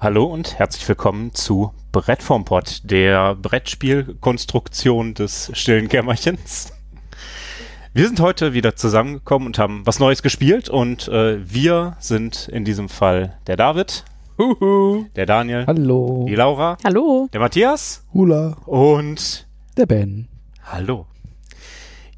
Hallo 0.00 0.24
und 0.24 0.58
herzlich 0.58 0.88
willkommen 0.88 1.34
zu 1.34 1.72
Brett 1.92 2.22
vom 2.22 2.44
Pott, 2.44 2.80
der 2.84 3.34
Brettspielkonstruktion 3.34 5.12
des 5.14 5.50
stillen 5.52 5.88
Kämmerchens. 5.88 6.72
Wir 7.92 8.06
sind 8.06 8.20
heute 8.20 8.54
wieder 8.54 8.76
zusammengekommen 8.76 9.46
und 9.46 9.58
haben 9.58 9.82
was 9.84 9.98
Neues 9.98 10.22
gespielt 10.22 10.68
und 10.70 11.08
äh, 11.08 11.38
wir 11.52 11.96
sind 11.98 12.48
in 12.48 12.64
diesem 12.64 12.88
Fall 12.88 13.36
der 13.46 13.56
David, 13.56 14.04
Huhu. 14.38 15.04
der 15.16 15.26
Daniel, 15.26 15.66
Hallo. 15.66 16.24
die 16.26 16.34
Laura, 16.36 16.78
Hallo. 16.84 17.28
der 17.32 17.40
Matthias 17.40 18.06
Hula. 18.14 18.56
und 18.64 19.46
Der 19.76 19.86
Ben. 19.86 20.28
Hallo. 20.64 21.06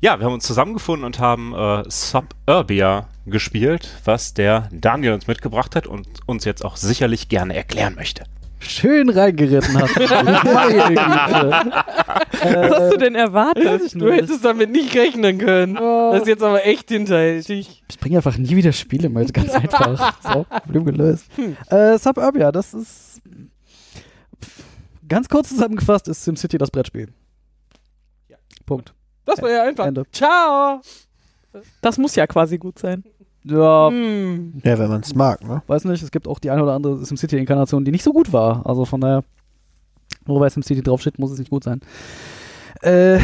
Ja, 0.04 0.18
wir 0.18 0.26
haben 0.26 0.34
uns 0.34 0.44
zusammengefunden 0.44 1.04
und 1.04 1.20
haben 1.20 1.54
äh, 1.54 1.84
Suburbia 1.88 3.06
gespielt, 3.24 3.88
was 4.04 4.34
der 4.34 4.68
Daniel 4.72 5.12
uns 5.12 5.28
mitgebracht 5.28 5.76
hat 5.76 5.86
und 5.86 6.08
uns 6.26 6.44
jetzt 6.44 6.64
auch 6.64 6.74
sicherlich 6.76 7.28
gerne 7.28 7.54
erklären 7.54 7.94
möchte. 7.94 8.24
Schön 8.58 9.10
reingeritten 9.10 9.80
hast 9.80 9.94
du. 9.94 10.00
Meine 10.08 10.88
Güte. 10.88 11.72
Was 12.32 12.80
hast 12.80 12.92
du 12.94 12.98
denn 12.98 13.14
erwartet? 13.14 13.94
Du 13.94 14.10
hättest 14.10 14.44
damit 14.44 14.72
nicht 14.72 14.92
rechnen 14.96 15.38
können. 15.38 15.74
Das 15.76 16.22
ist 16.22 16.26
jetzt 16.26 16.42
aber 16.42 16.66
echt 16.66 16.88
hinterhältig. 16.88 17.84
Ich 17.88 17.98
bringe 18.00 18.16
einfach 18.16 18.36
nie 18.36 18.56
wieder 18.56 18.72
Spiele 18.72 19.08
mit, 19.08 19.32
ganz 19.32 19.50
einfach. 19.54 20.14
So, 20.20 20.44
Problem 20.64 20.84
gelöst. 20.84 21.26
Äh, 21.70 21.96
Suburbia, 21.98 22.50
das 22.50 22.74
ist 22.74 23.22
ganz 25.08 25.28
kurz 25.28 25.50
zusammengefasst, 25.50 26.08
ist 26.08 26.24
SimCity 26.24 26.58
das 26.58 26.72
Brettspiel. 26.72 27.12
Punkt. 28.66 28.94
Das 29.24 29.40
war 29.40 29.50
ja 29.50 29.62
einfach. 29.64 29.86
Ende. 29.86 30.04
Ciao. 30.12 30.80
Das 31.80 31.98
muss 31.98 32.14
ja 32.16 32.26
quasi 32.26 32.58
gut 32.58 32.78
sein. 32.78 33.04
Ja, 33.44 33.88
Hm. 33.90 34.60
Ja, 34.64 34.78
wenn 34.78 34.88
man 34.88 35.00
es 35.00 35.14
mag, 35.14 35.42
ne? 35.44 35.62
weiß 35.66 35.84
nicht, 35.84 36.02
es 36.02 36.10
gibt 36.10 36.28
auch 36.28 36.38
die 36.38 36.50
eine 36.50 36.62
oder 36.62 36.74
andere 36.74 37.04
SimCity-Inkarnation, 37.04 37.84
die 37.84 37.90
nicht 37.90 38.04
so 38.04 38.12
gut 38.12 38.32
war. 38.32 38.64
Also 38.64 38.84
von 38.84 39.00
daher, 39.00 39.24
nur 40.26 40.40
weil 40.40 40.50
SimCity 40.50 40.82
draufsteht, 40.82 41.18
muss 41.18 41.32
es 41.32 41.38
nicht 41.38 41.50
gut 41.50 41.64
sein. 41.64 41.80
Äh, 42.82 43.18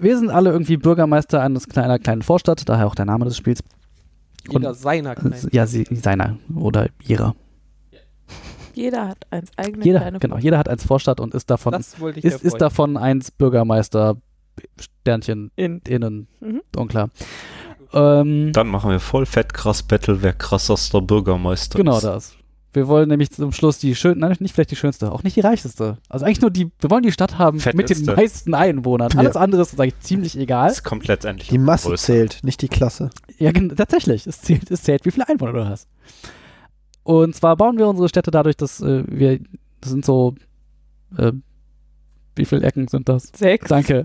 wir 0.00 0.18
sind 0.18 0.30
alle 0.30 0.50
irgendwie 0.50 0.76
Bürgermeister 0.76 1.40
eines 1.42 1.68
kleiner 1.68 1.98
kleinen 1.98 2.22
Vorstadt, 2.22 2.68
daher 2.68 2.86
auch 2.86 2.94
der 2.94 3.04
Name 3.04 3.24
des 3.24 3.36
Spiels. 3.36 3.62
Jeder 4.48 4.74
seiner 4.74 5.14
kleinen. 5.14 5.48
Ja, 5.50 5.66
sie, 5.66 5.84
seiner 5.90 6.38
oder 6.54 6.88
ihrer. 7.06 7.34
Jeder 8.74 9.08
hat 9.08 9.18
eins 9.30 9.50
eigene 9.56 9.84
Jeder, 9.84 10.00
kleine 10.00 10.18
genau, 10.18 10.36
jeder 10.36 10.58
hat 10.58 10.68
eins 10.68 10.84
Vorstadt 10.84 11.18
und 11.18 11.34
ist 11.34 11.48
davon, 11.50 11.72
ist, 11.74 11.98
ist 12.44 12.60
davon 12.60 12.96
eins 12.96 13.30
Bürgermeister, 13.30 14.16
Sternchen, 14.80 15.50
in. 15.56 15.80
innen, 15.86 16.28
Mhm. 16.40 16.62
unklar. 16.76 17.10
Ähm, 17.92 18.52
Dann 18.52 18.66
machen 18.68 18.90
wir 18.90 19.00
voll 19.00 19.26
fett 19.26 19.54
krass 19.54 19.82
Battle, 19.82 20.22
wer 20.22 20.32
krassester 20.32 21.00
Bürgermeister 21.00 21.78
genau 21.78 21.96
ist. 21.96 22.04
das. 22.04 22.36
Wir 22.72 22.88
wollen 22.88 23.08
nämlich 23.08 23.30
zum 23.30 23.52
Schluss 23.52 23.78
die 23.78 23.94
schön, 23.94 24.18
nein, 24.18 24.36
nicht 24.40 24.52
vielleicht 24.54 24.70
die 24.70 24.76
schönste, 24.76 25.10
auch 25.10 25.22
nicht 25.22 25.34
die 25.36 25.40
reichste. 25.40 25.96
Also 26.10 26.26
eigentlich 26.26 26.42
nur 26.42 26.50
die, 26.50 26.70
wir 26.78 26.90
wollen 26.90 27.04
die 27.04 27.12
Stadt 27.12 27.38
haben 27.38 27.56
mit 27.56 27.64
den 27.64 27.72
Fetteste. 27.78 28.14
meisten 28.14 28.52
Einwohnern. 28.54 29.10
Ja. 29.14 29.20
Alles 29.20 29.36
andere 29.36 29.62
ist 29.62 29.80
eigentlich 29.80 29.98
ziemlich 30.00 30.36
egal. 30.38 30.68
Das 30.68 30.82
kommt 30.82 31.06
letztendlich 31.06 31.48
Die 31.48 31.56
Masse 31.56 31.88
größer. 31.88 32.04
zählt, 32.12 32.40
nicht 32.42 32.60
die 32.60 32.68
Klasse. 32.68 33.08
Ja, 33.38 33.52
tatsächlich. 33.52 34.26
Es 34.26 34.42
zählt, 34.42 34.70
es 34.70 34.82
zählt, 34.82 35.06
wie 35.06 35.10
viele 35.10 35.26
Einwohner 35.26 35.52
du 35.54 35.66
hast. 35.66 35.88
Und 37.02 37.34
zwar 37.34 37.56
bauen 37.56 37.78
wir 37.78 37.88
unsere 37.88 38.08
Städte 38.10 38.30
dadurch, 38.30 38.56
dass 38.58 38.82
äh, 38.82 39.04
wir, 39.06 39.38
das 39.80 39.92
sind 39.92 40.04
so, 40.04 40.34
äh, 41.16 41.32
wie 42.34 42.44
viele 42.44 42.62
Ecken 42.62 42.88
sind 42.88 43.08
das? 43.08 43.30
Sechs. 43.34 43.68
Danke. 43.68 44.04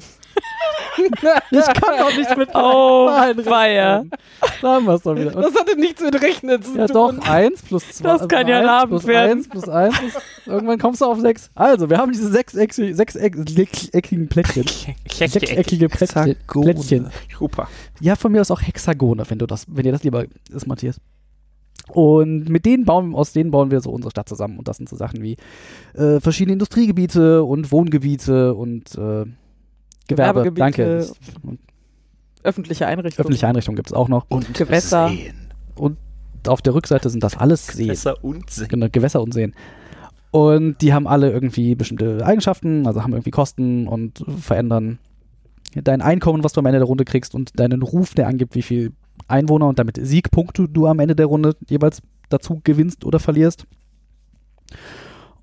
Ich 1.52 1.66
kann 1.66 1.98
doch 2.00 2.18
nicht 2.18 2.38
mit 2.38 2.50
Oh, 2.56 3.08
rechnen. 3.08 4.12
Da 4.62 4.74
haben 4.74 4.86
wir 4.86 4.94
es 4.94 5.02
doch 5.04 5.16
wieder. 5.16 5.36
Und, 5.36 5.44
Das 5.44 5.56
hatte 5.56 5.80
nichts 5.80 6.02
mit 6.02 6.22
Rechnen 6.22 6.62
zu 6.62 6.78
ja 6.78 6.88
tun. 6.88 7.18
doch, 7.18 7.28
1 7.28 7.62
plus 7.64 7.90
2. 7.92 8.04
Das 8.04 8.28
kann 8.28 8.48
ja 8.48 8.60
ein 8.60 8.68
Abend 8.68 9.06
werden. 9.08 9.40
1 9.40 9.50
plus 9.50 9.70
1 9.70 9.96
ist, 10.02 10.22
irgendwann 10.48 10.80
kommst 10.80 11.02
du 11.02 11.06
auf 11.06 11.20
6. 11.20 11.52
Also, 11.56 11.90
wir 11.90 11.98
haben 11.98 12.12
diese 12.12 12.30
sechseckigen 12.30 12.96
sechs 12.96 13.14
Plättchen. 14.30 14.66
Sechseckige 15.10 15.90
Plättchen. 15.90 16.36
Plättchen. 16.48 17.10
Super. 17.38 17.68
Ja, 18.00 18.16
von 18.16 18.32
mir 18.32 18.42
aus 18.42 18.52
auch 18.52 18.62
Hexagone, 18.62 19.24
wenn 19.30 19.40
du 19.40 19.48
das, 19.48 19.66
wenn 19.68 19.84
dir 19.84 19.92
das 19.92 20.04
lieber 20.04 20.26
ist, 20.54 20.68
Matthias. 20.68 20.98
Und 21.88 22.48
mit 22.48 22.66
denen 22.66 22.86
bauen, 22.86 23.16
aus 23.16 23.34
denen 23.34 23.52
bauen 23.52 23.72
wir 23.72 23.82
so 23.82 23.92
unsere 23.92 24.12
Stadt 24.12 24.30
zusammen. 24.30 24.58
Und 24.58 24.68
das 24.68 24.78
sind 24.78 24.88
so 24.88 24.96
Sachen 24.96 25.22
wie 25.24 25.36
äh, 25.94 26.20
verschiedene 26.20 26.54
Industriegebiete 26.54 27.44
und 27.44 27.72
Wohngebiete 27.72 28.54
und 28.54 28.96
äh, 28.96 29.26
Gewerbe. 30.08 30.44
Gewerbegebiete. 30.44 31.06
Danke. 31.06 31.08
Und 31.44 31.60
Öffentliche 32.44 32.88
Einrichtungen. 32.88 33.20
öffentliche 33.26 33.48
Einrichtungen 33.48 33.76
gibt 33.76 33.90
es 33.90 33.94
auch 33.94 34.08
noch. 34.08 34.26
Und 34.30 34.54
Gewässer. 34.54 35.10
Seen. 35.10 35.98
Auf 36.48 36.62
der 36.62 36.74
Rückseite 36.74 37.10
sind 37.10 37.24
das 37.24 37.38
alles 37.38 37.68
Seen. 37.68 37.88
Gewässer 37.88 38.24
und 38.24 38.50
Seen. 38.50 38.68
Genau, 38.68 38.88
Gewässer 38.92 39.22
und 39.22 39.34
Seen. 39.34 39.54
Und 40.32 40.82
die 40.82 40.94
haben 40.94 41.08
alle 41.08 41.30
irgendwie 41.30 41.76
bestimmte 41.76 42.26
Eigenschaften, 42.26 42.88
also 42.88 43.04
haben 43.04 43.12
irgendwie 43.14 43.32
Kosten 43.32 43.88
und 43.88 44.24
verändern 44.40 44.98
dein 45.76 46.02
Einkommen, 46.02 46.44
was 46.44 46.54
du 46.54 46.60
am 46.60 46.66
Ende 46.66 46.80
der 46.80 46.88
Runde 46.88 47.06
kriegst 47.06 47.36
und 47.36 47.60
deinen 47.60 47.82
Ruf, 47.82 48.14
der 48.14 48.28
angibt, 48.28 48.56
wie 48.56 48.62
viel 48.62 48.94
Einwohner 49.28 49.68
und 49.68 49.78
damit 49.78 50.00
Siegpunkte 50.02 50.68
du 50.68 50.88
am 50.88 51.00
Ende 51.00 51.16
der 51.16 51.28
Runde 51.28 51.56
jeweils 51.70 52.02
dazu 52.30 52.62
gewinnst 52.64 53.06
oder 53.06 53.20
verlierst. 53.20 53.66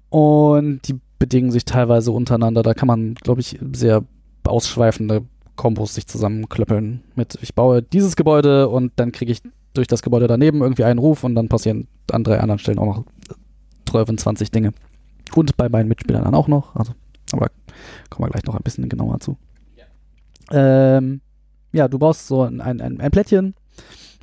Und 0.09 0.81
die 0.89 0.99
bedingen 1.19 1.51
sich 1.51 1.65
teilweise 1.65 2.11
untereinander. 2.13 2.63
Da 2.63 2.75
kann 2.75 2.89
man, 2.89 3.15
glaube 3.15 3.41
ich, 3.41 3.59
sehr 3.73 4.05
ausschweifende 4.49 5.25
Kombos 5.57 5.95
sich 5.95 6.07
zusammenklöppeln 6.07 7.03
mit, 7.17 7.39
ich 7.43 7.55
baue 7.55 7.83
dieses 7.83 8.17
Gebäude 8.17 8.69
und 8.69 8.93
dann 8.97 9.13
kriege 9.13 9.33
ich 9.33 9.43
durch 9.75 9.87
das 9.87 10.03
Gebäude 10.03 10.27
daneben 10.27 10.61
irgendwie 10.63 10.85
einen 10.85 10.99
Ruf 10.99 11.25
und 11.25 11.35
dann 11.35 11.49
passieren 11.49 11.89
an 12.11 12.25
drei 12.25 12.41
anderen 12.41 12.59
Stellen 12.59 12.79
auch 12.79 12.87
noch 12.87 13.05
12, 13.89 14.17
20 14.17 14.51
Dinge. 14.51 14.73
Und 15.35 15.57
bei 15.57 15.69
meinen 15.69 15.89
Mitspielern 15.89 16.25
dann 16.25 16.35
auch 16.35 16.49
noch. 16.49 16.75
Also, 16.75 16.93
aber 17.33 17.49
kommen 18.11 18.29
wir 18.29 18.33
gleich 18.33 18.45
noch 18.45 18.55
ein 18.55 18.63
bisschen 18.63 18.89
genauer 18.89 19.21
zu. 19.21 19.37
Ja, 19.77 20.97
ähm, 20.97 21.21
ja 21.73 21.89
du 21.89 21.99
baust 21.99 22.27
so 22.27 22.43
ein, 22.43 22.61
ein, 22.61 23.01
ein 23.01 23.11
Plättchen 23.11 23.55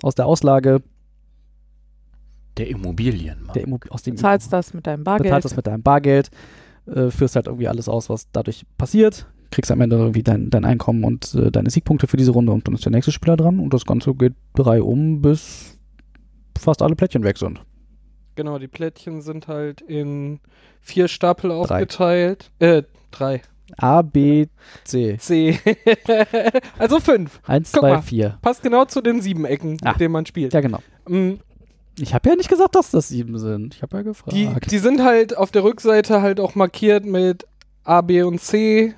aus 0.01 0.15
der 0.15 0.25
Auslage, 0.25 0.81
Der 2.57 2.67
Immobilienmarkt. 2.69 3.55
der 3.55 3.63
Immo 3.63 3.79
aus 3.89 4.03
dem 4.03 4.17
Zahlst 4.17 4.51
das 4.51 4.73
mit 4.73 4.87
deinem 4.87 5.03
Bargeld. 5.03 5.25
bezahlst 5.29 5.45
das 5.45 5.55
mit 5.55 5.67
deinem 5.67 5.83
Bargeld, 5.83 6.31
äh, 6.87 7.09
führst 7.09 7.35
halt 7.35 7.47
irgendwie 7.47 7.67
alles 7.67 7.87
aus, 7.87 8.09
was 8.09 8.29
dadurch 8.31 8.65
passiert, 8.77 9.27
kriegst 9.51 9.71
am 9.71 9.81
Ende 9.81 9.95
irgendwie 9.97 10.23
dein, 10.23 10.49
dein 10.49 10.65
Einkommen 10.65 11.03
und 11.03 11.33
äh, 11.35 11.51
deine 11.51 11.69
Siegpunkte 11.69 12.07
für 12.07 12.17
diese 12.17 12.31
Runde 12.31 12.51
und 12.51 12.67
dann 12.67 12.75
ist 12.75 12.85
der 12.85 12.91
nächste 12.91 13.11
Spieler 13.11 13.37
dran 13.37 13.59
und 13.59 13.73
das 13.73 13.85
Ganze 13.85 14.13
geht 14.15 14.33
drei 14.55 14.81
um, 14.81 15.21
bis 15.21 15.77
fast 16.57 16.81
alle 16.81 16.95
Plättchen 16.95 17.23
weg 17.23 17.37
sind. 17.37 17.61
Genau, 18.35 18.59
die 18.59 18.67
Plättchen 18.67 19.21
sind 19.21 19.47
halt 19.47 19.81
in 19.81 20.39
vier 20.81 21.07
Stapel 21.07 21.51
aufgeteilt. 21.51 22.51
Äh, 22.59 22.83
drei. 23.11 23.41
A, 23.77 24.01
B, 24.01 24.45
C. 24.83 25.17
C. 25.17 25.57
also 26.77 26.99
fünf. 26.99 27.39
Eins, 27.47 27.71
Guck 27.71 27.81
zwei, 27.81 27.93
mal. 27.93 28.01
vier. 28.01 28.37
Passt 28.41 28.61
genau 28.61 28.85
zu 28.85 29.01
den 29.01 29.21
sieben 29.21 29.45
Ecken, 29.45 29.77
Ah. 29.83 29.91
mit 29.91 30.01
denen 30.01 30.11
man 30.11 30.25
spielt. 30.25 30.53
Ja, 30.53 30.61
genau. 30.61 30.79
Mm, 31.07 31.35
Ich 31.97 32.13
habe 32.13 32.29
ja 32.29 32.35
nicht 32.35 32.49
gesagt, 32.49 32.75
dass 32.75 32.91
das 32.91 33.07
sieben 33.07 33.37
sind. 33.39 33.73
Ich 33.75 33.81
habe 33.81 33.97
ja 33.97 34.03
gefragt. 34.03 34.35
Die, 34.35 34.49
die 34.69 34.77
sind 34.79 35.01
halt 35.03 35.35
auf 35.37 35.51
der 35.51 35.63
Rückseite 35.63 36.21
halt 36.21 36.39
auch 36.39 36.55
markiert 36.55 37.05
mit 37.05 37.45
A, 37.83 38.01
B 38.01 38.21
und 38.23 38.39
C. 38.41 38.93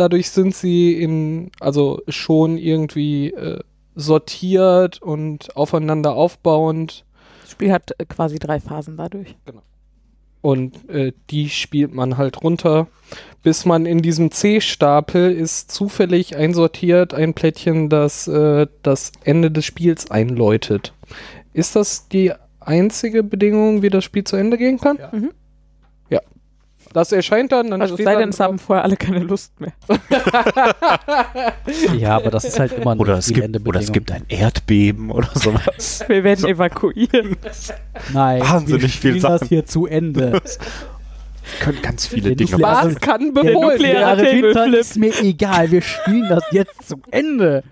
Dadurch 0.00 0.30
sind 0.30 0.54
sie 0.54 0.94
in, 0.94 1.50
also 1.60 2.00
schon 2.08 2.56
irgendwie 2.56 3.34
äh, 3.34 3.60
sortiert 3.94 5.02
und 5.02 5.54
aufeinander 5.54 6.14
aufbauend. 6.14 7.04
Das 7.42 7.50
Spiel 7.50 7.70
hat 7.70 7.90
äh, 7.98 8.06
quasi 8.06 8.38
drei 8.38 8.60
Phasen 8.60 8.96
dadurch. 8.96 9.36
Und 10.40 10.88
äh, 10.88 11.12
die 11.28 11.50
spielt 11.50 11.92
man 11.92 12.16
halt 12.16 12.42
runter, 12.42 12.86
bis 13.42 13.66
man 13.66 13.84
in 13.84 14.00
diesem 14.00 14.30
C-Stapel 14.30 15.32
ist 15.32 15.70
zufällig 15.70 16.34
einsortiert 16.34 17.12
ein 17.12 17.34
Plättchen, 17.34 17.90
das 17.90 18.26
äh, 18.26 18.68
das 18.82 19.12
Ende 19.22 19.50
des 19.50 19.66
Spiels 19.66 20.10
einläutet. 20.10 20.94
Ist 21.52 21.76
das 21.76 22.08
die 22.08 22.32
einzige 22.58 23.22
Bedingung, 23.22 23.82
wie 23.82 23.90
das 23.90 24.04
Spiel 24.04 24.24
zu 24.24 24.36
Ende 24.36 24.56
gehen 24.56 24.78
kann? 24.78 24.96
Ja. 24.96 25.10
Mhm. 25.12 25.32
Das 26.92 27.12
erscheint 27.12 27.52
dann, 27.52 27.70
dann 27.70 27.80
Also 27.80 27.94
es 27.96 28.02
sei 28.02 28.16
denn, 28.16 28.30
es 28.30 28.40
haben 28.40 28.58
vorher 28.58 28.82
alle 28.84 28.96
keine 28.96 29.20
Lust 29.20 29.52
mehr. 29.60 29.72
ja, 31.96 32.16
aber 32.16 32.30
das 32.30 32.44
ist 32.44 32.58
halt 32.58 32.72
immer 32.72 32.92
eine 32.92 33.00
Oder 33.00 33.18
es, 33.18 33.32
gibt, 33.32 33.66
oder 33.68 33.78
es 33.80 33.92
gibt 33.92 34.10
ein 34.10 34.24
Erdbeben 34.28 35.10
oder 35.12 35.28
sowas. 35.34 36.04
Wir 36.08 36.24
werden 36.24 36.44
evakuieren. 36.46 37.36
Nein, 38.12 38.40
Wahnsinnig 38.42 38.82
wir 38.82 38.88
viel 38.88 38.90
spielen 38.90 39.20
das 39.22 39.40
Sachen. 39.40 39.48
hier 39.48 39.64
zu 39.66 39.86
Ende. 39.86 40.40
können 41.60 41.80
ganz 41.80 42.06
viele 42.06 42.34
Der 42.34 42.46
Dinge 42.46 42.58
passieren. 42.58 42.94
Was 42.96 43.00
kann 43.00 43.34
Der 43.34 43.44
Winter 43.44 44.52
Tableflip. 44.54 44.80
ist 44.80 44.96
mir 44.98 45.12
egal. 45.22 45.70
Wir 45.70 45.82
spielen 45.82 46.28
das 46.28 46.44
jetzt 46.50 46.88
zu 46.88 47.00
Ende. 47.10 47.62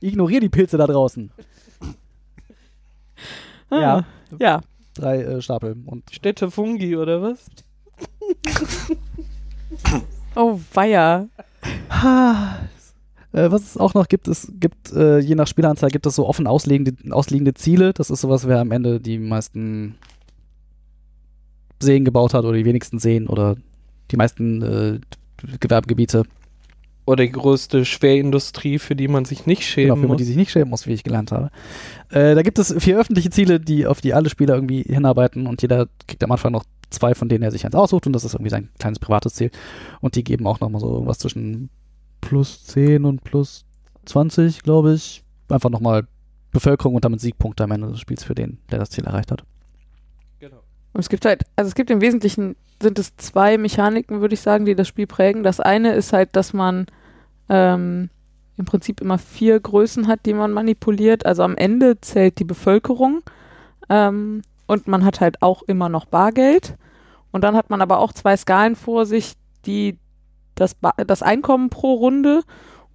Ignoriere 0.00 0.40
die 0.40 0.48
Pilze 0.48 0.76
da 0.78 0.86
draußen. 0.86 1.30
Ah. 3.70 3.80
Ja, 3.80 4.04
Ja. 4.38 4.60
drei 4.94 5.22
äh, 5.22 5.42
Stapel. 5.42 5.76
Und 5.86 6.10
Städte 6.10 6.50
Fungi 6.50 6.96
oder 6.96 7.20
was? 7.22 7.46
Oh, 10.38 10.60
weia. 10.74 11.28
Äh, 13.32 13.50
was 13.50 13.62
es 13.62 13.76
auch 13.78 13.94
noch 13.94 14.06
gibt, 14.08 14.28
es 14.28 14.52
gibt, 14.60 14.92
äh, 14.92 15.18
je 15.18 15.34
nach 15.34 15.46
Spieleranzahl 15.46 15.90
gibt 15.90 16.06
es 16.06 16.14
so 16.14 16.26
offen 16.26 16.46
ausliegende, 16.46 16.94
ausliegende 17.12 17.54
Ziele. 17.54 17.92
Das 17.94 18.10
ist 18.10 18.20
sowas, 18.20 18.46
wer 18.46 18.60
am 18.60 18.70
Ende 18.70 19.00
die 19.00 19.18
meisten 19.18 19.96
Seen 21.80 22.04
gebaut 22.04 22.34
hat 22.34 22.44
oder 22.44 22.56
die 22.56 22.64
wenigsten 22.66 22.98
Seen 22.98 23.26
oder 23.28 23.56
die 24.10 24.16
meisten 24.16 24.62
äh, 24.62 25.00
Gewerbegebiete. 25.60 26.24
Oder 27.06 27.24
die 27.24 27.32
größte 27.32 27.84
Schwerindustrie, 27.84 28.78
für 28.78 28.96
die 28.96 29.08
man 29.08 29.24
sich 29.24 29.46
nicht 29.46 29.62
schämen 29.64 29.86
Genau, 29.90 29.94
für 29.96 30.00
man 30.02 30.08
muss. 30.08 30.16
die 30.18 30.24
sich 30.24 30.36
nicht 30.36 30.50
schämen 30.50 30.70
muss, 30.70 30.86
wie 30.86 30.92
ich 30.92 31.04
gelernt 31.04 31.30
habe. 31.32 31.50
Äh, 32.10 32.34
da 32.34 32.42
gibt 32.42 32.58
es 32.58 32.74
vier 32.78 32.98
öffentliche 32.98 33.30
Ziele, 33.30 33.60
die, 33.60 33.86
auf 33.86 34.00
die 34.00 34.12
alle 34.12 34.28
Spieler 34.28 34.54
irgendwie 34.54 34.82
hinarbeiten 34.82 35.46
und 35.46 35.62
jeder 35.62 35.86
kriegt 36.08 36.22
am 36.24 36.32
Anfang 36.32 36.52
noch 36.52 36.64
zwei, 36.90 37.14
von 37.14 37.28
denen 37.28 37.42
er 37.42 37.50
sich 37.50 37.64
eins 37.64 37.74
aussucht 37.74 38.06
und 38.06 38.12
das 38.12 38.24
ist 38.24 38.34
irgendwie 38.34 38.50
sein 38.50 38.68
kleines 38.78 38.98
privates 38.98 39.34
Ziel. 39.34 39.50
Und 40.00 40.14
die 40.14 40.24
geben 40.24 40.46
auch 40.46 40.60
nochmal 40.60 40.80
so 40.80 40.92
irgendwas 40.92 41.18
zwischen 41.18 41.70
plus 42.20 42.64
10 42.64 43.04
und 43.04 43.24
plus 43.24 43.64
20, 44.04 44.62
glaube 44.62 44.94
ich. 44.94 45.22
Einfach 45.48 45.70
nochmal 45.70 46.06
Bevölkerung 46.50 46.94
und 46.94 47.04
damit 47.04 47.20
Siegpunkte 47.20 47.64
am 47.64 47.70
Ende 47.70 47.88
des 47.88 48.00
Spiels 48.00 48.24
für 48.24 48.34
den, 48.34 48.58
der 48.70 48.78
das 48.78 48.90
Ziel 48.90 49.04
erreicht 49.04 49.30
hat. 49.30 49.44
Und 50.96 51.00
es 51.00 51.10
gibt 51.10 51.26
halt, 51.26 51.42
also 51.56 51.68
es 51.68 51.74
gibt 51.74 51.90
im 51.90 52.00
Wesentlichen 52.00 52.56
sind 52.80 52.98
es 52.98 53.14
zwei 53.18 53.58
Mechaniken, 53.58 54.22
würde 54.22 54.32
ich 54.32 54.40
sagen, 54.40 54.64
die 54.64 54.74
das 54.74 54.88
Spiel 54.88 55.06
prägen. 55.06 55.42
Das 55.42 55.60
eine 55.60 55.92
ist 55.92 56.14
halt, 56.14 56.34
dass 56.34 56.54
man 56.54 56.86
ähm, 57.50 58.08
im 58.56 58.64
Prinzip 58.64 59.02
immer 59.02 59.18
vier 59.18 59.60
Größen 59.60 60.06
hat, 60.06 60.20
die 60.24 60.32
man 60.32 60.52
manipuliert. 60.52 61.26
Also 61.26 61.42
am 61.42 61.54
Ende 61.54 62.00
zählt 62.00 62.38
die 62.38 62.44
Bevölkerung 62.44 63.20
ähm, 63.90 64.40
und 64.66 64.88
man 64.88 65.04
hat 65.04 65.20
halt 65.20 65.42
auch 65.42 65.62
immer 65.62 65.88
noch 65.88 66.06
Bargeld. 66.06 66.76
Und 67.30 67.42
dann 67.42 67.56
hat 67.56 67.70
man 67.70 67.82
aber 67.82 67.98
auch 67.98 68.12
zwei 68.12 68.36
Skalen 68.36 68.76
vor 68.76 69.06
sich, 69.06 69.34
die 69.66 69.98
das, 70.54 70.74
ba 70.74 70.92
das 71.06 71.22
Einkommen 71.22 71.70
pro 71.70 71.94
Runde 71.94 72.42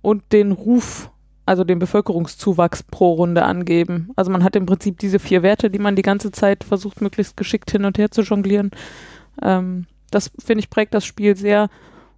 und 0.02 0.32
den 0.32 0.52
Ruf, 0.52 1.12
also 1.46 1.64
den 1.64 1.80
Bevölkerungszuwachs 1.80 2.84
pro 2.84 3.14
Runde 3.14 3.44
angeben. 3.44 4.12
Also 4.16 4.32
man 4.32 4.44
hat 4.44 4.56
im 4.56 4.66
Prinzip 4.66 4.98
diese 5.00 5.20
vier 5.20 5.44
Werte, 5.44 5.70
die 5.70 5.80
man 5.80 5.96
die 5.96 6.02
ganze 6.02 6.32
Zeit 6.32 6.64
versucht, 6.64 7.02
möglichst 7.02 7.38
geschickt 7.38 7.72
hin 7.72 7.86
und 7.86 7.98
her 7.98 8.12
zu 8.12 8.22
jonglieren. 8.22 8.72
Ähm, 9.42 9.86
das 10.10 10.32
finde 10.44 10.62
ich 10.62 10.70
prägt 10.70 10.94
das 10.94 11.06
Spiel 11.06 11.36
sehr. 11.36 11.70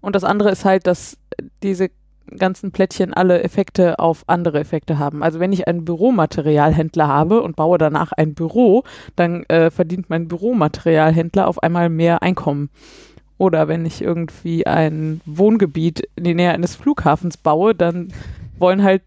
Und 0.01 0.15
das 0.15 0.23
andere 0.23 0.49
ist 0.49 0.65
halt, 0.65 0.87
dass 0.87 1.17
diese 1.61 1.89
ganzen 2.37 2.71
Plättchen 2.71 3.13
alle 3.13 3.43
Effekte 3.43 3.99
auf 3.99 4.23
andere 4.27 4.59
Effekte 4.59 4.97
haben. 4.99 5.23
Also 5.23 5.39
wenn 5.39 5.53
ich 5.53 5.67
einen 5.67 5.85
Büromaterialhändler 5.85 7.07
habe 7.07 7.41
und 7.41 7.55
baue 7.55 7.77
danach 7.77 8.11
ein 8.13 8.33
Büro, 8.33 8.83
dann 9.15 9.43
äh, 9.45 9.69
verdient 9.71 10.09
mein 10.09 10.27
Büromaterialhändler 10.27 11.47
auf 11.47 11.61
einmal 11.61 11.89
mehr 11.89 12.21
Einkommen. 12.23 12.69
Oder 13.37 13.67
wenn 13.67 13.85
ich 13.85 14.01
irgendwie 14.01 14.65
ein 14.67 15.21
Wohngebiet 15.25 16.07
in 16.15 16.23
die 16.23 16.35
Nähe 16.35 16.51
eines 16.51 16.75
Flughafens 16.75 17.37
baue, 17.37 17.75
dann 17.75 18.13
wollen 18.57 18.83
halt 18.83 19.01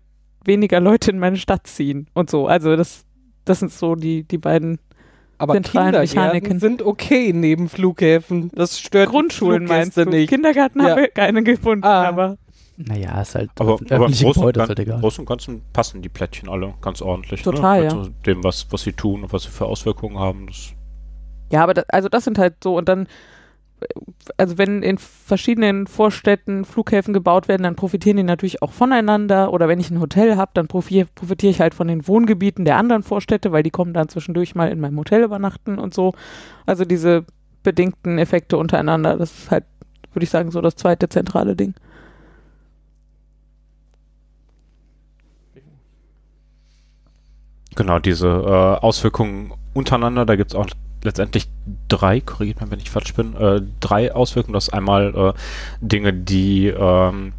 weniger 0.45 0.81
Leute 0.81 1.11
in 1.11 1.19
meine 1.19 1.37
Stadt 1.37 1.67
ziehen 1.67 2.09
und 2.15 2.29
so. 2.31 2.47
Also 2.47 2.77
das, 2.77 3.05
das 3.45 3.61
sind 3.61 3.73
so 3.73 3.95
die, 3.95 4.25
die 4.25 4.39
beiden 4.39 4.79
Aber 5.39 5.55
zentralen 5.55 5.93
Mechaniken. 5.93 6.61
sind 6.61 6.83
okay 6.83 7.33
neben 7.33 7.69
Flughäfen. 7.69 8.51
Das 8.55 8.79
stört 8.79 9.09
Grundschulen 9.09 9.65
meinst 9.65 9.97
du? 9.97 10.05
nicht. 10.05 10.29
Kindergarten 10.29 10.81
Ja. 10.81 10.91
haben 10.91 11.01
wir 11.01 11.09
keine 11.09 11.43
gefunden, 11.43 11.85
Ah. 11.85 12.05
aber 12.07 12.37
Naja, 12.77 13.21
ist 13.23 13.35
halt 13.35 13.51
Aber, 13.59 13.73
aber 13.75 13.81
im 13.81 13.87
öffentliche 13.91 14.25
Großen, 14.27 14.43
und 14.43 14.47
Gebäude, 14.53 14.61
ist 14.61 14.63
Gan- 14.63 14.69
halt 14.69 14.79
egal. 14.81 15.01
Großen 15.01 15.21
und 15.23 15.27
Ganzen 15.27 15.63
passen 15.73 16.03
die 16.03 16.09
Plättchen 16.09 16.49
alle 16.49 16.75
ganz 16.83 17.01
ordentlich. 17.01 17.43
Total, 17.43 17.81
ne? 17.81 17.87
ja. 17.87 17.97
Also 17.97 18.11
dem, 18.27 18.45
was, 18.45 18.67
was 18.71 18.83
sie 18.83 18.93
tun 18.93 19.23
und 19.23 19.33
was 19.33 19.45
sie 19.45 19.51
für 19.51 19.65
Auswirkungen 19.67 20.19
haben. 20.19 20.47
Das 20.47 20.73
Ja, 21.51 21.63
aber 21.63 21.73
das, 21.75 21.89
also 21.89 22.09
das 22.09 22.25
sind 22.25 22.39
halt 22.39 22.55
so 22.63 22.77
und 22.77 22.89
dann, 22.89 23.09
also 24.37 24.59
wenn 24.59 24.83
in 24.83 24.99
verschiedenen 24.99 25.87
Vorstädten 25.87 26.65
Flughäfen 26.65 27.15
gebaut 27.15 27.49
werden, 27.49 27.63
dann 27.63 27.77
profitieren 27.77 28.17
die 28.19 28.23
natürlich 28.23 28.63
auch 28.63 28.73
voneinander. 28.73 29.53
Oder 29.53 29.69
wenn 29.69 29.81
ich 29.81 29.91
ein 29.91 30.01
Hotel 30.01 30.37
habe, 30.37 30.51
dann 30.55 30.67
profi- 30.67 31.07
profitiere 31.15 31.51
ich 31.51 31.61
halt 31.61 31.75
von 31.75 31.89
den 31.89 32.07
Wohngebieten 32.09 32.65
der 32.65 32.77
anderen 32.77 33.03
Vorstädte, 33.03 33.53
weil 33.53 33.63
die 33.63 33.71
kommen 33.71 33.93
dann 33.95 34.09
zwischendurch 34.09 34.55
mal 34.55 34.71
in 34.71 34.81
meinem 34.81 34.99
Hotel 34.99 35.23
übernachten 35.23 35.79
und 35.79 35.95
so. 35.95 36.13
Also 36.67 36.85
diese 36.85 37.25
bedingten 37.63 38.19
Effekte 38.19 38.57
untereinander, 38.59 39.17
das 39.17 39.33
ist 39.33 39.51
halt, 39.51 39.65
würde 40.13 40.25
ich 40.25 40.31
sagen, 40.31 40.51
so 40.51 40.61
das 40.61 40.77
zweite 40.77 41.09
zentrale 41.09 41.57
Ding. 41.57 41.75
Genau, 47.77 47.99
diese 47.99 48.29
äh, 48.29 48.85
Auswirkungen 48.85 49.53
untereinander, 49.75 50.27
da 50.27 50.35
gibt 50.37 50.51
es 50.51 50.55
auch 50.57 50.67
letztendlich 51.05 51.49
drei, 51.89 52.21
korrigiert 52.21 52.61
mich, 52.61 52.71
wenn 52.71 52.81
ich 52.81 52.91
falsch 52.91 53.15
bin, 53.15 53.37
äh, 53.37 53.61
drei 53.81 54.13
Auswirkungen. 54.15 54.55
Das 54.55 54.69
ist 54.69 54.75
einmal 54.75 55.15
äh, 55.15 55.33
Dinge, 55.81 56.13
die 56.13 56.67
ähm, 56.69 57.33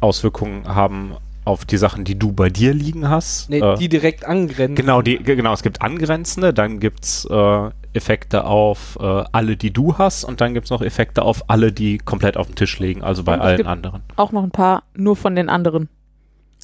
Auswirkungen 0.00 0.66
haben 0.66 1.12
auf 1.44 1.64
die 1.64 1.78
Sachen, 1.78 2.04
die 2.04 2.18
du 2.18 2.32
bei 2.32 2.50
dir 2.50 2.74
liegen 2.74 3.08
hast. 3.08 3.48
Nee, 3.48 3.60
äh, 3.60 3.76
die 3.78 3.88
direkt 3.88 4.24
angrenzen. 4.26 4.74
Genau, 4.74 5.00
die, 5.00 5.16
ge- 5.18 5.36
genau, 5.36 5.52
es 5.54 5.62
gibt 5.62 5.80
angrenzende, 5.80 6.52
dann 6.52 6.78
gibt 6.78 7.04
es 7.04 7.24
äh, 7.30 7.70
Effekte 7.94 8.44
auf 8.44 8.98
äh, 9.00 9.24
alle, 9.32 9.56
die 9.56 9.70
du 9.72 9.96
hast, 9.96 10.24
und 10.24 10.42
dann 10.42 10.52
gibt 10.52 10.66
es 10.66 10.70
noch 10.70 10.82
Effekte 10.82 11.22
auf 11.22 11.48
alle, 11.48 11.72
die 11.72 11.96
komplett 11.98 12.36
auf 12.36 12.46
dem 12.48 12.54
Tisch 12.54 12.78
liegen, 12.78 13.02
also 13.02 13.24
bei 13.24 13.34
Und 13.34 13.40
es 13.40 13.46
allen 13.46 13.56
gibt- 13.56 13.68
anderen. 13.68 14.02
Auch 14.16 14.32
noch 14.32 14.42
ein 14.42 14.50
paar 14.50 14.82
nur 14.94 15.16
von 15.16 15.34
den 15.34 15.48
anderen. 15.48 15.88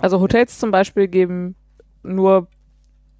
Also 0.00 0.20
Hotels 0.20 0.58
zum 0.58 0.70
Beispiel 0.70 1.08
geben 1.08 1.54
nur 2.02 2.48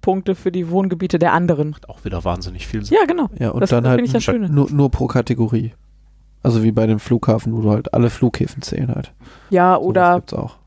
Punkte 0.05 0.35
für 0.35 0.51
die 0.51 0.69
Wohngebiete 0.69 1.17
der 1.17 1.33
anderen. 1.33 1.71
Macht 1.71 1.89
auch 1.89 2.05
wieder 2.05 2.23
wahnsinnig 2.23 2.67
viel 2.67 2.85
Sinn. 2.85 2.95
Ja, 2.99 3.05
genau. 3.07 3.27
Ja, 3.39 3.49
und 3.49 3.59
Das 3.61 3.71
dann 3.71 3.77
finde 3.83 3.89
halt 3.89 4.01
ich 4.05 4.11
das 4.13 4.23
Schöne. 4.23 4.49
nur, 4.49 4.69
nur 4.69 4.91
pro 4.91 5.07
Kategorie. 5.07 5.73
Also 6.43 6.61
wie 6.61 6.71
bei 6.71 6.85
dem 6.85 6.99
Flughafen, 6.99 7.53
wo 7.57 7.61
du 7.61 7.71
halt 7.71 7.91
alle 7.95 8.11
Flughäfen 8.11 8.61
zählen 8.61 8.93
halt. 8.93 9.11
Ja, 9.49 9.73
Sowas 9.73 9.85
oder 9.87 10.15
gibt's 10.17 10.33
auch. 10.33 10.57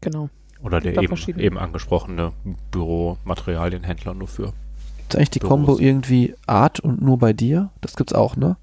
genau. 0.00 0.28
Oder 0.64 0.80
der 0.80 0.92
Gibt 0.94 1.28
eben, 1.28 1.38
eben 1.38 1.58
angesprochene 1.58 2.32
Büromaterialienhändler 2.72 4.14
nur 4.14 4.26
für. 4.28 4.52
Ist 5.08 5.16
eigentlich 5.16 5.30
die 5.30 5.38
Büros. 5.38 5.50
Kombo 5.50 5.78
irgendwie 5.78 6.34
Art 6.46 6.80
und 6.80 7.00
nur 7.02 7.18
bei 7.18 7.32
dir? 7.32 7.70
Das 7.80 7.94
gibt's 7.96 8.12
auch, 8.12 8.36
ne? 8.36 8.56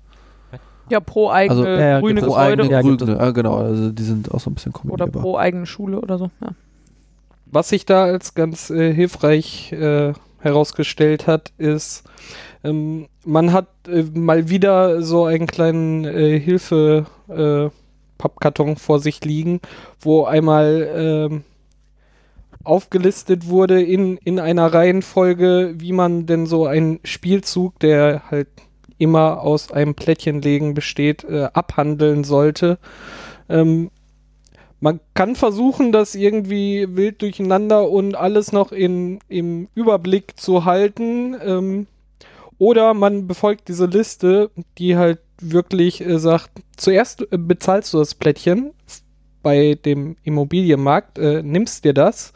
Ja, 0.90 1.00
pro 1.00 1.30
eigene 1.30 1.60
Also, 1.60 1.70
ja, 1.70 1.80
ja, 1.80 2.00
grüne. 2.02 2.20
Pro 2.22 2.32
Gebäude 2.32 2.64
eigene 2.64 2.72
Ja, 2.72 2.82
Grüne. 2.82 3.20
Ah, 3.20 3.32
genau, 3.32 3.56
also 3.58 3.92
die 3.92 4.04
sind 4.04 4.34
auch 4.34 4.40
so 4.40 4.50
ein 4.50 4.56
bisschen 4.56 4.72
oder 4.74 4.82
kombinierbar. 4.82 5.22
pro 5.22 5.38
eigene 5.38 5.66
Schule 5.66 6.02
oder 6.02 6.18
so. 6.18 6.30
Ja. 6.42 6.50
Was 7.52 7.70
sich 7.70 7.86
da 7.86 8.04
als 8.04 8.36
ganz 8.36 8.70
äh, 8.70 8.94
hilfreich 8.94 9.72
äh, 9.72 10.14
herausgestellt 10.40 11.28
hat, 11.28 11.52
ist, 11.58 12.04
ähm, 12.64 13.08
man 13.26 13.54
hat 13.54 13.68
äh, 13.88 14.04
mal 14.14 14.50
wieder 14.50 15.02
so 15.02 15.26
einen 15.26 15.48
kleinen 15.48 16.06
äh, 16.06 16.40
Hilfe 16.40 17.06
äh, 17.28 17.70
Pappkarton 18.18 18.76
vor 18.76 19.00
sich 19.00 19.24
liegen, 19.24 19.62
wo 20.00 20.26
einmal 20.26 20.90
ähm, 21.32 21.44
aufgelistet 22.64 23.48
wurde 23.48 23.82
in, 23.82 24.18
in 24.18 24.40
einer 24.40 24.74
Reihenfolge, 24.74 25.74
wie 25.78 25.94
man 25.94 26.26
denn 26.26 26.46
so 26.46 26.68
einen 26.68 27.00
Spielzug, 27.04 27.80
der 27.80 28.30
halt 28.30 28.50
immer 28.98 29.42
aus 29.42 29.72
einem 29.72 29.96
Plättchenlegen 29.96 30.74
besteht, 30.74 31.24
äh, 31.24 31.48
abhandeln 31.54 32.24
sollte. 32.26 32.78
Ähm, 33.48 33.90
man 34.80 35.00
kann 35.14 35.36
versuchen, 35.36 35.92
das 35.92 36.16
irgendwie 36.16 36.88
wild 36.96 37.22
durcheinander 37.22 37.90
und 37.90 38.16
alles 38.16 38.52
noch 38.52 38.72
in, 38.72 39.20
im 39.28 39.68
Überblick 39.76 40.40
zu 40.40 40.66
halten. 40.66 41.36
Ähm, 41.44 41.88
oder 42.58 42.94
man 42.94 43.28
befolgt 43.28 43.68
diese 43.68 43.86
Liste, 43.86 44.52
die 44.78 44.96
halt 44.96 45.20
wirklich 45.42 46.02
äh, 46.02 46.20
sagt, 46.20 46.52
zuerst 46.78 47.22
äh, 47.32 47.38
bezahlst 47.38 47.94
du 47.94 48.00
das 48.00 48.16
Plättchen 48.16 48.74
bei 49.42 49.78
dem 49.86 50.18
Immobilienmarkt, 50.24 51.18
äh, 51.18 51.42
nimmst 51.42 51.86
dir 51.86 51.94
das, 51.94 52.34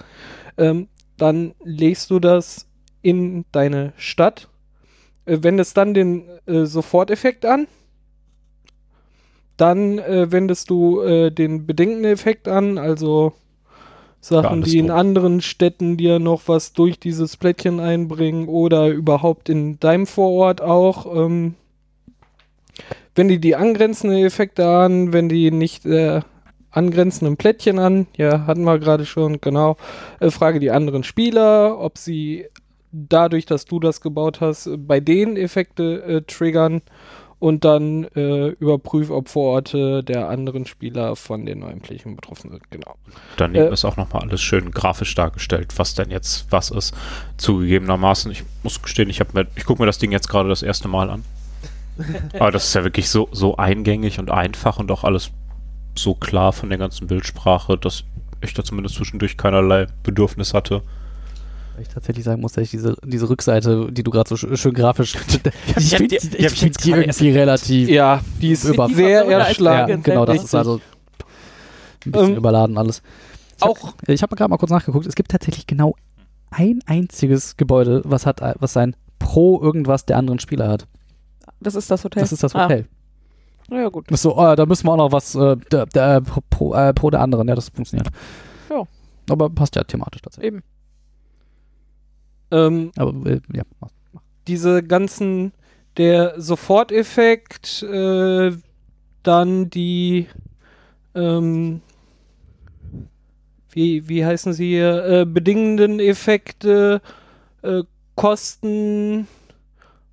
ähm, 0.58 0.88
dann 1.18 1.54
legst 1.64 2.10
du 2.10 2.20
das 2.20 2.68
in 3.02 3.46
deine 3.52 3.94
Stadt, 3.98 4.50
äh, 5.26 5.40
wendest 5.42 5.76
dann 5.78 5.94
den 5.94 6.28
äh, 6.46 6.66
Soforteffekt 6.66 7.46
an, 7.46 7.68
dann 9.64 9.98
äh, 9.98 10.30
wendest 10.30 10.70
du 10.70 11.00
äh, 11.00 11.32
den 11.32 11.66
bedingten 11.66 12.04
Effekt 12.04 12.50
an, 12.50 12.78
also 12.78 13.32
Sachen, 14.20 14.62
die 14.62 14.78
in 14.78 14.92
anderen 14.92 15.40
Städten 15.40 15.96
dir 15.96 16.20
noch 16.20 16.42
was 16.48 16.74
durch 16.74 17.00
dieses 17.00 17.38
Plättchen 17.38 17.80
einbringen 17.80 18.50
oder 18.50 18.90
überhaupt 18.90 19.48
in 19.48 19.80
deinem 19.80 20.06
Vorort 20.06 20.60
auch. 20.62 21.06
Ähm, 21.16 21.56
wenn 23.16 23.30
die 23.30 23.40
die 23.40 23.56
angrenzenden 23.56 24.26
Effekte 24.26 24.68
an, 24.68 25.14
wenn 25.14 25.30
die 25.30 25.50
nicht 25.50 25.86
äh, 25.86 26.20
angrenzenden 26.70 27.38
Plättchen 27.38 27.80
an, 27.80 28.08
ja, 28.18 28.46
hatten 28.46 28.66
wir 28.66 28.80
gerade 28.80 29.06
schon, 29.06 29.40
genau, 29.40 29.78
äh, 30.20 30.30
frage 30.30 30.60
die 30.60 30.72
anderen 30.72 31.06
Spieler, 31.06 31.80
ob 31.80 31.98
sie 31.98 32.48
dadurch, 32.92 33.46
dass 33.46 33.64
du 33.64 33.80
das 33.80 34.02
gebaut 34.02 34.42
hast, 34.42 34.70
bei 34.88 35.00
denen 35.00 35.38
Effekte 35.38 36.04
äh, 36.04 36.22
triggern 36.22 36.82
und 37.44 37.66
dann 37.66 38.06
äh, 38.16 38.48
überprüf, 38.52 39.10
ob 39.10 39.28
Vororte 39.28 40.02
der 40.02 40.30
anderen 40.30 40.66
Spieler 40.66 41.18
von 41.18 41.46
den 41.46 41.60
neuen 41.60 41.82
Plättchen 41.82 42.16
betroffen 42.16 42.52
sind. 42.52 42.72
Genau. 42.72 42.96
Daneben 43.36 43.68
Äh, 43.68 43.74
ist 43.74 43.84
auch 43.84 43.98
nochmal 43.98 44.22
alles 44.22 44.42
schön 44.42 44.72
grafisch 44.72 45.14
dargestellt, 45.14 45.74
was 45.76 45.94
denn 45.94 46.10
jetzt 46.10 46.48
was 46.52 46.72
ist. 46.72 46.96
Zugegebenermaßen, 47.36 48.32
ich 48.32 48.46
muss 48.64 48.82
gestehen, 48.82 49.10
ich, 49.10 49.20
mir, 49.34 49.46
ich 49.58 49.66
gucke 49.66 49.82
mir 49.82 49.88
das 49.88 49.98
Ding 49.98 50.14
jetzt 50.14 50.30
gerade 50.30 50.48
das 50.48 50.64
erste 50.64 50.88
Mal 50.88 51.10
an. 51.10 51.26
Aber 52.40 52.52
das 52.52 52.68
ist 52.68 52.76
ja 52.76 52.86
wirklich 52.86 53.10
so, 53.10 53.28
so 53.34 53.58
eingängig 53.58 54.20
und 54.20 54.32
einfach 54.32 54.80
und 54.80 54.90
auch 54.90 55.04
alles 55.04 55.30
so 55.96 56.14
klar 56.14 56.54
von 56.54 56.70
der 56.70 56.78
ganzen 56.78 57.08
Bildsprache, 57.08 57.78
dass 57.78 58.06
ich 58.40 58.54
da 58.54 58.64
zumindest 58.64 58.96
zwischendurch 58.96 59.36
keinerlei 59.36 59.88
Bedürfnis 60.04 60.54
hatte, 60.54 60.82
Weil 61.74 61.82
ich 61.82 61.88
tatsächlich 61.90 62.24
sagen 62.24 62.42
muss, 62.42 62.54
dass 62.54 62.64
ich 62.66 62.72
diese, 62.72 62.96
diese 63.04 63.30
Rückseite, 63.30 63.92
die 63.92 64.04
du 64.04 64.12
gerade 64.12 64.30
so 64.30 64.36
sch 64.38 64.48
schön 64.60 64.74
grafisch. 64.74 65.16
ich 65.78 65.96
finde 65.96 66.18
die- 66.18 66.38
ich 66.38 66.50
find 66.52 66.84
die 66.84 66.92
irgendwie 66.92 67.32
relativ. 67.32 67.90
Ja, 67.90 68.22
die 68.42 68.52
ist 68.52 68.64
Über- 68.66 68.88
sehr 68.90 69.26
als 69.44 69.58
Ja, 69.58 69.86
genau, 69.86 70.26
das 70.26 70.44
ist 70.44 70.54
also 70.56 70.80
ein 72.06 72.12
bisschen 72.12 72.30
Ähm, 72.32 72.36
überladen 72.38 72.78
alles. 72.78 73.02
Ich 73.58 73.64
auch 73.64 73.82
Hab, 73.88 74.10
ich 74.10 74.22
habe 74.22 74.36
gerade 74.36 74.50
mal 74.50 74.58
kurz 74.58 74.72
nachgeguckt. 74.72 75.06
Es 75.08 75.16
gibt 75.16 75.32
tatsächlich 75.32 75.66
genau 75.68 75.96
ein 76.52 76.80
einziges 76.86 77.58
Gebäude, 77.58 78.02
was 78.06 78.26
hat, 78.26 78.42
was 78.60 78.74
sein 78.74 78.96
Pro 79.20 79.60
irgendwas 79.62 80.06
der 80.06 80.18
anderen 80.18 80.40
Spieler 80.40 80.68
hat. 80.68 80.86
Das 81.60 81.76
ist 81.76 81.90
das 81.90 82.04
Hotel. 82.04 82.22
Das 82.22 82.32
ist 82.32 82.44
das 82.44 82.54
Hotel. 82.54 82.88
Ah, 83.72 83.76
ja, 83.76 83.90
gut. 83.90 84.06
So, 84.12 84.38
oh, 84.38 84.56
da 84.56 84.66
müssen 84.66 84.86
wir 84.86 84.92
auch 84.92 84.98
noch 84.98 85.12
was 85.14 85.34
äh, 85.36 85.56
der, 85.72 85.86
der, 85.86 86.22
pro, 86.50 86.74
äh, 86.76 86.94
pro 86.94 87.10
der 87.10 87.22
anderen. 87.22 87.48
Ja, 87.48 87.56
das 87.56 87.70
funktioniert. 87.70 88.10
Ja. 88.70 88.84
Aber 89.30 89.50
passt 89.50 89.76
ja 89.78 89.84
thematisch 89.86 90.22
tatsächlich. 90.22 90.54
Eben. 90.54 90.64
Ähm, 92.54 92.92
Aber 92.96 93.14
äh, 93.30 93.40
ja. 93.54 93.64
diese 94.48 94.84
ganzen, 94.84 95.54
der 95.98 96.40
Soforteffekt, 96.40 97.84
äh, 97.84 98.52
dann 99.24 99.70
die, 99.70 100.28
ähm, 101.16 101.82
wie, 103.72 104.08
wie 104.08 104.26
heißen 104.26 104.54
sie 104.54 104.68
hier, 104.68 105.06
äh, 105.06 105.26
bedingenden 105.26 106.00
Effekte, 106.00 107.02
äh, 107.64 107.84
Kosten 108.16 109.28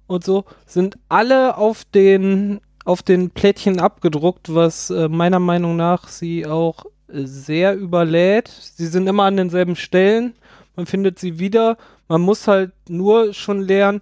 und 0.07 0.25
so, 0.25 0.45
sind 0.65 0.99
alle 1.11 1.59
auf 1.59 1.85
den, 1.85 2.61
auf 2.85 3.03
den 3.03 3.31
Plättchen 3.31 3.79
abgedruckt, 3.79 4.55
was 4.55 4.89
äh, 4.91 5.09
meiner 5.09 5.41
Meinung 5.41 5.77
nach 5.77 6.09
sie 6.09 6.47
auch 6.47 6.87
sehr 7.13 7.77
überlädt. 7.77 8.49
Sie 8.49 8.87
sind 8.87 9.07
immer 9.09 9.25
an 9.25 9.37
denselben 9.37 9.77
Stellen, 9.77 10.35
man 10.77 10.87
findet 10.87 11.19
sie 11.19 11.39
wieder, 11.39 11.77
man 12.09 12.21
muss 12.21 12.49
halt 12.49 12.73
nur 12.89 13.33
schon 13.35 13.61
lernen, 13.61 14.01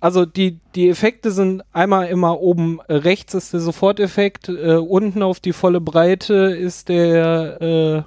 also 0.00 0.24
die, 0.24 0.58
die 0.74 0.88
Effekte 0.88 1.30
sind 1.30 1.62
einmal 1.72 2.08
immer 2.08 2.40
oben 2.40 2.80
rechts 2.88 3.34
ist 3.34 3.52
der 3.52 3.60
Soforteffekt, 3.60 4.48
äh, 4.48 4.76
unten 4.76 5.22
auf 5.22 5.40
die 5.40 5.52
volle 5.52 5.80
Breite 5.80 6.34
ist 6.34 6.88
der, 6.88 7.60
äh, 7.60 8.02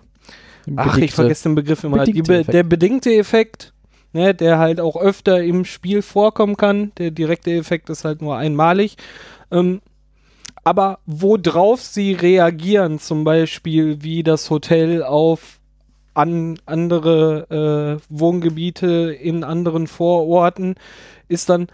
ach, 0.75 0.97
ich 0.97 1.11
vergesse 1.11 1.49
den 1.49 1.55
Begriff 1.55 1.83
immer, 1.83 2.03
die 2.03 2.23
der 2.23 2.63
bedingte 2.63 3.13
Effekt, 3.13 3.73
ne, 4.11 4.33
der 4.33 4.57
halt 4.57 4.79
auch 4.79 4.95
öfter 4.95 5.43
im 5.43 5.65
Spiel 5.65 6.01
vorkommen 6.01 6.57
kann. 6.57 6.91
Der 6.97 7.11
direkte 7.11 7.51
Effekt 7.51 7.89
ist 7.91 8.05
halt 8.05 8.23
nur 8.23 8.37
einmalig. 8.37 8.97
Ähm, 9.51 9.81
aber 10.63 10.99
worauf 11.05 11.81
sie 11.81 12.13
reagieren, 12.13 12.97
zum 12.97 13.23
Beispiel 13.23 14.01
wie 14.01 14.23
das 14.23 14.49
Hotel 14.49 15.03
auf 15.03 15.59
an 16.13 16.59
andere 16.65 17.99
äh, 17.99 18.05
Wohngebiete 18.09 19.13
in 19.13 19.43
anderen 19.43 19.87
Vororten, 19.87 20.75
ist 21.27 21.49
dann 21.49 21.67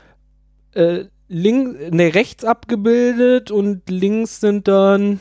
äh, 0.74 1.06
link, 1.28 1.92
ne, 1.94 2.14
rechts 2.14 2.44
abgebildet 2.46 3.52
und 3.52 3.90
links 3.90 4.40
sind 4.40 4.68
dann, 4.68 5.20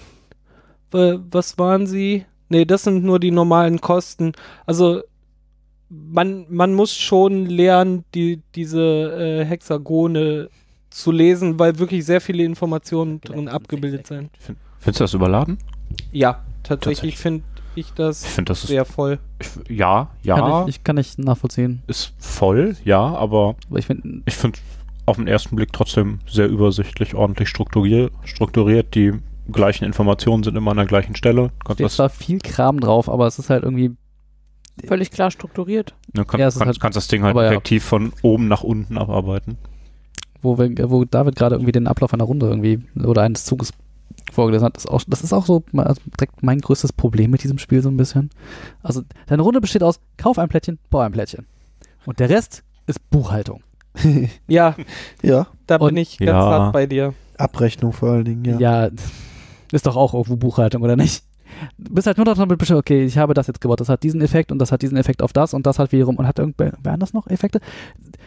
wa- 0.91 1.19
was 1.31 1.59
waren 1.59 1.87
sie? 1.87 2.25
Ne, 2.49 2.65
das 2.65 2.85
sind 2.85 3.05
nur 3.05 3.19
die 3.19 3.31
normalen 3.31 3.81
Kosten. 3.81 4.33
Also 4.67 5.03
man, 5.91 6.47
man 6.49 6.75
muss 6.75 6.95
schon 6.95 7.47
lernen, 7.47 8.05
die, 8.15 8.41
diese 8.55 8.81
äh, 8.81 9.45
Hexagone 9.45 10.49
zu 10.91 11.13
lesen, 11.13 11.59
weil 11.59 11.79
wirklich 11.79 12.05
sehr 12.05 12.21
viele 12.21 12.45
Informationen 12.45 13.21
drin 13.21 13.49
abgebildet 13.49 14.07
sind. 14.07 14.31
Findest 14.79 15.01
du 15.01 15.05
das 15.05 15.15
überladen? 15.15 15.59
Ja, 16.13 16.43
tatsächlich 16.63 17.15
Tatsächlich. 17.15 17.19
finde 17.19 17.45
ich 17.81 17.93
das 17.95 18.25
Ich 18.25 18.31
finde, 18.31 18.51
das 18.51 18.63
ist. 18.65 18.69
sehr 18.69 18.85
voll. 18.85 19.19
Ich, 19.41 19.49
ja, 19.77 20.11
ja. 20.23 20.37
Kann 20.37 20.69
ich, 20.69 20.77
ich 20.77 20.85
kann 20.85 20.97
nicht 20.97 21.19
nachvollziehen. 21.19 21.83
ist 21.87 22.13
voll, 22.19 22.77
ja, 22.85 23.01
aber 23.01 23.57
Aber 23.69 23.79
ich 23.79 23.87
finde, 23.87 24.23
ich 24.27 24.35
finde 24.37 24.59
auf 25.07 25.17
den 25.17 25.27
ersten 25.27 25.57
Blick 25.57 25.73
trotzdem 25.73 26.21
sehr 26.29 26.49
übersichtlich, 26.49 27.15
ordentlich 27.15 27.49
strukturier 27.49 28.11
strukturiert. 28.25 28.95
Die 28.95 29.13
gleichen 29.51 29.85
Informationen 29.85 30.43
sind 30.45 30.57
immer 30.57 30.73
an 30.73 30.77
der 30.77 30.87
gleichen 30.87 31.17
Stelle. 31.17 31.51
Kannst 31.65 31.81
steht 31.81 31.91
zwar 31.93 32.11
viel 32.11 32.39
Kram 32.41 32.81
drauf, 32.81 33.09
aber 33.09 33.27
es 33.27 33.39
ist 33.39 33.49
halt 33.51 33.63
irgendwie. 33.65 33.93
Völlig 34.87 35.11
klar 35.11 35.31
strukturiert. 35.33 35.95
ne, 36.15 36.25
kann, 36.25 36.39
Ja, 36.39 36.47
ist 36.49 36.55
kannst, 36.59 36.67
halt- 36.67 36.81
kannst 36.81 36.97
das 36.97 37.09
Ding 37.09 37.23
halt 37.25 37.33
aber 37.33 37.45
ja. 37.45 37.51
effektiv 37.51 37.85
von 37.85 38.13
oben 38.23 38.47
nach 38.47 38.63
unten 38.63 38.97
abarbeiten. 38.97 39.59
wo, 40.41 40.57
wir, 40.57 40.71
wo 40.91 41.05
David 41.05 41.35
gerade 41.35 41.57
irgendwie 41.57 41.73
den 41.73 41.89
Ablauf 41.89 42.15
einer 42.15 42.23
Runde 42.25 42.47
irgendwie 42.47 42.81
oder 43.03 43.23
eines 43.23 43.45
Zuges 43.45 43.73
vorgelesen 44.33 44.65
hat, 44.67 44.77
ist 44.77 44.89
auch, 44.89 45.03
das 45.07 45.23
ist 45.23 45.33
auch 45.33 45.47
so 45.47 45.65
also 45.75 46.01
direkt 46.19 46.43
mein 46.43 46.61
größtes 46.61 46.93
Problem 46.93 47.31
mit 47.31 47.43
diesem 47.43 47.59
Spiel 47.59 47.83
so 47.83 47.89
ein 47.89 47.97
bisschen. 47.97 48.31
Also 48.83 49.03
deine 49.27 49.43
Runde 49.43 49.61
besteht 49.61 49.83
aus 49.83 50.01
Kauf 50.17 50.39
ein 50.39 50.49
Plättchen, 50.49 50.79
bau 50.91 51.01
ein 51.01 51.13
Plättchen. 51.13 51.47
Und 52.07 52.19
der 52.21 52.29
Rest 52.31 52.63
ist 52.87 53.09
Buchhaltung. 53.11 53.63
Ja, 54.47 54.77
ja, 55.23 55.47
da 55.67 55.77
Und- 55.77 55.89
bin 55.89 55.97
ich 55.99 56.19
ganz 56.19 56.29
Ja. 56.31 56.35
hart 56.37 56.73
bei 56.73 56.87
dir. 56.87 57.15
Abrechnung 57.37 57.93
vor 57.93 58.11
allen 58.11 58.25
Dingen, 58.25 58.45
ja. 58.45 58.59
Ja. 58.59 58.91
ist 59.73 59.87
doch 59.87 59.97
auch 59.97 60.15
irgendwo 60.15 60.37
Buchhaltung, 60.37 60.83
oder 60.83 60.97
nicht? 60.97 61.25
Du 61.79 61.95
bist 61.95 62.07
halt 62.07 62.17
nur 62.19 62.27
damit 62.27 62.59
beschäftigt, 62.59 62.79
okay, 62.79 63.05
ich 63.05 63.17
habe 63.19 63.35
das 63.35 63.47
jetzt 63.49 63.61
gebaut, 63.61 63.81
das 63.81 63.89
hat 63.89 64.03
diesen 64.03 64.21
Effekt 64.21 64.53
und 64.53 64.59
das 64.59 64.71
hat 64.71 64.83
diesen 64.83 64.97
Effekt 64.97 65.23
auf 65.23 65.33
das 65.33 65.55
und 65.55 65.67
das 65.67 65.79
hat 65.79 65.91
wiederum 65.93 66.17
und 66.17 66.27
hat 66.27 66.39
irgendwer 66.39 66.73
wer 66.83 66.93
anders 66.93 67.13
noch 67.15 67.27
Effekte? 67.29 67.61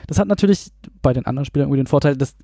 Das 0.07 0.17
hat 0.19 0.27
natürlich 0.27 0.71
bei 1.01 1.13
den 1.13 1.25
anderen 1.25 1.45
Spielern 1.45 1.67
irgendwie 1.67 1.81
den 1.83 1.87
Vorteil, 1.87 2.17
dass 2.17 2.35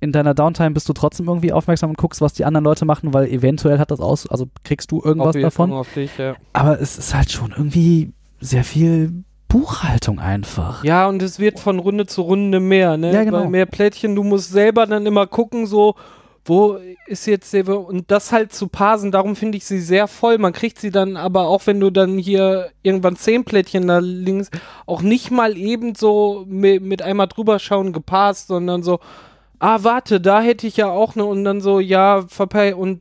in 0.00 0.12
deiner 0.12 0.34
Downtime 0.34 0.70
bist 0.70 0.88
du 0.88 0.92
trotzdem 0.92 1.26
irgendwie 1.26 1.52
aufmerksam 1.52 1.90
und 1.90 1.98
guckst, 1.98 2.20
was 2.20 2.32
die 2.32 2.44
anderen 2.44 2.64
Leute 2.64 2.84
machen, 2.84 3.12
weil 3.14 3.26
eventuell 3.28 3.78
hat 3.78 3.90
das 3.90 4.00
aus, 4.00 4.28
also 4.28 4.46
kriegst 4.64 4.90
du 4.92 5.02
irgendwas 5.04 5.36
Auf- 5.36 5.42
davon. 5.42 5.84
Dich, 5.94 6.16
ja. 6.18 6.34
Aber 6.52 6.80
es 6.80 6.98
ist 6.98 7.14
halt 7.14 7.30
schon 7.30 7.50
irgendwie 7.56 8.12
sehr 8.40 8.64
viel 8.64 9.24
Buchhaltung 9.48 10.18
einfach. 10.20 10.84
ja, 10.84 11.08
und 11.08 11.22
es 11.22 11.38
wird 11.38 11.58
von 11.58 11.78
Runde 11.78 12.06
zu 12.06 12.22
Runde 12.22 12.60
mehr, 12.60 12.96
ne? 12.96 13.12
Ja, 13.12 13.24
genau. 13.24 13.40
Weil 13.40 13.48
mehr 13.48 13.66
Plättchen, 13.66 14.14
du 14.14 14.22
musst 14.22 14.50
selber 14.50 14.86
dann 14.86 15.06
immer 15.06 15.26
gucken, 15.26 15.66
so, 15.66 15.94
wo 16.44 16.78
ist 17.06 17.26
jetzt 17.26 17.52
der, 17.52 17.66
und 17.68 18.10
das 18.10 18.30
halt 18.30 18.52
zu 18.52 18.68
parsen, 18.68 19.10
darum 19.10 19.36
finde 19.36 19.58
ich 19.58 19.64
sie 19.64 19.80
sehr 19.80 20.06
voll. 20.06 20.38
Man 20.38 20.52
kriegt 20.52 20.78
sie 20.78 20.90
dann 20.90 21.16
aber 21.16 21.46
auch, 21.46 21.66
wenn 21.66 21.80
du 21.80 21.90
dann 21.90 22.18
hier 22.18 22.70
irgendwann 22.82 23.16
zehn 23.16 23.44
Plättchen 23.44 23.86
da 23.86 23.98
links, 23.98 24.50
auch 24.86 25.02
nicht 25.02 25.30
mal 25.30 25.56
eben 25.56 25.94
so 25.94 26.44
mit, 26.46 26.82
mit 26.82 27.02
einmal 27.02 27.26
drüber 27.28 27.58
schauen 27.58 27.92
geparst, 27.92 28.48
sondern 28.48 28.82
so, 28.82 29.00
ah, 29.58 29.78
warte, 29.82 30.20
da 30.20 30.40
hätte 30.40 30.66
ich 30.66 30.76
ja 30.76 30.90
auch 30.90 31.14
ne, 31.14 31.24
und 31.24 31.44
dann 31.44 31.60
so, 31.60 31.80
ja, 31.80 32.24
verpei, 32.28 32.74
und 32.74 33.00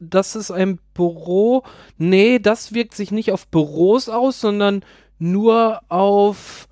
das 0.00 0.36
ist 0.36 0.50
ein 0.50 0.78
Büro. 0.92 1.62
Nee, 1.98 2.38
das 2.38 2.74
wirkt 2.74 2.94
sich 2.94 3.10
nicht 3.10 3.32
auf 3.32 3.46
Büros 3.46 4.08
aus, 4.08 4.40
sondern 4.40 4.84
nur 5.18 5.80
auf 5.88 6.68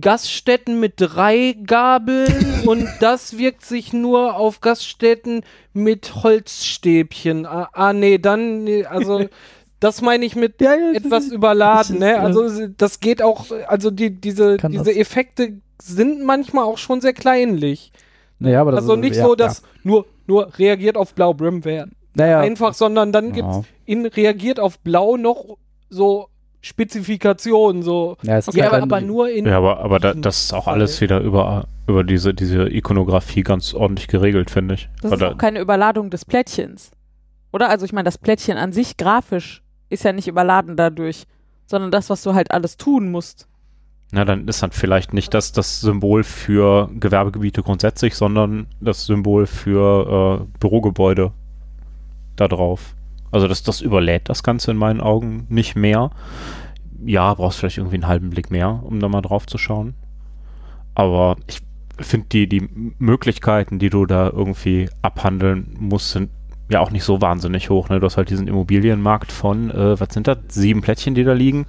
Gaststätten 0.00 0.80
mit 0.80 0.94
drei 0.96 1.56
Gabeln 1.64 2.62
und 2.66 2.88
das 3.00 3.38
wirkt 3.38 3.64
sich 3.64 3.92
nur 3.92 4.36
auf 4.36 4.60
Gaststätten 4.60 5.42
mit 5.72 6.22
Holzstäbchen. 6.22 7.46
Ah, 7.46 7.68
ah 7.72 7.92
nee, 7.92 8.18
dann, 8.18 8.64
nee, 8.64 8.84
also 8.84 9.26
das 9.80 10.02
meine 10.02 10.24
ich 10.24 10.34
mit 10.34 10.60
etwas 10.60 11.28
überladen, 11.28 11.98
ne? 11.98 12.18
Also 12.18 12.68
das 12.68 13.00
geht 13.00 13.22
auch, 13.22 13.46
also 13.66 13.90
die, 13.90 14.10
diese, 14.10 14.56
diese 14.56 14.94
Effekte 14.94 15.60
sind 15.80 16.24
manchmal 16.24 16.64
auch 16.64 16.78
schon 16.78 17.00
sehr 17.00 17.12
kleinlich. 17.12 17.92
Naja, 18.38 18.60
aber 18.60 18.72
das 18.72 18.80
Also 18.80 18.94
ist- 18.94 19.00
nicht 19.00 19.16
ja, 19.16 19.24
so, 19.24 19.34
dass 19.34 19.62
nur, 19.82 20.06
nur 20.26 20.50
reagiert 20.58 20.96
auf 20.96 21.14
Blau 21.14 21.32
Brim 21.34 21.64
wäre 21.64 21.88
Naja, 22.14 22.40
einfach, 22.40 22.74
sondern 22.74 23.12
dann 23.12 23.32
gibt 23.32 23.48
es 23.48 23.56
Ja. 23.56 23.62
in 23.86 24.06
reagiert 24.06 24.58
auf 24.60 24.78
Blau 24.80 25.16
noch 25.16 25.56
so 25.90 26.28
Spezifikationen, 26.60 27.82
so. 27.82 28.16
ja, 28.22 28.38
ist 28.38 28.52
Ja, 28.54 28.64
halt 28.64 28.74
aber, 28.74 28.82
aber 28.96 29.00
nur 29.00 29.28
in. 29.30 29.46
Ja, 29.46 29.58
aber, 29.58 29.80
aber 29.80 29.98
da, 29.98 30.14
das 30.14 30.44
ist 30.44 30.52
auch 30.54 30.66
alles 30.66 31.00
wieder 31.00 31.20
über, 31.20 31.66
über 31.86 32.04
diese, 32.04 32.34
diese 32.34 32.68
Ikonografie 32.68 33.42
ganz 33.42 33.74
ordentlich 33.74 34.08
geregelt, 34.08 34.50
finde 34.50 34.74
ich. 34.74 34.88
Das 35.02 35.12
ist 35.12 35.18
Oder- 35.18 35.32
auch 35.32 35.38
keine 35.38 35.60
Überladung 35.60 36.10
des 36.10 36.24
Plättchens. 36.24 36.90
Oder? 37.52 37.68
Also 37.68 37.84
ich 37.84 37.92
meine, 37.92 38.04
das 38.04 38.18
Plättchen 38.18 38.56
an 38.58 38.72
sich 38.72 38.96
grafisch 38.96 39.62
ist 39.88 40.04
ja 40.04 40.12
nicht 40.12 40.26
überladen 40.28 40.76
dadurch, 40.76 41.24
sondern 41.66 41.90
das, 41.90 42.10
was 42.10 42.22
du 42.22 42.34
halt 42.34 42.50
alles 42.50 42.76
tun 42.76 43.10
musst. 43.10 43.46
Na, 44.14 44.24
dann 44.24 44.46
ist 44.46 44.62
dann 44.62 44.70
vielleicht 44.70 45.12
nicht 45.12 45.34
das, 45.34 45.50
das 45.50 45.80
Symbol 45.80 46.22
für 46.22 46.88
Gewerbegebiete 47.00 47.64
grundsätzlich, 47.64 48.14
sondern 48.14 48.68
das 48.80 49.06
Symbol 49.06 49.46
für 49.46 50.40
äh, 50.40 50.58
Bürogebäude 50.60 51.32
da 52.36 52.46
drauf. 52.46 52.94
Also 53.32 53.48
das, 53.48 53.64
das 53.64 53.80
überlädt 53.80 54.28
das 54.28 54.44
Ganze 54.44 54.70
in 54.70 54.76
meinen 54.76 55.00
Augen 55.00 55.46
nicht 55.48 55.74
mehr. 55.74 56.10
Ja, 57.04 57.34
brauchst 57.34 57.58
vielleicht 57.58 57.78
irgendwie 57.78 57.96
einen 57.96 58.06
halben 58.06 58.30
Blick 58.30 58.52
mehr, 58.52 58.84
um 58.84 59.00
da 59.00 59.08
mal 59.08 59.20
drauf 59.20 59.48
zu 59.48 59.58
schauen. 59.58 59.94
Aber 60.94 61.34
ich 61.48 61.58
finde 61.98 62.28
die, 62.28 62.48
die 62.48 62.68
Möglichkeiten, 63.00 63.80
die 63.80 63.90
du 63.90 64.06
da 64.06 64.30
irgendwie 64.30 64.90
abhandeln 65.02 65.74
musst, 65.80 66.12
sind 66.12 66.30
ja 66.68 66.78
auch 66.78 66.92
nicht 66.92 67.02
so 67.02 67.20
wahnsinnig 67.20 67.68
hoch. 67.68 67.88
Ne? 67.88 67.98
Du 67.98 68.06
hast 68.06 68.16
halt 68.16 68.30
diesen 68.30 68.46
Immobilienmarkt 68.46 69.32
von, 69.32 69.72
äh, 69.72 69.98
was 69.98 70.14
sind 70.14 70.28
das, 70.28 70.38
sieben 70.50 70.82
Plättchen, 70.82 71.16
die 71.16 71.24
da 71.24 71.32
liegen. 71.32 71.66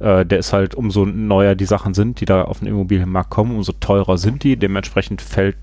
Äh, 0.00 0.26
der 0.26 0.38
ist 0.38 0.52
halt, 0.52 0.74
umso 0.74 1.04
neuer 1.04 1.54
die 1.54 1.64
Sachen 1.64 1.94
sind, 1.94 2.20
die 2.20 2.24
da 2.24 2.42
auf 2.42 2.60
den 2.60 2.68
Immobilienmarkt 2.68 3.30
kommen, 3.30 3.56
umso 3.56 3.72
teurer 3.72 4.18
sind 4.18 4.44
die. 4.44 4.56
Dementsprechend 4.56 5.22
fällt 5.22 5.56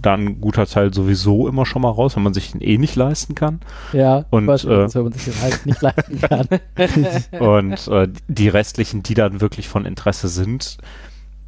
da 0.00 0.14
ein 0.14 0.40
guter 0.40 0.66
Teil 0.66 0.94
sowieso 0.94 1.48
immer 1.48 1.66
schon 1.66 1.82
mal 1.82 1.90
raus, 1.90 2.16
wenn 2.16 2.22
man 2.22 2.34
sich 2.34 2.52
den 2.52 2.60
eh 2.60 2.78
nicht 2.78 2.96
leisten 2.96 3.34
kann. 3.34 3.60
Ja, 3.92 4.24
Und, 4.30 4.48
äh, 4.48 4.94
wenn 4.94 5.02
man 5.02 5.12
sich 5.12 5.24
den 5.24 5.42
halt 5.42 5.66
nicht 5.66 5.82
leisten 5.82 6.20
kann. 6.20 6.48
Und 7.40 7.88
äh, 7.88 8.08
die 8.28 8.48
restlichen, 8.48 9.02
die 9.02 9.14
dann 9.14 9.40
wirklich 9.40 9.68
von 9.68 9.84
Interesse 9.84 10.28
sind, 10.28 10.78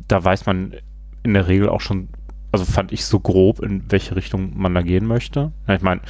da 0.09 0.23
weiß 0.23 0.47
man 0.47 0.75
in 1.23 1.35
der 1.35 1.47
Regel 1.47 1.69
auch 1.69 1.81
schon, 1.81 2.09
also 2.53 2.65
fand 2.65 2.93
ich 2.93 3.05
so 3.05 3.21
grob, 3.21 3.61
in 3.61 3.85
welche 3.91 4.17
Richtung 4.17 4.53
man 4.57 4.75
da 4.75 4.83
gehen 4.83 5.07
möchte. 5.07 5.53
Ja, 5.69 5.75
ich 5.75 5.83
meine, 5.83 6.01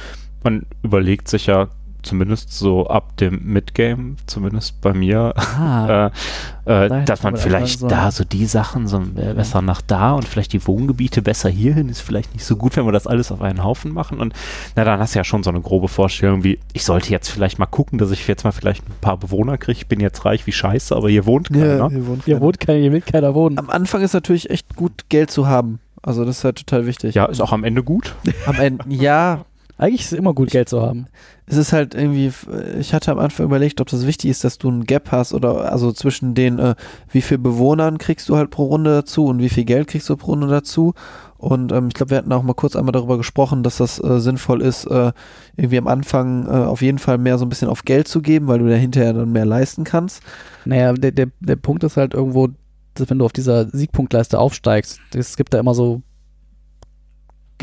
man 0.43 0.65
überlegt 0.81 1.27
sich 1.27 1.45
ja 1.45 1.69
zumindest 2.03 2.51
so 2.57 2.87
ab 2.87 3.17
dem 3.17 3.41
Midgame, 3.43 4.15
zumindest 4.25 4.81
bei 4.81 4.93
mir, 4.93 5.33
Ah, 5.37 6.07
äh, 6.65 6.85
äh, 6.85 6.89
Da 6.89 6.99
dass 7.01 7.23
man 7.23 7.37
vielleicht 7.37 7.79
so- 7.79 7.87
da 7.87 8.11
so 8.11 8.23
die 8.23 8.45
Sachen 8.45 8.87
so 8.87 8.97
äh, 9.15 9.33
besser 9.33 9.61
nach 9.61 9.81
da 9.81 10.13
und 10.13 10.27
vielleicht 10.27 10.53
die 10.53 10.65
Wohngebiete 10.67 11.21
besser 11.21 11.49
hierhin 11.49 11.89
ist 11.89 12.01
vielleicht 12.01 12.33
nicht 12.33 12.45
so 12.45 12.55
gut, 12.55 12.75
wenn 12.77 12.85
wir 12.85 12.91
das 12.91 13.07
alles 13.07 13.31
auf 13.31 13.41
einen 13.41 13.63
Haufen 13.63 13.93
machen 13.93 14.19
und 14.19 14.33
na 14.75 14.83
dann 14.83 14.99
hast 14.99 15.15
du 15.15 15.19
ja 15.19 15.23
schon 15.23 15.43
so 15.43 15.49
eine 15.49 15.61
grobe 15.61 15.87
Vorstellung 15.87 16.43
wie, 16.43 16.59
ich 16.73 16.83
sollte 16.83 17.09
jetzt 17.11 17.29
vielleicht 17.29 17.59
mal 17.59 17.65
gucken, 17.65 17.97
dass 17.99 18.11
ich 18.11 18.27
jetzt 18.27 18.43
mal 18.43 18.51
vielleicht 18.51 18.87
ein 18.87 18.93
paar 19.01 19.17
Bewohner 19.17 19.57
kriege, 19.57 19.77
ich 19.77 19.87
bin 19.87 19.99
jetzt 19.99 20.25
reich 20.25 20.45
wie 20.47 20.51
scheiße, 20.51 20.95
aber 20.95 21.09
hier 21.09 21.25
wohnt 21.25 21.49
keiner. 21.51 21.89
hier 21.89 22.07
wohnt 22.07 22.25
hier 22.25 22.35
keiner. 22.35 22.45
wohnt 22.45 22.59
keiner, 22.59 22.79
hier 22.79 22.91
will 22.91 23.01
keiner 23.01 23.33
wohnen. 23.35 23.57
Am 23.57 23.69
Anfang 23.69 24.01
ist 24.01 24.13
natürlich 24.13 24.49
echt 24.49 24.75
gut, 24.75 25.09
Geld 25.09 25.31
zu 25.31 25.47
haben. 25.47 25.79
Also 26.03 26.25
das 26.25 26.39
ist 26.39 26.43
halt 26.43 26.55
total 26.57 26.87
wichtig. 26.87 27.13
Ja, 27.13 27.25
ist 27.25 27.41
auch 27.41 27.51
am 27.53 27.63
Ende 27.63 27.83
gut. 27.83 28.15
Am 28.47 28.55
Ende, 28.55 28.83
ja, 28.89 29.45
Eigentlich 29.81 30.01
ist 30.01 30.11
es 30.11 30.19
immer 30.19 30.35
gut, 30.35 30.51
Geld 30.51 30.69
zu 30.69 30.79
haben. 30.79 31.07
es 31.47 31.57
ist 31.57 31.73
halt 31.73 31.95
irgendwie, 31.95 32.31
ich 32.79 32.93
hatte 32.93 33.11
am 33.11 33.17
Anfang 33.17 33.47
überlegt, 33.47 33.81
ob 33.81 33.87
das 33.87 34.05
wichtig 34.05 34.29
ist, 34.29 34.43
dass 34.43 34.59
du 34.59 34.69
ein 34.69 34.83
Gap 34.83 35.11
hast 35.11 35.33
oder 35.33 35.71
also 35.71 35.91
zwischen 35.91 36.35
den, 36.35 36.59
äh, 36.59 36.75
wie 37.09 37.21
viel 37.21 37.39
Bewohnern 37.39 37.97
kriegst 37.97 38.29
du 38.29 38.37
halt 38.37 38.51
pro 38.51 38.65
Runde 38.65 38.91
dazu 38.91 39.25
und 39.25 39.39
wie 39.39 39.49
viel 39.49 39.65
Geld 39.65 39.87
kriegst 39.87 40.07
du 40.07 40.15
pro 40.17 40.33
Runde 40.33 40.45
dazu. 40.45 40.93
Und 41.39 41.71
ähm, 41.71 41.87
ich 41.87 41.95
glaube, 41.95 42.11
wir 42.11 42.19
hatten 42.19 42.31
auch 42.31 42.43
mal 42.43 42.53
kurz 42.53 42.75
einmal 42.75 42.91
darüber 42.91 43.17
gesprochen, 43.17 43.63
dass 43.63 43.77
das 43.77 43.97
äh, 44.03 44.19
sinnvoll 44.19 44.61
ist, 44.61 44.85
äh, 44.85 45.13
irgendwie 45.57 45.79
am 45.79 45.87
Anfang 45.87 46.45
äh, 46.45 46.51
auf 46.51 46.83
jeden 46.83 46.99
Fall 46.99 47.17
mehr 47.17 47.39
so 47.39 47.45
ein 47.47 47.49
bisschen 47.49 47.67
auf 47.67 47.83
Geld 47.83 48.07
zu 48.07 48.21
geben, 48.21 48.47
weil 48.47 48.59
du 48.59 48.69
da 48.69 48.75
hinterher 48.75 49.13
dann 49.13 49.31
mehr 49.31 49.47
leisten 49.47 49.83
kannst. 49.83 50.21
Naja, 50.63 50.93
der, 50.93 51.11
der, 51.11 51.29
der 51.39 51.55
Punkt 51.55 51.83
ist 51.83 51.97
halt 51.97 52.13
irgendwo, 52.13 52.49
dass 52.93 53.09
wenn 53.09 53.17
du 53.17 53.25
auf 53.25 53.33
dieser 53.33 53.67
Siegpunktleiste 53.69 54.37
aufsteigst, 54.37 54.99
es 55.15 55.37
gibt 55.37 55.55
da 55.55 55.59
immer 55.59 55.73
so 55.73 56.03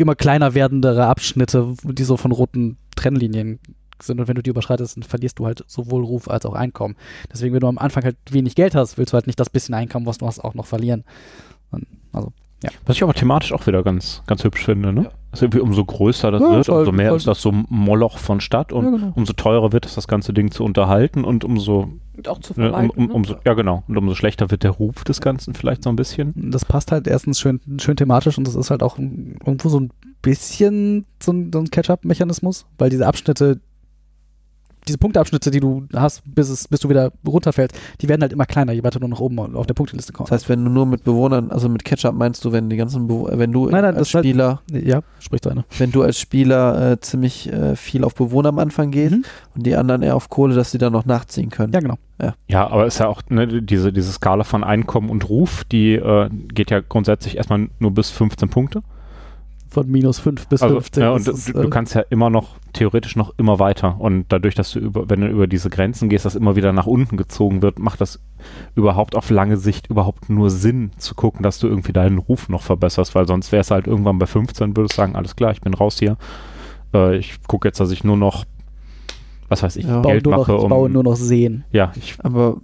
immer 0.01 0.15
kleiner 0.15 0.55
werdendere 0.55 1.07
Abschnitte, 1.07 1.75
die 1.85 2.05
so 2.05 2.17
von 2.17 2.33
roten 2.33 2.77
Trennlinien 2.97 3.59
sind 4.01 4.21
und 4.21 4.29
wenn 4.29 4.37
du 4.37 4.43
die 4.43 4.51
überschreitest, 4.51 4.97
dann 4.97 5.03
verlierst 5.03 5.39
du 5.39 5.47
halt 5.47 5.65
sowohl 5.67 6.05
Ruf 6.05 6.29
als 6.29 6.47
auch 6.47 6.55
Einkommen. 6.55 6.97
Deswegen, 7.33 7.53
wenn 7.55 7.61
du 7.61 7.67
am 7.67 7.79
Anfang 7.79 8.05
halt 8.05 8.17
wenig 8.31 8.55
Geld 8.55 8.75
hast, 8.75 8.97
willst 8.97 9.13
du 9.13 9.15
halt 9.17 9.27
nicht 9.27 9.41
das 9.41 9.51
bisschen 9.51 9.75
Einkommen, 9.75 10.07
was 10.07 10.19
du 10.19 10.27
hast, 10.27 10.39
auch 10.41 10.55
noch 10.55 10.67
verlieren. 10.67 11.05
Und, 11.73 11.87
also, 12.13 12.33
Was 12.87 12.97
ich 12.97 13.03
aber 13.03 13.15
thematisch 13.15 13.53
auch 13.53 13.67
wieder 13.67 13.83
ganz, 13.83 14.23
ganz 14.27 14.45
hübsch 14.45 14.65
finde, 14.65 14.93
ne? 14.93 15.03
Ja. 15.05 15.11
Also 15.33 15.45
irgendwie 15.47 15.61
umso 15.61 15.85
größer 15.85 16.31
das 16.31 16.41
Ja, 16.41 16.51
wird, 16.51 16.69
umso 16.69 16.93
mehr 16.93 17.11
halt- 17.11 17.17
ist 17.19 17.27
das 17.27 17.43
so 17.43 17.53
Moloch 17.53 18.19
von 18.19 18.41
Stadt 18.41 18.73
und 18.73 18.85
ja, 18.85 18.91
genau. 18.93 19.13
umso 19.17 19.33
teurer 19.33 19.73
wird 19.73 19.85
es, 19.85 19.95
das 19.95 20.09
ganze 20.09 20.33
Ding 20.33 20.51
zu 20.53 20.65
unterhalten 20.65 21.25
und 21.25 21.45
umso, 21.45 21.89
Und 22.19 22.29
auch 22.29 22.39
zu 22.41 22.53
ne, 22.61 22.73
um, 22.73 22.91
um, 22.91 23.07
ne? 23.07 23.13
umso, 23.15 23.37
ja 23.47 23.55
genau, 23.55 23.85
und 23.89 23.97
umso 23.97 24.15
schlechter 24.17 24.51
wird 24.51 24.65
der 24.65 24.73
Ruf 24.73 25.05
des 25.05 25.21
Ganzen 25.21 25.55
vielleicht 25.55 25.85
so 25.85 25.89
ein 25.91 25.97
bisschen. 25.97 26.35
Das 26.51 26.65
passt 26.65 26.91
halt 26.93 27.07
erstens 27.07 27.39
schön, 27.39 27.61
schön 27.81 27.97
thematisch 27.97 28.37
und 28.39 28.47
das 28.47 28.57
ist 28.57 28.71
halt 28.71 28.83
auch 28.83 28.99
ein- 28.99 29.37
irgendwo 29.47 29.69
so 29.69 29.79
ein 29.81 29.91
bisschen 30.21 31.07
so 31.23 31.33
ein, 31.33 31.51
so 31.53 31.61
ein 31.61 31.71
Catch-up-Mechanismus, 31.71 32.67
weil 32.77 32.91
diese 32.91 33.07
Abschnitte, 33.07 33.61
diese 34.89 34.99
Punktabschnitte, 34.99 35.51
die 35.51 35.61
du 35.61 35.87
hast, 35.95 36.23
bis, 36.25 36.49
es, 36.49 36.67
bis 36.67 36.81
du 36.81 36.89
wieder 36.89 37.13
runterfällst, 37.27 37.79
die 38.01 38.09
werden 38.09 38.23
halt 38.23 38.33
immer 38.33 38.47
kleiner, 38.47 38.73
je 38.73 38.83
weiter 38.83 38.99
du 39.01 39.07
nach 39.09 39.21
oben 39.21 39.39
auf 39.55 39.67
der 39.67 39.75
Punkteliste 39.75 40.13
kommst. 40.13 40.33
Das 40.33 40.41
heißt, 40.43 40.49
wenn 40.49 40.65
du 40.65 40.71
nur 40.71 40.87
mit 40.87 41.05
Bewohnern, 41.05 41.51
also 41.51 41.69
mit 41.69 41.85
Ketchup 41.85 42.15
meinst 42.15 42.45
du, 42.45 42.53
wenn 42.53 42.69
die 42.71 42.77
ganzen, 42.77 43.07
Bewo 43.07 43.29
wenn 43.33 43.53
du 43.53 43.67
Nein, 43.69 43.83
nein, 43.83 43.97
als 43.97 44.09
das 44.09 44.15
halt- 44.15 44.25
Spieler, 44.25 44.63
ja, 44.73 45.03
sprich 45.21 45.43
zu 45.43 45.51
einer. 45.51 45.65
wenn 45.79 45.93
du 45.93 46.03
als 46.03 46.19
Spieler 46.19 46.93
äh, 46.93 47.01
ziemlich 47.01 47.53
äh, 47.53 47.77
viel 47.77 48.03
auf 48.05 48.15
Bewohner 48.15 48.49
am 48.49 48.59
Anfang 48.59 48.91
gehst 48.91 49.13
Mhm. 49.15 49.25
und 49.55 49.67
die 49.67 49.77
anderen 49.77 50.03
eher 50.03 50.17
auf 50.17 50.29
Kohle, 50.29 50.55
dass 50.55 50.71
sie 50.71 50.79
dann 50.79 50.93
noch 50.93 51.05
nachziehen 51.05 51.51
können. 51.51 51.73
Ja, 51.73 51.81
genau. 51.81 51.99
Ja, 52.49 52.67
aber 52.69 52.85
ist 52.87 52.99
ja 52.99 53.07
auch 53.07 53.23
ne, 53.29 53.63
diese, 53.63 53.93
diese 53.93 54.11
Skala 54.11 54.43
von 54.43 54.65
Einkommen 54.65 55.09
und 55.09 55.29
Ruf, 55.29 55.63
die 55.71 55.95
äh, 55.95 56.29
geht 56.53 56.71
ja 56.73 56.81
grundsätzlich 56.81 57.37
erstmal 57.37 57.69
nur 57.79 57.93
bis 57.93 58.11
15 58.11 58.49
Punkte. 58.49 58.83
Von 59.83 59.91
minus 59.91 60.19
5 60.19 60.47
bis 60.49 60.63
Also, 60.63 60.77
15. 60.77 61.03
ja, 61.03 61.11
und 61.13 61.27
ist, 61.29 61.49
du, 61.49 61.53
du 61.53 61.63
äh, 61.63 61.71
kannst 61.71 61.95
ja 61.95 62.03
immer 62.11 62.31
noch, 62.31 62.57
theoretisch 62.73 63.17
noch 63.17 63.33
immer 63.39 63.59
weiter. 63.59 63.97
Und 63.99 64.27
dadurch, 64.29 64.55
dass 64.55 64.73
du 64.73 64.79
über, 64.81 65.09
wenn 65.09 65.21
du 65.21 65.29
über 65.29 65.47
diese 65.47 65.71
Grenzen 65.71 66.09
gehst, 66.09 66.25
das 66.25 66.35
immer 66.35 66.57
wieder 66.57 66.73
nach 66.73 66.87
unten 66.87 67.17
gezogen 67.17 67.63
wird, 67.63 67.79
macht 67.79 68.01
das 68.01 68.21
überhaupt 68.75 69.17
auf 69.17 69.31
lange 69.31 69.57
Sicht 69.57 69.89
überhaupt 69.89 70.29
nur 70.31 70.51
Sinn 70.51 70.91
zu 70.99 71.15
gucken, 71.15 71.43
dass 71.43 71.59
du 71.59 71.67
irgendwie 71.69 71.93
deinen 71.93 72.19
Ruf 72.19 72.49
noch 72.49 72.63
verbesserst, 72.63 73.15
weil 73.15 73.27
sonst 73.27 73.53
wäre 73.53 73.61
es 73.61 73.71
halt 73.71 73.87
irgendwann 73.87 74.19
bei 74.19 74.27
15, 74.27 74.77
würdest 74.77 74.95
du 74.95 75.03
sagen, 75.03 75.17
alles 75.17 75.37
klar, 75.37 75.53
ich 75.53 75.61
bin 75.61 75.75
raus 75.75 75.99
hier. 75.99 76.17
Äh, 76.95 77.17
ich 77.19 77.35
gucke 77.47 77.69
jetzt, 77.69 77.81
dass 77.81 77.91
ich 77.91 78.05
nur 78.05 78.17
noch, 78.17 78.45
was 79.49 79.63
weiß 79.63 79.77
ich, 79.77 79.85
Ja. 79.87 80.01
baue 80.01 80.13
Geld 80.13 80.25
nur 80.27 80.37
noch, 80.37 80.49
mache. 80.49 80.57
ich 80.63 80.69
baue 80.69 80.87
Um, 80.87 80.93
nur 80.93 81.03
noch 81.05 81.17
Seen. 81.17 81.65
ja, 81.73 81.93
ich, 81.97 82.17
Aber 82.23 82.59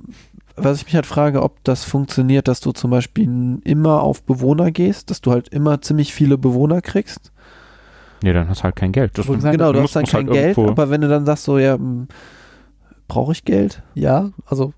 was 0.57 0.79
ich 0.79 0.85
mich 0.87 0.95
halt 0.95 1.07
frage, 1.07 1.43
ob 1.43 1.62
das 1.64 1.85
funktioniert, 1.85 2.47
dass 2.49 2.61
du 2.61 2.73
zum 2.73 2.90
Beispiel 2.90 3.59
immer 3.64 4.03
auf 4.03 4.23
Bewohner 4.23 4.71
gehst, 4.71 5.11
dass 5.11 5.21
du 5.21 5.33
halt 5.33 5.49
immer 5.49 5.81
ziemlich 5.81 6.14
viele 6.14 6.38
Bewohner 6.38 6.81
kriegst. 6.81 7.33
nee, 8.23 8.33
dann 8.33 8.49
hast 8.49 8.61
du 8.61 8.64
halt 8.64 8.77
kein 8.77 8.93
Geld. 8.93 9.19
Das 9.19 9.27
sagen, 9.27 9.40
genau, 9.51 9.73
du 9.73 9.81
musst- 9.81 9.97
hast 9.97 10.12
dann 10.12 10.19
halt 10.21 10.27
kein 10.27 10.33
Geld, 10.35 10.57
irgendwo- 10.57 10.71
aber 10.71 10.90
wenn 10.90 11.01
du 11.01 11.09
dann 11.09 11.27
sagst 11.27 11.45
so, 11.45 11.59
ja, 11.59 11.77
brauche 13.09 13.33
ich 13.33 13.45
Geld? 13.45 13.83
Ja, 13.95 14.31
also, 14.47 14.73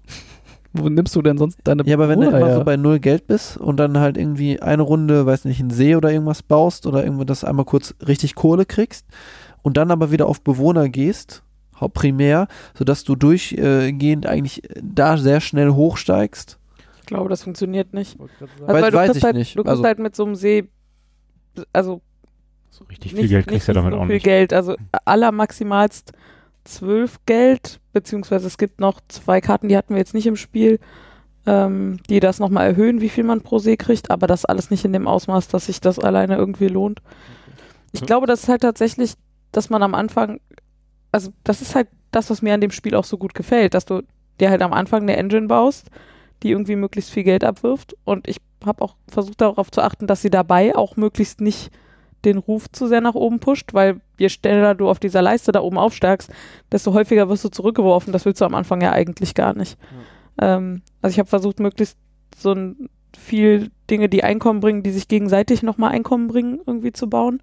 wo 0.72 0.88
nimmst 0.88 1.14
du 1.14 1.22
denn 1.22 1.38
sonst 1.38 1.58
deine 1.64 1.84
Ja, 1.86 1.94
aber 1.96 2.08
wenn 2.08 2.20
du 2.20 2.28
immer 2.28 2.46
her? 2.46 2.54
so 2.58 2.64
bei 2.64 2.76
null 2.76 2.98
Geld 2.98 3.26
bist 3.26 3.56
und 3.56 3.76
dann 3.78 3.98
halt 3.98 4.16
irgendwie 4.16 4.60
eine 4.60 4.82
Runde, 4.82 5.26
weiß 5.26 5.44
nicht, 5.44 5.60
einen 5.60 5.70
See 5.70 5.94
oder 5.96 6.10
irgendwas 6.12 6.42
baust 6.42 6.86
oder 6.86 7.04
irgendwo 7.04 7.24
das 7.24 7.44
einmal 7.44 7.64
kurz 7.64 7.94
richtig 8.06 8.34
Kohle 8.34 8.66
kriegst 8.66 9.06
und 9.62 9.76
dann 9.76 9.90
aber 9.90 10.10
wieder 10.10 10.26
auf 10.26 10.40
Bewohner 10.40 10.88
gehst, 10.88 11.42
primär, 11.92 12.48
sodass 12.74 13.04
du 13.04 13.14
durchgehend 13.16 14.26
eigentlich 14.26 14.62
da 14.82 15.16
sehr 15.16 15.40
schnell 15.40 15.70
hochsteigst. 15.70 16.58
Ich 17.00 17.06
glaube, 17.06 17.28
das 17.28 17.42
funktioniert 17.44 17.92
nicht. 17.94 18.18
Also, 18.20 18.34
Weiß- 18.64 18.82
weil 18.82 18.90
du 18.90 18.96
weiß 18.96 19.06
kriegst 19.06 19.16
ich 19.18 19.24
halt, 19.24 19.36
nicht. 19.36 19.56
Du 19.56 19.62
kriegst 19.62 19.70
Also- 19.70 19.84
halt 19.84 19.98
mit 19.98 20.16
so 20.16 20.24
einem 20.24 20.34
See, 20.34 20.68
also 21.72 22.00
so 22.70 22.84
richtig 22.84 23.14
viel 23.14 23.28
Geld 23.28 23.46
kriegst 23.46 23.68
du 23.68 23.72
nicht 23.72 23.76
damit 23.78 23.92
so 23.94 23.98
auch 24.00 24.06
viel 24.06 24.14
nicht. 24.16 24.24
Geld. 24.24 24.52
Also 24.52 24.74
aller 25.04 25.32
maximalst 25.32 26.12
zwölf 26.64 27.20
Geld, 27.26 27.80
beziehungsweise 27.92 28.46
es 28.48 28.58
gibt 28.58 28.80
noch 28.80 29.00
zwei 29.08 29.40
Karten, 29.40 29.68
die 29.68 29.76
hatten 29.76 29.94
wir 29.94 29.98
jetzt 29.98 30.14
nicht 30.14 30.26
im 30.26 30.34
Spiel, 30.36 30.80
ähm, 31.46 31.98
die 32.10 32.18
das 32.18 32.40
nochmal 32.40 32.66
erhöhen, 32.66 33.00
wie 33.00 33.08
viel 33.08 33.22
man 33.22 33.40
pro 33.40 33.60
See 33.60 33.76
kriegt, 33.76 34.10
aber 34.10 34.26
das 34.26 34.44
alles 34.44 34.70
nicht 34.70 34.84
in 34.84 34.92
dem 34.92 35.06
Ausmaß, 35.06 35.46
dass 35.46 35.66
sich 35.66 35.80
das 35.80 36.00
alleine 36.00 36.36
irgendwie 36.36 36.66
lohnt. 36.66 37.00
Ich 37.92 38.00
glaube, 38.02 38.26
das 38.26 38.42
ist 38.42 38.48
halt 38.48 38.62
tatsächlich, 38.62 39.14
dass 39.52 39.70
man 39.70 39.82
am 39.84 39.94
Anfang, 39.94 40.40
also 41.16 41.32
das 41.44 41.62
ist 41.62 41.74
halt 41.74 41.88
das, 42.10 42.28
was 42.28 42.42
mir 42.42 42.52
an 42.52 42.60
dem 42.60 42.70
Spiel 42.70 42.94
auch 42.94 43.04
so 43.04 43.16
gut 43.16 43.32
gefällt, 43.32 43.72
dass 43.72 43.86
du 43.86 44.02
dir 44.38 44.50
halt 44.50 44.60
am 44.60 44.74
Anfang 44.74 45.02
eine 45.02 45.16
Engine 45.16 45.46
baust, 45.46 45.88
die 46.42 46.50
irgendwie 46.50 46.76
möglichst 46.76 47.10
viel 47.10 47.24
Geld 47.24 47.42
abwirft 47.42 47.96
und 48.04 48.28
ich 48.28 48.36
habe 48.66 48.82
auch 48.82 48.96
versucht 49.08 49.40
darauf 49.40 49.70
zu 49.70 49.80
achten, 49.80 50.06
dass 50.06 50.20
sie 50.20 50.28
dabei 50.28 50.76
auch 50.76 50.96
möglichst 50.96 51.40
nicht 51.40 51.70
den 52.26 52.36
Ruf 52.36 52.70
zu 52.70 52.86
sehr 52.86 53.00
nach 53.00 53.14
oben 53.14 53.40
pusht, 53.40 53.72
weil 53.72 54.02
je 54.18 54.28
schneller 54.28 54.74
du 54.74 54.90
auf 54.90 54.98
dieser 54.98 55.22
Leiste 55.22 55.52
da 55.52 55.60
oben 55.60 55.78
aufsteigst, 55.78 56.30
desto 56.70 56.92
häufiger 56.92 57.30
wirst 57.30 57.44
du 57.44 57.48
zurückgeworfen. 57.48 58.12
Das 58.12 58.26
willst 58.26 58.42
du 58.42 58.44
am 58.44 58.54
Anfang 58.54 58.82
ja 58.82 58.92
eigentlich 58.92 59.34
gar 59.34 59.54
nicht. 59.54 59.78
Ähm, 60.38 60.82
also 61.00 61.14
ich 61.14 61.18
habe 61.18 61.28
versucht, 61.28 61.60
möglichst 61.60 61.96
so 62.36 62.52
ein, 62.52 62.90
viel 63.16 63.70
Dinge, 63.88 64.10
die 64.10 64.24
Einkommen 64.24 64.60
bringen, 64.60 64.82
die 64.82 64.90
sich 64.90 65.08
gegenseitig 65.08 65.62
nochmal 65.62 65.92
Einkommen 65.92 66.26
bringen, 66.28 66.60
irgendwie 66.66 66.92
zu 66.92 67.08
bauen. 67.08 67.40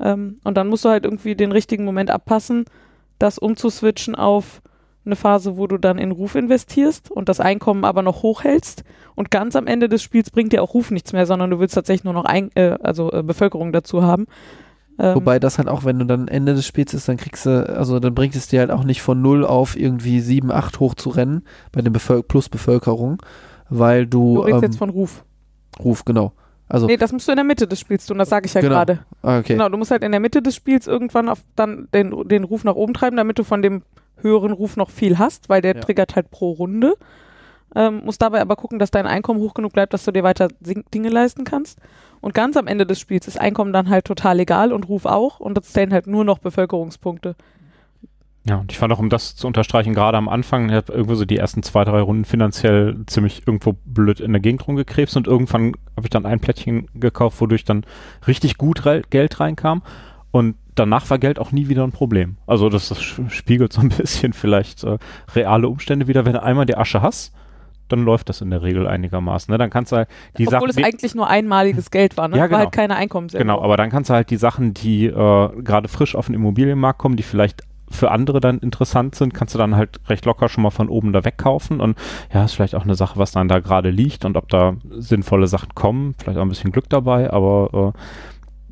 Ähm, 0.00 0.38
und 0.44 0.56
dann 0.56 0.68
musst 0.68 0.84
du 0.84 0.88
halt 0.88 1.04
irgendwie 1.04 1.34
den 1.34 1.52
richtigen 1.52 1.84
Moment 1.84 2.10
abpassen, 2.10 2.64
das 3.18 3.38
umzuswitchen 3.38 4.14
auf 4.14 4.62
eine 5.06 5.16
Phase, 5.16 5.56
wo 5.56 5.66
du 5.66 5.76
dann 5.76 5.98
in 5.98 6.12
Ruf 6.12 6.34
investierst 6.34 7.10
und 7.10 7.28
das 7.28 7.40
Einkommen 7.40 7.84
aber 7.84 8.02
noch 8.02 8.22
hochhältst. 8.22 8.84
Und 9.14 9.30
ganz 9.30 9.54
am 9.54 9.66
Ende 9.66 9.88
des 9.88 10.02
Spiels 10.02 10.30
bringt 10.30 10.52
dir 10.52 10.62
auch 10.62 10.74
Ruf 10.74 10.90
nichts 10.90 11.12
mehr, 11.12 11.26
sondern 11.26 11.50
du 11.50 11.58
willst 11.58 11.74
tatsächlich 11.74 12.04
nur 12.04 12.14
noch 12.14 12.24
ein, 12.24 12.50
äh, 12.54 12.76
also 12.82 13.12
äh, 13.12 13.22
Bevölkerung 13.22 13.72
dazu 13.72 14.02
haben. 14.02 14.26
Ähm, 14.98 15.16
Wobei 15.16 15.38
das 15.38 15.58
halt 15.58 15.68
auch, 15.68 15.84
wenn 15.84 15.98
du 15.98 16.06
dann 16.06 16.28
Ende 16.28 16.54
des 16.54 16.66
Spiels 16.66 16.94
ist, 16.94 17.08
dann 17.08 17.16
kriegst 17.16 17.46
du, 17.46 17.68
also 17.68 18.00
dann 18.00 18.14
bringt 18.14 18.34
es 18.36 18.48
dir 18.48 18.60
halt 18.60 18.70
auch 18.70 18.84
nicht 18.84 19.02
von 19.02 19.20
0 19.20 19.44
auf 19.44 19.76
irgendwie 19.76 20.20
7, 20.20 20.50
8 20.50 20.80
hoch 20.80 20.94
zu 20.94 21.10
rennen 21.10 21.42
bei 21.72 21.82
der 21.82 21.90
Bevöl 21.90 22.22
plus 22.22 22.48
Bevölkerung, 22.48 23.20
weil 23.68 24.06
du, 24.06 24.36
du 24.36 24.40
redest 24.42 24.62
ähm, 24.62 24.70
jetzt 24.70 24.78
von 24.78 24.90
Ruf. 24.90 25.24
Ruf, 25.78 26.04
genau. 26.04 26.32
Also, 26.68 26.86
Nee, 26.86 26.96
das 26.96 27.12
musst 27.12 27.28
du 27.28 27.32
in 27.32 27.36
der 27.36 27.44
Mitte 27.44 27.66
des 27.68 27.78
Spiels 27.78 28.06
tun, 28.06 28.18
das 28.18 28.28
sage 28.30 28.46
ich 28.46 28.54
ja 28.54 28.60
Genau. 28.62 28.74
gerade. 28.74 29.00
ah, 29.22 29.38
okay. 29.38 29.52
Genau, 29.54 29.68
du 29.68 29.76
musst 29.76 29.90
halt 29.90 30.02
in 30.02 30.12
der 30.12 30.20
Mitte 30.20 30.40
des 30.42 30.54
Spiels 30.56 30.86
irgendwann 30.86 31.28
auf 31.28 31.40
dann 31.56 31.88
den, 31.92 32.26
den 32.28 32.44
Ruf 32.44 32.64
nach 32.64 32.74
oben 32.74 32.94
treiben, 32.94 33.16
damit 33.16 33.38
du 33.38 33.44
von 33.44 33.60
dem 33.62 33.82
höheren 34.16 34.52
Ruf 34.52 34.76
noch 34.76 34.90
viel 34.90 35.18
hast, 35.18 35.48
weil 35.50 35.60
der 35.60 35.74
Ja. 35.74 35.80
triggert 35.82 36.16
halt 36.16 36.30
pro 36.30 36.52
Runde. 36.52 36.94
Ähm, 37.76 38.02
musst 38.04 38.22
dabei 38.22 38.40
aber 38.40 38.56
gucken, 38.56 38.78
dass 38.78 38.90
dein 38.92 39.06
Einkommen 39.06 39.40
hoch 39.40 39.52
genug 39.52 39.72
bleibt, 39.72 39.92
dass 39.92 40.04
du 40.04 40.12
dir 40.12 40.22
weiter 40.22 40.48
Dinge 40.60 41.08
leisten 41.08 41.44
kannst. 41.44 41.78
Und 42.20 42.32
ganz 42.32 42.56
am 42.56 42.66
Ende 42.66 42.86
des 42.86 43.00
Spiels 43.00 43.26
ist 43.28 43.38
Einkommen 43.38 43.72
dann 43.72 43.90
halt 43.90 44.04
total 44.06 44.38
egal 44.40 44.72
und 44.72 44.88
Ruf 44.88 45.04
auch 45.06 45.40
und 45.40 45.56
das 45.56 45.72
zählen 45.72 45.92
halt 45.92 46.06
nur 46.06 46.24
noch 46.24 46.38
Bevölkerungspunkte. 46.38 47.34
Ja, 48.46 48.56
und 48.56 48.70
ich 48.70 48.78
fand 48.78 48.92
auch, 48.92 48.98
um 48.98 49.08
das 49.08 49.36
zu 49.36 49.46
unterstreichen, 49.46 49.94
gerade 49.94 50.18
am 50.18 50.28
Anfang, 50.28 50.68
ich 50.68 50.74
habe 50.74 50.92
irgendwo 50.92 51.14
so 51.14 51.24
die 51.24 51.38
ersten 51.38 51.62
zwei, 51.62 51.84
drei 51.84 52.00
Runden 52.00 52.26
finanziell 52.26 52.96
ziemlich 53.06 53.46
irgendwo 53.46 53.74
blöd 53.86 54.20
in 54.20 54.32
der 54.32 54.40
Gegend 54.40 54.66
rumgekrebst 54.68 55.16
und 55.16 55.26
irgendwann 55.26 55.72
habe 55.96 56.06
ich 56.06 56.10
dann 56.10 56.26
ein 56.26 56.40
Plättchen 56.40 56.86
gekauft, 56.94 57.40
wodurch 57.40 57.64
dann 57.64 57.86
richtig 58.26 58.58
gut 58.58 58.84
re 58.84 59.02
Geld 59.08 59.40
reinkam 59.40 59.82
und 60.30 60.56
danach 60.74 61.08
war 61.08 61.18
Geld 61.18 61.38
auch 61.38 61.52
nie 61.52 61.68
wieder 61.68 61.84
ein 61.84 61.92
Problem. 61.92 62.36
Also 62.46 62.68
das, 62.68 62.88
das 62.88 63.00
spiegelt 63.00 63.72
so 63.72 63.80
ein 63.80 63.88
bisschen 63.96 64.34
vielleicht 64.34 64.84
äh, 64.84 64.98
reale 65.34 65.68
Umstände 65.68 66.06
wieder. 66.06 66.26
Wenn 66.26 66.34
du 66.34 66.42
einmal 66.42 66.66
die 66.66 66.76
Asche 66.76 67.00
hast, 67.00 67.32
dann 67.88 68.04
läuft 68.04 68.28
das 68.28 68.40
in 68.40 68.50
der 68.50 68.62
Regel 68.62 68.86
einigermaßen. 68.86 69.52
Ne? 69.52 69.58
Dann 69.58 69.70
kannst 69.70 69.92
du 69.92 69.96
halt 69.96 70.08
die 70.36 70.48
Obwohl 70.48 70.72
Sachen. 70.72 70.82
es 70.82 70.84
eigentlich 70.84 71.14
nur 71.14 71.28
einmaliges 71.28 71.90
Geld 71.90 72.16
war, 72.16 72.28
ne? 72.28 72.36
Ja, 72.36 72.42
War 72.42 72.48
genau. 72.48 72.58
halt 72.60 72.72
keine 72.72 72.96
Einkommenserhöhung. 72.96 73.46
Genau, 73.46 73.62
aber 73.62 73.76
dann 73.76 73.90
kannst 73.90 74.10
du 74.10 74.14
halt 74.14 74.30
die 74.30 74.36
Sachen, 74.36 74.74
die 74.74 75.06
äh, 75.06 75.12
gerade 75.62 75.88
frisch 75.88 76.14
auf 76.14 76.26
den 76.26 76.34
Immobilienmarkt 76.34 76.98
kommen, 76.98 77.16
die 77.16 77.22
vielleicht 77.22 77.62
für 77.94 78.10
andere 78.10 78.40
dann 78.40 78.58
interessant 78.58 79.14
sind, 79.14 79.34
kannst 79.34 79.54
du 79.54 79.58
dann 79.58 79.76
halt 79.76 80.00
recht 80.08 80.24
locker 80.24 80.48
schon 80.48 80.62
mal 80.62 80.70
von 80.70 80.88
oben 80.88 81.12
da 81.12 81.24
wegkaufen 81.24 81.80
und 81.80 81.96
ja, 82.32 82.44
ist 82.44 82.54
vielleicht 82.54 82.74
auch 82.74 82.84
eine 82.84 82.94
Sache, 82.94 83.18
was 83.18 83.32
dann 83.32 83.48
da 83.48 83.60
gerade 83.60 83.90
liegt 83.90 84.24
und 84.24 84.36
ob 84.36 84.48
da 84.48 84.76
sinnvolle 84.90 85.46
Sachen 85.46 85.74
kommen, 85.74 86.14
vielleicht 86.18 86.38
auch 86.38 86.42
ein 86.42 86.48
bisschen 86.48 86.72
Glück 86.72 86.88
dabei, 86.88 87.32
aber 87.32 87.92
äh, 87.94 87.98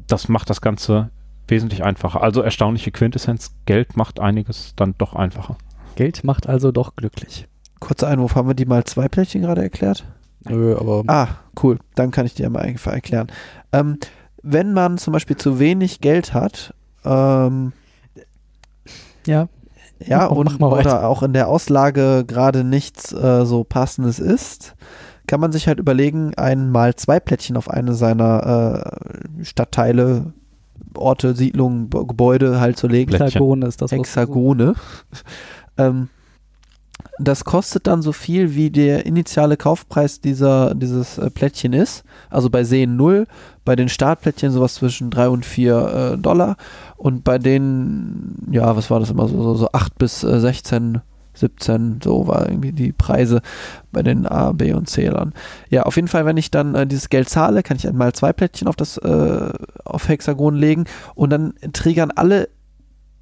das 0.07 0.29
macht 0.29 0.51
das 0.51 0.61
Ganze 0.61 1.11
wesentlich 1.49 1.85
einfacher. 1.85 2.23
Also 2.23 2.43
erstaunliche 2.43 2.91
Quintessenz, 2.91 3.55
Geld 3.67 3.97
macht 3.97 4.21
einiges 4.21 4.75
dann 4.77 4.95
doch 4.99 5.15
einfacher. 5.15 5.57
Geld 5.97 6.25
macht 6.25 6.49
also 6.49 6.73
doch 6.73 6.97
glücklich. 6.97 7.47
Kurzer 7.81 8.09
Einwurf, 8.09 8.35
haben 8.35 8.49
wir 8.49 8.55
die 8.55 8.67
mal 8.67 8.85
zwei 8.85 9.09
Plättchen 9.09 9.43
gerade 9.43 9.63
erklärt? 9.63 10.05
Nö, 10.49 10.77
aber 10.77 11.03
Ah, 11.07 11.29
cool. 11.63 11.79
Dann 11.95 12.11
kann 12.11 12.27
ich 12.27 12.35
dir 12.35 12.49
mal 12.51 12.63
einfach 12.63 12.93
erklären. 12.93 13.29
Ähm, 13.73 13.99
wenn 14.43 14.73
man 14.73 14.99
zum 14.99 15.13
Beispiel 15.13 15.37
zu 15.37 15.59
wenig 15.59 16.01
Geld 16.01 16.35
hat, 16.35 16.75
ähm, 17.05 17.73
ja. 19.27 19.49
ja, 20.05 20.29
Mach 20.31 20.37
und 20.37 20.63
oder 20.63 21.09
auch 21.09 21.23
in 21.23 21.33
der 21.33 21.49
Auslage 21.49 22.25
gerade 22.27 22.65
nichts 22.65 23.13
äh, 23.13 23.45
so 23.45 23.65
passendes 23.65 24.19
ist, 24.19 24.75
kann 25.27 25.41
man 25.41 25.53
sich 25.53 25.69
halt 25.69 25.79
überlegen, 25.79 26.35
ein 26.37 26.71
mal 26.71 26.95
zwei 26.95 27.21
Plättchen 27.21 27.57
auf 27.57 27.71
eine 27.71 27.95
seiner 27.95 28.85
äh, 29.39 29.45
Stadtteile, 29.45 30.33
Orte, 30.95 31.35
Siedlungen, 31.35 31.89
Gebäude 31.91 32.61
halt 32.61 32.77
zu 32.77 32.89
legen. 32.89 33.11
Plättchen. 33.11 33.27
Hexagone 33.27 33.67
ist 33.67 33.81
das. 33.81 33.93
Hexagone. 33.93 34.75
ähm, 35.79 36.09
das 37.19 37.45
kostet 37.45 37.87
dann 37.87 38.03
so 38.03 38.13
viel, 38.13 38.55
wie 38.55 38.71
der 38.71 39.05
initiale 39.07 39.57
Kaufpreis 39.57 40.21
dieser, 40.21 40.75
dieses 40.75 41.19
äh, 41.19 41.31
Plättchen 41.31 41.73
ist. 41.73 42.05
Also 42.31 42.49
bei 42.49 42.65
Seen 42.65 42.97
0, 42.97 43.27
bei 43.65 43.77
den 43.77 43.89
Startplättchen 43.89 44.51
sowas 44.51 44.75
zwischen 44.75 45.11
3 45.11 45.29
und 45.29 45.45
4 45.45 46.15
äh, 46.15 46.19
Dollar 46.19 46.57
und 46.97 47.23
bei 47.23 47.39
den, 47.39 48.37
ja, 48.51 48.77
was 48.77 48.91
war 48.91 49.01
das 49.01 49.11
immer 49.11 49.29
so, 49.29 49.43
so, 49.43 49.55
so 49.55 49.69
8 49.73 49.99
bis 49.99 50.25
äh, 50.25 50.41
16, 50.41 51.03
17, 51.35 52.01
so 52.03 52.27
war 52.27 52.49
irgendwie 52.49 52.73
die 52.73 52.93
Preise 52.93 53.43
bei 53.91 54.03
den 54.03 54.27
A, 54.27 54.53
B 54.53 54.73
und 54.73 54.89
C-Lern. 54.89 55.33
Ja, 55.71 55.83
auf 55.85 55.97
jeden 55.97 56.09
Fall, 56.09 56.25
wenn 56.27 56.37
ich 56.37 56.51
dann 56.51 56.75
äh, 56.75 56.87
dieses 56.87 57.11
Geld 57.11 57.29
zahle, 57.29 57.63
kann 57.63 57.77
ich 57.77 57.87
einmal 57.87 58.13
zwei 58.13 58.33
Plättchen 58.33 58.69
auf 58.69 58.77
das 58.77 58.97
äh, 58.99 59.51
auf 59.85 60.09
Hexagon 60.09 60.57
legen 60.57 60.85
und 61.15 61.31
dann 61.31 61.55
triggern 61.73 62.11
alle 62.11 62.49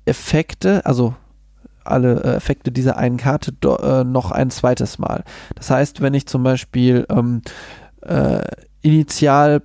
Effekte, 0.06 0.84
also 0.86 1.14
alle 1.84 2.22
äh, 2.22 2.36
Effekte 2.36 2.72
dieser 2.72 2.96
einen 2.96 3.16
Karte 3.16 3.52
do, 3.52 3.76
äh, 3.76 4.04
noch 4.04 4.30
ein 4.30 4.50
zweites 4.50 4.98
Mal. 4.98 5.24
Das 5.54 5.70
heißt, 5.70 6.00
wenn 6.00 6.14
ich 6.14 6.26
zum 6.26 6.42
Beispiel 6.42 7.06
ähm, 7.10 7.42
äh, 8.02 8.42
initial 8.82 9.62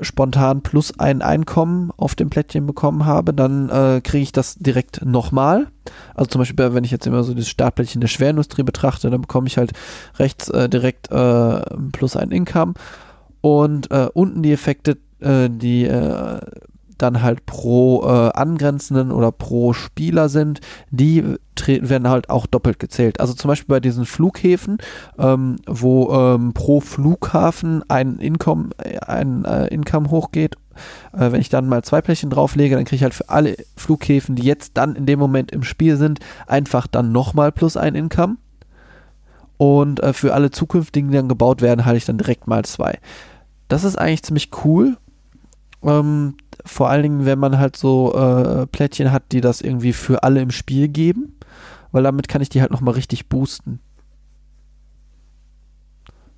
spontan 0.00 0.62
plus 0.62 0.98
ein 0.98 1.22
Einkommen 1.22 1.90
auf 1.96 2.14
dem 2.14 2.30
Plättchen 2.30 2.66
bekommen 2.66 3.06
habe, 3.06 3.32
dann 3.32 3.68
äh, 3.68 4.00
kriege 4.02 4.22
ich 4.22 4.32
das 4.32 4.56
direkt 4.56 5.04
nochmal. 5.04 5.68
Also 6.14 6.30
zum 6.30 6.40
Beispiel, 6.40 6.74
wenn 6.74 6.84
ich 6.84 6.90
jetzt 6.90 7.06
immer 7.06 7.22
so 7.22 7.34
das 7.34 7.48
Startplättchen 7.48 8.00
der 8.00 8.08
Schwerindustrie 8.08 8.62
betrachte, 8.62 9.10
dann 9.10 9.20
bekomme 9.20 9.46
ich 9.46 9.56
halt 9.58 9.72
rechts 10.18 10.48
äh, 10.48 10.68
direkt 10.68 11.10
äh, 11.10 11.60
plus 11.92 12.16
ein 12.16 12.30
Income 12.30 12.74
und 13.40 13.90
äh, 13.90 14.08
unten 14.12 14.42
die 14.42 14.52
Effekte, 14.52 14.98
äh, 15.20 15.48
die 15.48 15.88
dann 17.04 17.22
halt 17.22 17.46
pro 17.46 18.02
äh, 18.02 18.30
angrenzenden 18.32 19.12
oder 19.12 19.30
pro 19.30 19.72
Spieler 19.72 20.28
sind, 20.28 20.60
die 20.90 21.22
werden 21.66 22.08
halt 22.08 22.30
auch 22.30 22.46
doppelt 22.46 22.78
gezählt. 22.78 23.20
Also 23.20 23.34
zum 23.34 23.48
Beispiel 23.48 23.72
bei 23.74 23.80
diesen 23.80 24.06
Flughäfen, 24.06 24.78
ähm, 25.18 25.56
wo 25.66 26.12
ähm, 26.12 26.52
pro 26.52 26.80
Flughafen 26.80 27.88
ein 27.88 28.18
Income, 28.18 28.70
äh, 28.78 28.98
ein 28.98 29.44
äh, 29.44 29.66
Income 29.68 30.10
hochgeht. 30.10 30.56
Äh, 31.12 31.30
wenn 31.32 31.40
ich 31.40 31.50
dann 31.50 31.68
mal 31.68 31.82
zwei 31.84 32.00
Plättchen 32.00 32.30
drauflege, 32.30 32.74
dann 32.74 32.84
kriege 32.84 32.96
ich 32.96 33.02
halt 33.02 33.14
für 33.14 33.28
alle 33.28 33.56
Flughäfen, 33.76 34.34
die 34.34 34.44
jetzt 34.44 34.72
dann 34.74 34.96
in 34.96 35.06
dem 35.06 35.18
Moment 35.18 35.52
im 35.52 35.62
Spiel 35.62 35.96
sind, 35.96 36.20
einfach 36.46 36.86
dann 36.86 37.12
nochmal 37.12 37.52
plus 37.52 37.76
ein 37.76 37.94
Income. 37.94 38.36
Und 39.56 40.02
äh, 40.02 40.12
für 40.12 40.34
alle 40.34 40.50
zukünftigen, 40.50 41.10
die 41.10 41.16
dann 41.16 41.28
gebaut 41.28 41.62
werden, 41.62 41.84
halte 41.84 41.98
ich 41.98 42.04
dann 42.04 42.18
direkt 42.18 42.48
mal 42.48 42.64
zwei. 42.64 42.98
Das 43.68 43.84
ist 43.84 43.96
eigentlich 43.96 44.22
ziemlich 44.22 44.50
cool. 44.64 44.96
Ähm, 45.84 46.36
vor 46.64 46.88
allen 46.88 47.02
Dingen, 47.02 47.26
wenn 47.26 47.38
man 47.38 47.58
halt 47.58 47.76
so 47.76 48.14
äh, 48.14 48.66
Plättchen 48.66 49.12
hat, 49.12 49.32
die 49.32 49.40
das 49.40 49.60
irgendwie 49.60 49.92
für 49.92 50.22
alle 50.22 50.40
im 50.40 50.50
Spiel 50.50 50.88
geben, 50.88 51.38
weil 51.92 52.02
damit 52.02 52.28
kann 52.28 52.42
ich 52.42 52.48
die 52.48 52.60
halt 52.60 52.70
nochmal 52.70 52.94
richtig 52.94 53.28
boosten. 53.28 53.80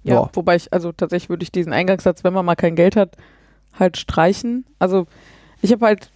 Ja, 0.03 0.15
Ja. 0.15 0.31
wobei 0.35 0.57
ich, 0.57 0.73
also 0.73 0.93
tatsächlich 0.93 1.29
würde 1.29 1.43
ich 1.43 1.53
diesen 1.53 1.73
Eingangssatz, 1.73 2.25
wenn 2.25 2.33
man 2.33 2.45
mal 2.45 2.55
kein 2.57 2.77
Geld 2.77 2.97
hat, 2.97 3.17
halt 3.79 3.97
streichen. 3.97 4.65
Also 4.79 5.07
ich 5.63 5.73
habe 5.73 5.87
halt 5.87 6.11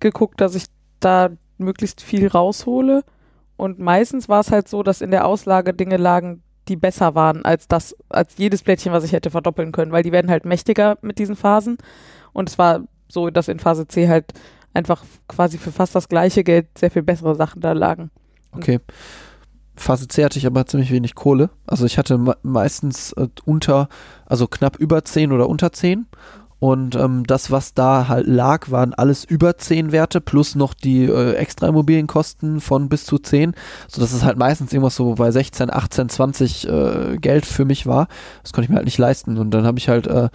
geguckt, 0.00 0.40
dass 0.40 0.54
ich 0.54 0.66
da 1.00 1.30
möglichst 1.58 2.00
viel 2.00 2.26
raushole. 2.28 3.04
Und 3.56 3.78
meistens 3.80 4.28
war 4.28 4.40
es 4.40 4.52
halt 4.52 4.68
so, 4.68 4.82
dass 4.82 5.00
in 5.00 5.10
der 5.10 5.26
Auslage 5.26 5.74
Dinge 5.74 5.96
lagen, 5.96 6.42
die 6.68 6.76
besser 6.76 7.14
waren 7.14 7.44
als 7.44 7.68
das, 7.68 7.96
als 8.08 8.36
jedes 8.36 8.62
Plättchen, 8.62 8.92
was 8.92 9.04
ich 9.04 9.12
hätte 9.12 9.30
verdoppeln 9.30 9.72
können, 9.72 9.92
weil 9.92 10.02
die 10.02 10.12
werden 10.12 10.30
halt 10.30 10.44
mächtiger 10.44 10.98
mit 11.02 11.18
diesen 11.18 11.36
Phasen. 11.36 11.78
Und 12.32 12.48
es 12.48 12.58
war 12.58 12.82
so, 13.08 13.30
dass 13.30 13.48
in 13.48 13.58
Phase 13.58 13.88
C 13.88 14.08
halt 14.08 14.32
einfach 14.74 15.04
quasi 15.28 15.58
für 15.58 15.72
fast 15.72 15.94
das 15.94 16.08
gleiche 16.08 16.44
Geld 16.44 16.66
sehr 16.78 16.90
viel 16.90 17.02
bessere 17.02 17.34
Sachen 17.34 17.60
da 17.60 17.72
lagen. 17.72 18.10
Okay. 18.52 18.80
Phase 19.76 20.08
C 20.08 20.24
hatte 20.24 20.38
ich 20.38 20.46
aber 20.46 20.66
ziemlich 20.66 20.90
wenig 20.90 21.14
Kohle. 21.14 21.50
Also 21.66 21.86
ich 21.86 21.98
hatte 21.98 22.18
me 22.18 22.36
meistens 22.42 23.12
äh, 23.12 23.28
unter, 23.44 23.88
also 24.26 24.46
knapp 24.46 24.76
über 24.76 25.04
10 25.04 25.32
oder 25.32 25.48
unter 25.48 25.72
10. 25.72 26.06
Und 26.60 26.96
ähm, 26.96 27.24
das, 27.24 27.50
was 27.50 27.74
da 27.74 28.08
halt 28.08 28.26
lag, 28.26 28.70
waren 28.70 28.92
alles 28.92 29.24
über 29.24 29.56
10 29.56 29.92
Werte 29.92 30.20
plus 30.20 30.56
noch 30.56 30.74
die 30.74 31.04
äh, 31.04 31.34
extra 31.34 31.68
Immobilienkosten 31.68 32.60
von 32.60 32.88
bis 32.88 33.04
zu 33.04 33.18
10. 33.18 33.54
Sodass 33.86 34.12
es 34.12 34.24
halt 34.24 34.38
meistens 34.38 34.72
irgendwas 34.72 34.96
so 34.96 35.14
bei 35.14 35.30
16, 35.30 35.70
18, 35.72 36.08
20 36.08 36.68
äh, 36.68 37.16
Geld 37.18 37.46
für 37.46 37.64
mich 37.64 37.86
war. 37.86 38.08
Das 38.42 38.52
konnte 38.52 38.64
ich 38.64 38.70
mir 38.70 38.76
halt 38.76 38.86
nicht 38.86 38.98
leisten. 38.98 39.38
Und 39.38 39.52
dann 39.52 39.64
habe 39.64 39.78
ich 39.78 39.88
halt, 39.88 40.08
äh, 40.08 40.30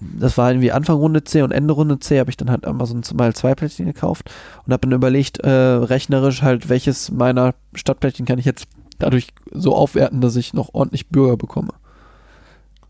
das 0.00 0.38
war 0.38 0.50
irgendwie 0.50 0.72
Anfang 0.72 0.96
Runde 0.96 1.24
C 1.24 1.42
und 1.42 1.50
Ende 1.50 1.74
Runde 1.74 1.98
C, 1.98 2.20
habe 2.20 2.30
ich 2.30 2.36
dann 2.36 2.50
halt 2.50 2.64
Amazon 2.64 3.02
mal 3.14 3.34
zwei 3.34 3.54
Plättchen 3.56 3.86
gekauft 3.86 4.30
und 4.64 4.72
habe 4.72 4.82
dann 4.82 4.92
überlegt, 4.92 5.38
äh, 5.38 5.50
rechnerisch 5.50 6.42
halt, 6.42 6.68
welches 6.68 7.10
meiner 7.10 7.54
Stadtplättchen 7.74 8.26
kann 8.26 8.38
ich 8.38 8.44
jetzt 8.44 8.66
dadurch 8.98 9.28
so 9.50 9.74
aufwerten, 9.74 10.20
dass 10.20 10.36
ich 10.36 10.54
noch 10.54 10.70
ordentlich 10.72 11.08
Bürger 11.08 11.36
bekomme. 11.36 11.72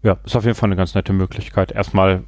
Ja, 0.03 0.17
ist 0.25 0.37
auf 0.37 0.45
jeden 0.45 0.57
Fall 0.57 0.69
eine 0.69 0.77
ganz 0.77 0.95
nette 0.95 1.13
Möglichkeit, 1.13 1.73
erstmal 1.73 2.25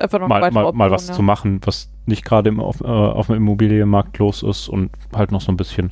Einfach 0.00 0.18
noch 0.18 0.28
eine 0.28 0.50
mal, 0.50 0.64
mal, 0.64 0.72
mal 0.72 0.90
was 0.90 1.08
ja. 1.08 1.14
zu 1.14 1.22
machen, 1.22 1.60
was 1.64 1.88
nicht 2.06 2.24
gerade 2.24 2.52
auf, 2.58 2.80
äh, 2.80 2.84
auf 2.84 3.26
dem 3.26 3.36
Immobilienmarkt 3.36 4.18
los 4.18 4.42
ist 4.42 4.68
und 4.68 4.90
halt 5.14 5.30
noch 5.30 5.40
so 5.40 5.52
ein 5.52 5.56
bisschen 5.56 5.90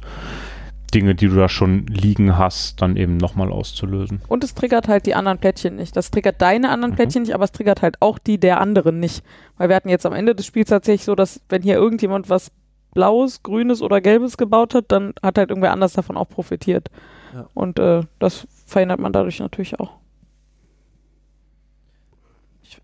Dinge, 0.92 1.14
die 1.14 1.28
du 1.28 1.36
da 1.36 1.48
schon 1.48 1.86
liegen 1.86 2.36
hast, 2.36 2.82
dann 2.82 2.96
eben 2.96 3.16
nochmal 3.16 3.50
auszulösen. 3.50 4.20
Und 4.28 4.44
es 4.44 4.54
triggert 4.54 4.88
halt 4.88 5.06
die 5.06 5.14
anderen 5.14 5.38
Plättchen 5.38 5.76
nicht. 5.76 5.96
Das 5.96 6.10
triggert 6.10 6.42
deine 6.42 6.70
anderen 6.70 6.92
Mhm. 6.92 6.96
Plättchen 6.96 7.22
nicht, 7.22 7.34
aber 7.34 7.44
es 7.44 7.52
triggert 7.52 7.80
halt 7.80 7.96
auch 8.00 8.18
die 8.18 8.38
der 8.38 8.60
anderen 8.60 9.00
nicht. 9.00 9.24
Weil 9.56 9.68
wir 9.68 9.76
hatten 9.76 9.88
jetzt 9.88 10.04
am 10.04 10.12
Ende 10.12 10.34
des 10.34 10.44
Spiels 10.46 10.68
tatsächlich 10.68 11.04
so, 11.04 11.14
dass 11.14 11.40
wenn 11.48 11.62
hier 11.62 11.76
irgendjemand 11.76 12.28
was 12.28 12.50
Blaues, 12.92 13.42
Grünes 13.42 13.80
oder 13.80 14.02
Gelbes 14.02 14.36
gebaut 14.36 14.74
hat, 14.74 14.86
dann 14.88 15.14
hat 15.22 15.38
halt 15.38 15.48
irgendwer 15.48 15.72
anders 15.72 15.94
davon 15.94 16.18
auch 16.18 16.28
profitiert. 16.28 16.90
Ja. 17.34 17.46
Und 17.54 17.78
äh, 17.78 18.02
das 18.18 18.46
verhindert 18.66 19.00
man 19.00 19.12
dadurch 19.14 19.40
natürlich 19.40 19.80
auch. 19.80 20.01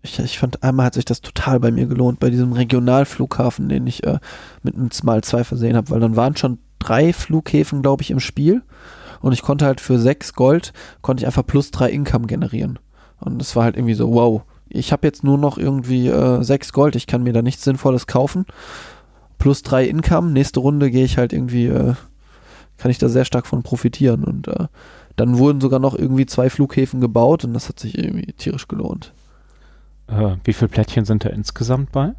Ich, 0.01 0.17
ich, 0.19 0.39
fand, 0.39 0.63
einmal 0.63 0.85
hat 0.85 0.93
sich 0.93 1.05
das 1.05 1.21
total 1.21 1.59
bei 1.59 1.71
mir 1.71 1.85
gelohnt, 1.85 2.19
bei 2.19 2.29
diesem 2.29 2.53
Regionalflughafen, 2.53 3.67
den 3.67 3.85
ich 3.85 4.03
äh, 4.05 4.19
mit 4.63 4.75
einem 4.75 4.91
Smile 4.91 5.21
2 5.21 5.43
versehen 5.43 5.75
habe, 5.75 5.89
weil 5.89 5.99
dann 5.99 6.15
waren 6.15 6.37
schon 6.37 6.59
drei 6.79 7.11
Flughäfen, 7.11 7.81
glaube 7.81 8.03
ich, 8.03 8.11
im 8.11 8.21
Spiel 8.21 8.63
und 9.21 9.33
ich 9.33 9.41
konnte 9.41 9.65
halt 9.65 9.81
für 9.81 9.99
sechs 9.99 10.33
Gold, 10.33 10.73
konnte 11.01 11.21
ich 11.21 11.27
einfach 11.27 11.45
plus 11.45 11.71
drei 11.71 11.89
Income 11.89 12.27
generieren. 12.27 12.79
Und 13.19 13.41
es 13.41 13.55
war 13.55 13.65
halt 13.65 13.75
irgendwie 13.75 13.93
so, 13.95 14.13
wow, 14.13 14.43
ich 14.69 14.91
habe 14.91 15.05
jetzt 15.05 15.23
nur 15.23 15.37
noch 15.37 15.57
irgendwie 15.57 16.07
äh, 16.07 16.43
sechs 16.43 16.71
Gold, 16.71 16.95
ich 16.95 17.07
kann 17.07 17.23
mir 17.23 17.33
da 17.33 17.41
nichts 17.41 17.63
Sinnvolles 17.63 18.07
kaufen. 18.07 18.45
Plus 19.37 19.61
drei 19.61 19.85
Income, 19.85 20.31
nächste 20.31 20.59
Runde 20.59 20.91
gehe 20.91 21.03
ich 21.03 21.17
halt 21.17 21.33
irgendwie, 21.33 21.67
äh, 21.67 21.95
kann 22.77 22.91
ich 22.91 22.97
da 22.97 23.09
sehr 23.09 23.25
stark 23.25 23.47
von 23.47 23.63
profitieren. 23.63 24.23
Und 24.23 24.47
äh, 24.47 24.67
dann 25.15 25.37
wurden 25.37 25.59
sogar 25.59 25.79
noch 25.79 25.95
irgendwie 25.95 26.25
zwei 26.25 26.49
Flughäfen 26.49 27.01
gebaut 27.01 27.43
und 27.43 27.53
das 27.53 27.67
hat 27.67 27.79
sich 27.79 27.97
irgendwie 27.97 28.31
tierisch 28.33 28.67
gelohnt. 28.67 29.13
Äh, 30.11 30.35
wie 30.43 30.53
viele 30.53 30.69
Plättchen 30.69 31.05
sind 31.05 31.25
da 31.25 31.29
insgesamt 31.29 31.91
bei? 31.91 32.11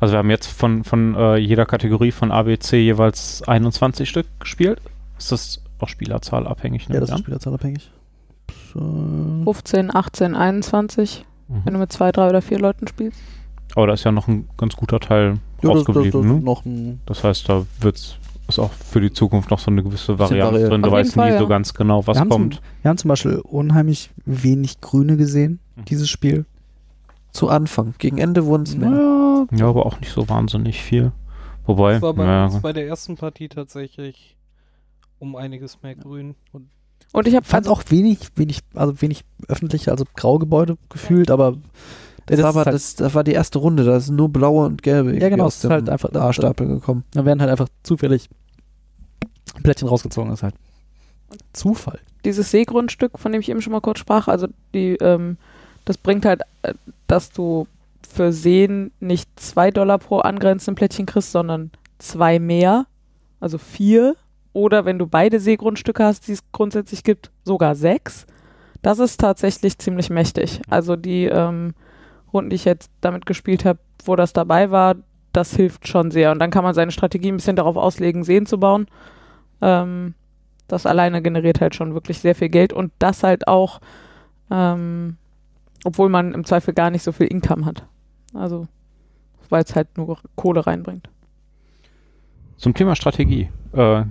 Also 0.00 0.12
wir 0.14 0.18
haben 0.18 0.30
jetzt 0.30 0.46
von, 0.46 0.84
von 0.84 1.14
äh, 1.16 1.36
jeder 1.36 1.66
Kategorie 1.66 2.12
von 2.12 2.30
ABC 2.30 2.76
jeweils 2.78 3.42
21 3.46 4.08
Stück 4.08 4.26
gespielt. 4.40 4.80
Ist 5.18 5.32
das 5.32 5.60
auch 5.80 5.88
Spielerzahl 5.88 6.46
abhängig? 6.46 6.88
Ne? 6.88 6.94
Ja, 6.96 7.00
das 7.00 7.10
ist 7.10 7.18
spielerzahlabhängig. 7.20 7.90
So. 8.72 8.80
15, 9.44 9.94
18, 9.94 10.34
21, 10.36 11.24
wenn 11.48 11.58
Mhm. 11.58 11.64
du 11.74 11.78
mit 11.80 11.92
zwei, 11.92 12.12
drei 12.12 12.28
oder 12.28 12.42
vier 12.42 12.58
Leuten 12.58 12.86
spielst. 12.86 13.18
Aber 13.74 13.86
da 13.88 13.92
ist 13.94 14.04
ja 14.04 14.12
noch 14.12 14.28
ein 14.28 14.48
ganz 14.56 14.76
guter 14.76 15.00
Teil 15.00 15.34
Ja, 15.62 15.72
das, 15.72 15.84
das, 15.84 15.88
ausgeblieben. 15.96 16.22
das 16.22 16.32
ne? 16.32 16.40
noch 16.40 16.64
ein 16.64 17.00
Das 17.06 17.24
heißt, 17.24 17.48
da 17.48 17.64
wird's 17.80 18.16
ist 18.48 18.58
auch 18.58 18.72
für 18.72 19.00
die 19.02 19.12
Zukunft 19.12 19.50
noch 19.50 19.58
so 19.58 19.70
eine 19.70 19.82
gewisse 19.82 20.18
Varianz 20.18 20.52
variiert. 20.52 20.72
drin. 20.72 20.80
Du 20.82 20.90
weißt 20.90 21.16
nie 21.16 21.22
Fall, 21.22 21.36
so 21.36 21.44
ja. 21.44 21.48
ganz 21.50 21.74
genau, 21.74 22.06
was 22.06 22.18
wir 22.18 22.26
kommt. 22.26 22.54
Zum, 22.54 22.62
wir 22.82 22.88
haben 22.88 22.96
zum 22.96 23.08
Beispiel 23.08 23.40
unheimlich 23.40 24.10
wenig 24.24 24.80
Grüne 24.80 25.16
gesehen, 25.18 25.58
Mhm. 25.76 25.84
dieses 25.84 26.08
Spiel. 26.08 26.46
Zu 27.38 27.48
Anfang. 27.48 27.94
Gegen 27.98 28.18
Ende 28.18 28.44
wurden 28.46 28.64
es 28.64 28.76
mehr. 28.76 28.90
Ja, 28.90 29.46
Ja, 29.52 29.66
aber 29.68 29.86
auch 29.86 30.00
nicht 30.00 30.10
so 30.12 30.28
wahnsinnig 30.28 30.82
viel. 30.82 31.12
Wobei, 31.66 31.94
Das 31.94 32.02
war 32.02 32.14
bei 32.14 32.24
ja, 32.24 32.44
uns 32.46 32.60
bei 32.60 32.72
der 32.72 32.86
ersten 32.88 33.16
Partie 33.16 33.48
tatsächlich 33.48 34.36
um 35.20 35.36
einiges 35.36 35.80
mehr 35.82 35.94
grün. 35.94 36.34
Und 37.12 37.26
ich 37.28 37.34
habe 37.36 37.46
fand 37.46 37.66
also 37.66 37.80
auch 37.80 37.84
wenig, 37.90 38.18
wenig, 38.36 38.60
also 38.74 39.00
wenig 39.00 39.24
öffentliche, 39.48 39.90
also 39.90 40.04
Graugebäude 40.16 40.76
gefühlt, 40.88 41.30
aber 41.30 41.52
Das, 42.26 42.40
das 42.40 42.54
war 42.54 42.64
halt- 42.66 42.74
das, 42.74 42.94
das 42.96 43.14
war 43.14 43.22
die 43.24 43.32
erste 43.32 43.58
Runde, 43.58 43.84
da 43.84 43.98
sind 44.00 44.16
nur 44.16 44.28
blaue 44.30 44.66
und 44.66 44.82
gelbe 44.82 45.18
Ja, 45.18 45.28
genau, 45.28 45.44
aus 45.44 45.58
es 45.58 45.64
ist 45.64 45.70
halt 45.70 45.88
einfach- 45.88 46.12
A-Stapel 46.12 46.66
gekommen. 46.66 47.04
da 47.12 47.24
werden 47.24 47.40
halt 47.40 47.50
einfach 47.50 47.68
zufällig 47.84 48.28
Plättchen 49.62 49.88
rausgezogen. 49.88 50.30
Das 50.30 50.40
ist 50.40 50.42
halt 50.42 50.54
Zufall. 51.52 51.98
dieses 52.24 52.50
Seegrundstück, 52.50 53.18
von 53.18 53.32
dem 53.32 53.40
ich 53.40 53.48
eben 53.48 53.62
schon 53.62 53.72
mal 53.72 53.80
kurz 53.80 53.98
sprach, 54.00 54.28
also 54.28 54.48
die, 54.74 54.94
ähm, 54.96 55.36
das 55.84 55.96
bringt 55.98 56.24
halt, 56.26 56.42
äh, 56.62 56.74
dass 57.08 57.30
du 57.30 57.66
für 58.08 58.32
Seen 58.32 58.92
nicht 59.00 59.28
zwei 59.40 59.72
Dollar 59.72 59.98
pro 59.98 60.18
angrenzenden 60.20 60.76
Plättchen 60.76 61.06
kriegst, 61.06 61.32
sondern 61.32 61.72
zwei 61.98 62.38
mehr, 62.38 62.86
also 63.40 63.58
vier. 63.58 64.14
Oder 64.52 64.84
wenn 64.84 64.98
du 64.98 65.06
beide 65.06 65.40
Seegrundstücke 65.40 66.04
hast, 66.04 66.28
die 66.28 66.32
es 66.32 66.42
grundsätzlich 66.52 67.04
gibt, 67.04 67.30
sogar 67.44 67.74
sechs. 67.74 68.26
Das 68.82 68.98
ist 68.98 69.20
tatsächlich 69.20 69.78
ziemlich 69.78 70.10
mächtig. 70.10 70.60
Also 70.68 70.96
die 70.96 71.24
ähm, 71.24 71.74
Runden, 72.32 72.50
die 72.50 72.56
ich 72.56 72.64
jetzt 72.64 72.90
damit 73.00 73.26
gespielt 73.26 73.64
habe, 73.64 73.78
wo 74.04 74.16
das 74.16 74.32
dabei 74.32 74.70
war, 74.70 74.96
das 75.32 75.54
hilft 75.54 75.86
schon 75.86 76.10
sehr. 76.10 76.32
Und 76.32 76.38
dann 76.38 76.50
kann 76.50 76.64
man 76.64 76.74
seine 76.74 76.90
Strategie 76.90 77.30
ein 77.30 77.36
bisschen 77.36 77.56
darauf 77.56 77.76
auslegen, 77.76 78.24
Seen 78.24 78.46
zu 78.46 78.58
bauen. 78.58 78.86
Ähm, 79.60 80.14
das 80.66 80.86
alleine 80.86 81.22
generiert 81.22 81.60
halt 81.60 81.74
schon 81.74 81.94
wirklich 81.94 82.20
sehr 82.20 82.34
viel 82.34 82.48
Geld 82.48 82.72
und 82.72 82.92
das 82.98 83.22
halt 83.22 83.48
auch, 83.48 83.80
ähm, 84.50 85.16
obwohl 85.84 86.08
man 86.08 86.34
im 86.34 86.44
Zweifel 86.44 86.74
gar 86.74 86.90
nicht 86.90 87.02
so 87.02 87.12
viel 87.12 87.26
Income 87.26 87.64
hat. 87.64 87.86
Also, 88.34 88.68
weil 89.48 89.62
es 89.62 89.74
halt 89.74 89.96
nur 89.96 90.18
Kohle 90.36 90.66
reinbringt. 90.66 91.08
Zum 92.56 92.74
Thema 92.74 92.96
Strategie. 92.96 93.50
Äh, 93.72 94.04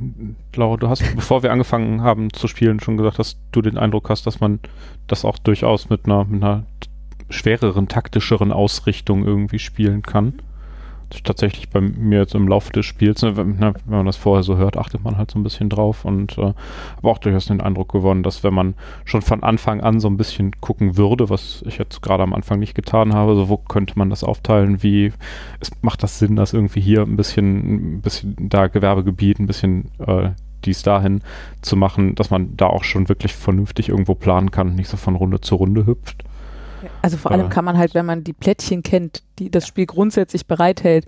Laura, 0.55 0.77
du 0.77 0.87
hast, 0.87 1.03
bevor 1.15 1.43
wir 1.43 1.51
angefangen 1.51 2.01
haben 2.01 2.31
zu 2.31 2.47
spielen, 2.47 2.79
schon 2.79 2.97
gesagt, 2.97 3.19
dass 3.19 3.37
du 3.51 3.61
den 3.61 3.77
Eindruck 3.77 4.09
hast, 4.09 4.25
dass 4.25 4.39
man 4.39 4.59
das 5.07 5.25
auch 5.25 5.37
durchaus 5.37 5.89
mit 5.89 6.05
einer, 6.05 6.23
mit 6.25 6.41
einer 6.41 6.63
schwereren, 7.29 7.87
taktischeren 7.87 8.53
Ausrichtung 8.53 9.25
irgendwie 9.25 9.59
spielen 9.59 10.01
kann. 10.01 10.41
Tatsächlich 11.23 11.69
bei 11.69 11.79
mir 11.79 12.19
jetzt 12.19 12.35
im 12.35 12.47
Laufe 12.47 12.71
des 12.73 12.85
Spiels, 12.85 13.21
ne, 13.21 13.37
wenn, 13.37 13.57
ne, 13.57 13.73
wenn 13.85 13.97
man 13.97 14.05
das 14.05 14.17
vorher 14.17 14.43
so 14.43 14.57
hört, 14.57 14.77
achtet 14.77 15.03
man 15.03 15.17
halt 15.17 15.31
so 15.31 15.39
ein 15.39 15.43
bisschen 15.43 15.69
drauf 15.69 16.03
und 16.03 16.37
äh, 16.37 16.53
habe 16.97 17.09
auch 17.09 17.17
durchaus 17.17 17.45
den 17.45 17.61
Eindruck 17.61 17.91
gewonnen, 17.91 18.23
dass 18.23 18.43
wenn 18.43 18.53
man 18.53 18.75
schon 19.05 19.21
von 19.21 19.41
Anfang 19.43 19.81
an 19.81 19.99
so 19.99 20.09
ein 20.09 20.17
bisschen 20.17 20.51
gucken 20.59 20.97
würde, 20.97 21.29
was 21.29 21.63
ich 21.65 21.77
jetzt 21.77 22.01
gerade 22.01 22.23
am 22.23 22.33
Anfang 22.33 22.59
nicht 22.59 22.75
getan 22.75 23.13
habe, 23.13 23.35
so 23.35 23.47
wo 23.47 23.57
könnte 23.57 23.93
man 23.97 24.09
das 24.09 24.23
aufteilen, 24.23 24.83
wie 24.83 25.13
es 25.59 25.71
macht 25.81 26.03
das 26.03 26.19
Sinn, 26.19 26.35
dass 26.35 26.53
irgendwie 26.53 26.81
hier 26.81 27.03
ein 27.03 27.15
bisschen, 27.15 27.97
ein 27.97 28.01
bisschen 28.01 28.35
da 28.37 28.67
Gewerbegebiet, 28.67 29.39
ein 29.39 29.47
bisschen 29.47 29.89
äh, 29.99 30.31
dies 30.65 30.83
dahin 30.83 31.21
zu 31.61 31.75
machen, 31.75 32.15
dass 32.15 32.29
man 32.29 32.55
da 32.57 32.67
auch 32.67 32.83
schon 32.83 33.09
wirklich 33.09 33.33
vernünftig 33.33 33.89
irgendwo 33.89 34.15
planen 34.15 34.51
kann 34.51 34.69
und 34.69 34.75
nicht 34.75 34.89
so 34.89 34.97
von 34.97 35.15
Runde 35.15 35.41
zu 35.41 35.55
Runde 35.55 35.85
hüpft. 35.85 36.23
Also 37.01 37.17
vor 37.17 37.31
allem 37.31 37.49
kann 37.49 37.65
man 37.65 37.77
halt, 37.77 37.93
wenn 37.93 38.05
man 38.05 38.23
die 38.23 38.33
Plättchen 38.33 38.83
kennt, 38.83 39.23
die 39.39 39.49
das 39.49 39.67
Spiel 39.67 39.85
grundsätzlich 39.85 40.45
bereithält, 40.47 41.05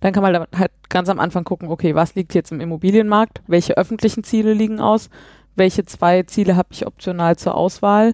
dann 0.00 0.12
kann 0.12 0.22
man 0.22 0.32
da 0.32 0.46
halt 0.56 0.72
ganz 0.88 1.08
am 1.08 1.20
Anfang 1.20 1.44
gucken, 1.44 1.68
okay, 1.68 1.94
was 1.94 2.14
liegt 2.14 2.34
jetzt 2.34 2.52
im 2.52 2.60
Immobilienmarkt, 2.60 3.42
welche 3.46 3.76
öffentlichen 3.76 4.24
Ziele 4.24 4.52
liegen 4.52 4.80
aus, 4.80 5.10
welche 5.54 5.84
zwei 5.84 6.22
Ziele 6.24 6.56
habe 6.56 6.68
ich 6.72 6.86
optional 6.86 7.36
zur 7.36 7.54
Auswahl? 7.54 8.12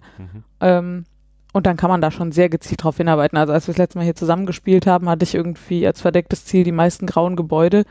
Ähm, 0.61 1.05
und 1.53 1.67
dann 1.67 1.77
kann 1.77 1.91
man 1.91 2.01
da 2.01 2.11
schon 2.11 2.31
sehr 2.33 2.49
gezielt 2.49 2.85
drauf 2.85 2.99
hinarbeiten. 2.99 3.39
Also 3.39 3.53
als 3.53 3.67
wir 3.67 3.73
das 3.73 3.79
letzte 3.79 3.99
Mal 3.99 4.05
hier 4.05 4.15
zusammengespielt 4.15 4.87
haben, 4.87 5.09
hatte 5.09 5.25
ich 5.25 5.35
irgendwie 5.35 5.87
als 5.87 6.01
verdecktes 6.01 6.45
Ziel 6.45 6.65
die 6.65 6.73
meisten 6.73 7.07
grauen 7.07 7.37
Gebäude. 7.37 7.85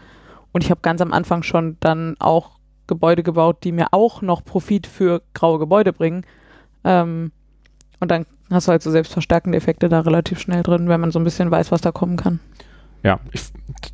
Und 0.52 0.64
ich 0.64 0.70
habe 0.70 0.82
ganz 0.82 1.02
am 1.02 1.12
Anfang 1.12 1.44
schon 1.44 1.78
dann 1.80 2.16
auch 2.20 2.52
Gebäude 2.88 3.24
gebaut, 3.24 3.64
die 3.64 3.72
mir 3.72 3.88
auch 3.92 4.22
noch 4.22 4.44
Profit 4.46 4.88
für 4.88 5.22
graue 5.34 5.60
Gebäude 5.60 5.92
bringen. 5.92 6.26
Ähm, 6.84 7.32
und 8.00 8.12
dann 8.12 8.26
hast 8.52 8.68
du 8.68 8.72
halt 8.72 8.82
so 8.82 8.92
selbstverstärkende 8.92 9.58
Effekte 9.58 9.90
da 9.90 10.02
relativ 10.02 10.40
schnell 10.40 10.64
drin, 10.64 10.90
wenn 10.90 11.02
man 11.02 11.12
so 11.12 11.20
ein 11.20 11.24
bisschen 11.24 11.52
weiß, 11.52 11.72
was 11.72 11.82
da 11.82 11.92
kommen 11.92 12.18
kann. 12.18 12.40
Ja, 13.04 13.20
ich, 13.32 13.42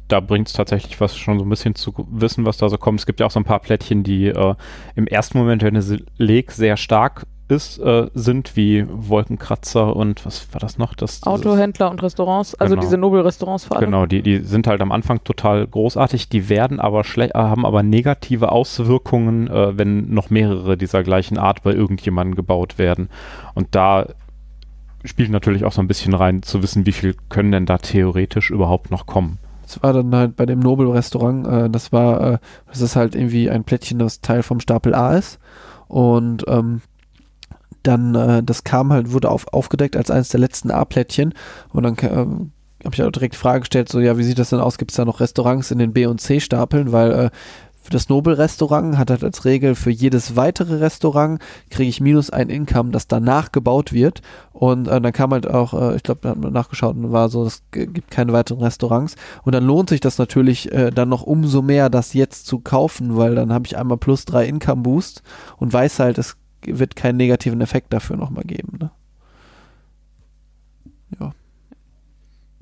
da 0.07 0.19
bringt 0.19 0.47
es 0.47 0.53
tatsächlich 0.53 0.99
was 1.01 1.17
schon 1.17 1.37
so 1.37 1.45
ein 1.45 1.49
bisschen 1.49 1.75
zu 1.75 1.93
wissen, 2.09 2.45
was 2.45 2.57
da 2.57 2.69
so 2.69 2.77
kommt. 2.77 2.99
Es 2.99 3.05
gibt 3.05 3.19
ja 3.19 3.25
auch 3.25 3.31
so 3.31 3.39
ein 3.39 3.43
paar 3.43 3.59
Plättchen, 3.59 4.03
die 4.03 4.27
äh, 4.27 4.55
im 4.95 5.07
ersten 5.07 5.37
Moment, 5.37 5.61
wenn 5.63 5.73
du 5.73 6.03
leg 6.17 6.51
sehr 6.51 6.77
stark 6.77 7.25
ist, 7.49 7.77
äh, 7.79 8.09
sind, 8.13 8.55
wie 8.55 8.85
Wolkenkratzer 8.89 9.95
und 9.95 10.25
was 10.25 10.51
war 10.53 10.59
das 10.59 10.77
noch? 10.77 10.95
Das, 10.95 11.19
das 11.19 11.27
Autohändler 11.27 11.91
und 11.91 12.01
Restaurants, 12.01 12.55
also 12.55 12.75
Genau. 12.75 12.81
diese 12.81 12.97
Nobelrestaurants 12.97 13.65
vor 13.65 13.77
allem. 13.77 13.85
Genau, 13.85 14.05
die, 14.05 14.21
die 14.21 14.39
sind 14.39 14.65
halt 14.67 14.81
am 14.81 14.91
Anfang 14.91 15.23
total 15.23 15.67
großartig, 15.67 16.29
die 16.29 16.49
werden 16.49 16.79
aber 16.79 17.03
schlecht, 17.03 17.33
haben 17.33 17.65
aber 17.65 17.83
negative 17.83 18.51
Auswirkungen, 18.51 19.47
äh, 19.47 19.77
wenn 19.77 20.13
noch 20.13 20.29
mehrere 20.29 20.77
dieser 20.77 21.03
gleichen 21.03 21.37
Art 21.37 21.63
bei 21.63 21.73
irgendjemandem 21.73 22.35
gebaut 22.35 22.77
werden. 22.77 23.09
Und 23.53 23.75
da 23.75 24.07
spielt 25.03 25.31
natürlich 25.31 25.65
auch 25.65 25.71
so 25.71 25.81
ein 25.81 25.87
bisschen 25.87 26.13
rein, 26.13 26.43
zu 26.43 26.63
wissen, 26.63 26.85
wie 26.85 26.91
viel 26.91 27.15
können 27.29 27.51
denn 27.51 27.65
da 27.65 27.77
theoretisch 27.77 28.49
überhaupt 28.49 28.91
noch 28.91 29.05
kommen. 29.05 29.39
Das 29.63 29.81
war 29.81 29.93
dann 29.93 30.13
halt 30.13 30.35
bei 30.35 30.45
dem 30.45 30.59
Nobel-Restaurant, 30.59 31.47
äh, 31.47 31.69
das 31.69 31.91
war, 31.91 32.33
äh, 32.33 32.37
das 32.67 32.81
ist 32.81 32.95
halt 32.95 33.15
irgendwie 33.15 33.49
ein 33.49 33.63
Plättchen, 33.63 33.99
das 33.99 34.21
Teil 34.21 34.43
vom 34.43 34.59
Stapel 34.59 34.93
A 34.93 35.15
ist. 35.15 35.39
Und 35.87 36.43
ähm, 36.47 36.81
dann, 37.83 38.15
äh, 38.15 38.43
das 38.43 38.63
kam 38.63 38.91
halt, 38.91 39.11
wurde 39.11 39.29
auf, 39.29 39.51
aufgedeckt 39.53 39.95
als 39.97 40.11
eines 40.11 40.29
der 40.29 40.39
letzten 40.39 40.71
A-Plättchen. 40.71 41.33
Und 41.71 41.83
dann 41.83 41.97
ähm, 42.01 42.51
habe 42.83 42.95
ich 42.95 43.03
auch 43.03 43.11
direkt 43.11 43.35
die 43.35 43.39
Frage 43.39 43.61
gestellt, 43.61 43.89
so, 43.89 43.99
ja, 43.99 44.17
wie 44.17 44.23
sieht 44.23 44.39
das 44.39 44.49
denn 44.49 44.59
aus? 44.59 44.77
Gibt 44.77 44.91
es 44.91 44.97
da 44.97 45.05
noch 45.05 45.19
Restaurants 45.19 45.71
in 45.71 45.79
den 45.79 45.93
B- 45.93 46.05
und 46.05 46.19
C-Stapeln? 46.19 46.91
Weil 46.91 47.11
äh, 47.11 47.29
für 47.83 47.91
das 47.91 48.07
Nobel-Restaurant 48.07 48.97
hat 48.97 49.09
halt 49.09 49.25
als 49.25 49.43
Regel 49.43 49.75
für 49.75 49.89
jedes 49.89 50.37
weitere 50.37 50.75
Restaurant 50.75 51.41
kriege 51.69 51.89
ich 51.89 51.99
minus 51.99 52.29
ein 52.29 52.49
Income, 52.49 52.91
das 52.91 53.09
danach 53.09 53.51
gebaut 53.51 53.91
wird. 53.91 54.21
Und 54.53 54.87
äh, 54.87 55.01
dann 55.01 55.11
kam 55.11 55.31
halt 55.31 55.47
auch, 55.47 55.73
äh, 55.73 55.97
ich 55.97 56.03
glaube, 56.03 56.21
da 56.23 56.29
hat 56.29 56.37
man 56.37 56.53
nachgeschaut 56.53 56.95
und 56.95 57.11
war 57.11 57.27
so, 57.27 57.45
es 57.45 57.61
gibt 57.71 58.09
keine 58.09 58.31
weiteren 58.31 58.61
Restaurants. 58.61 59.17
Und 59.43 59.53
dann 59.53 59.65
lohnt 59.65 59.89
sich 59.89 59.99
das 59.99 60.17
natürlich 60.17 60.71
äh, 60.71 60.91
dann 60.91 61.09
noch 61.09 61.23
umso 61.23 61.61
mehr, 61.61 61.89
das 61.89 62.13
jetzt 62.13 62.47
zu 62.47 62.59
kaufen, 62.59 63.17
weil 63.17 63.35
dann 63.35 63.51
habe 63.51 63.65
ich 63.65 63.77
einmal 63.77 63.97
plus 63.97 64.23
drei 64.23 64.45
Income 64.47 64.83
Boost 64.83 65.21
und 65.57 65.73
weiß 65.73 65.99
halt, 65.99 66.17
es 66.17 66.37
wird 66.65 66.95
keinen 66.95 67.17
negativen 67.17 67.59
Effekt 67.59 67.91
dafür 67.91 68.15
nochmal 68.15 68.45
geben. 68.45 68.77
Ne? 68.79 68.91
Ja. 71.19 71.31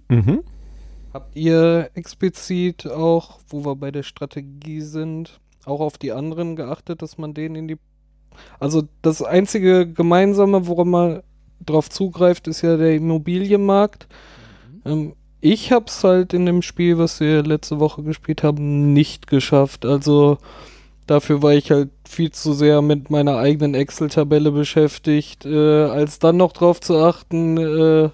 Mhm. 0.10 0.44
Habt 1.13 1.36
ihr 1.36 1.89
explizit 1.93 2.88
auch, 2.88 3.39
wo 3.50 3.65
wir 3.65 3.76
bei 3.76 3.91
der 3.91 4.04
Strategie 4.04 4.82
sind, 4.82 5.39
auch 5.65 5.82
auf 5.82 5.97
die 5.97 6.12
anderen 6.12 6.56
geachtet, 6.56 7.02
dass 7.02 7.17
man 7.17 7.34
denen 7.34 7.56
in 7.56 7.67
die. 7.67 7.78
Also 8.60 8.84
das 9.02 9.21
einzige 9.21 9.91
Gemeinsame, 9.91 10.67
woran 10.67 10.89
man 10.89 11.24
drauf 11.65 11.89
zugreift, 11.89 12.47
ist 12.47 12.62
ja 12.62 12.78
der 12.78 12.95
Immobilienmarkt. 12.95 14.08
Ähm, 14.86 15.13
ich 15.41 15.71
hab's 15.71 16.04
halt 16.04 16.34
in 16.34 16.45
dem 16.45 16.62
Spiel, 16.62 16.97
was 16.97 17.19
wir 17.19 17.43
letzte 17.43 17.80
Woche 17.80 18.04
gespielt 18.04 18.43
haben, 18.43 18.93
nicht 18.93 19.28
geschafft. 19.28 19.86
Also 19.86 20.38
dafür 21.08 21.41
war 21.41 21.54
ich 21.54 21.71
halt 21.71 21.89
viel 22.08 22.32
zu 22.32 22.54
sehr 22.54 22.82
mit 22.82 23.10
meiner 23.10 23.38
eigenen 23.38 23.74
Excel-Tabelle 23.74 24.52
beschäftigt, 24.52 25.45
äh, 25.45 25.86
als 25.86 26.19
dann 26.19 26.38
noch 26.38 26.54
drauf 26.54 26.80
zu 26.80 26.97
achten, 26.97 27.58
äh, 27.58 28.10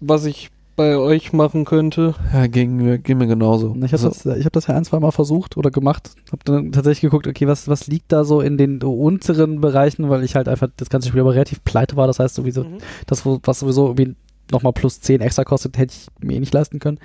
was 0.00 0.24
ich 0.24 0.50
bei 0.80 0.96
euch 0.96 1.34
machen 1.34 1.66
könnte. 1.66 2.14
Ja, 2.32 2.46
ging, 2.46 2.76
mir- 2.76 2.96
ging 2.96 3.18
mir 3.18 3.26
genauso. 3.26 3.74
Ich 3.76 3.92
habe 3.92 4.02
Also, 4.04 4.08
das, 4.08 4.24
ich 4.38 4.46
hab 4.46 4.52
das 4.54 4.66
ja 4.66 4.74
ein, 4.74 4.84
zwei 4.86 4.98
Mal 4.98 5.10
versucht 5.10 5.58
oder 5.58 5.70
gemacht. 5.70 6.12
Habe 6.32 6.42
dann 6.44 6.72
tatsächlich 6.72 7.02
geguckt, 7.02 7.26
okay, 7.26 7.46
was, 7.46 7.68
was 7.68 7.86
liegt 7.86 8.10
da 8.12 8.24
so 8.24 8.40
in 8.40 8.56
den 8.56 8.82
unteren 8.82 9.60
Bereichen, 9.60 10.08
weil 10.08 10.24
ich 10.24 10.36
halt 10.36 10.48
einfach 10.48 10.68
das 10.78 10.88
ganze 10.88 11.08
Spiel 11.08 11.20
aber 11.20 11.34
relativ 11.34 11.62
pleite 11.64 11.96
war. 11.96 12.06
Das 12.06 12.18
heißt, 12.18 12.34
sowieso, 12.34 12.64
Mhm. 12.64 12.78
das, 13.06 13.26
was 13.26 13.58
sowieso 13.58 13.88
irgendwie 13.88 14.14
nochmal 14.50 14.72
plus 14.72 15.00
10 15.02 15.20
extra 15.20 15.44
kostet, 15.44 15.76
hätte 15.76 15.92
ich 15.94 16.26
mir 16.26 16.36
eh 16.36 16.40
nicht 16.40 16.54
leisten 16.54 16.78
können. 16.78 16.98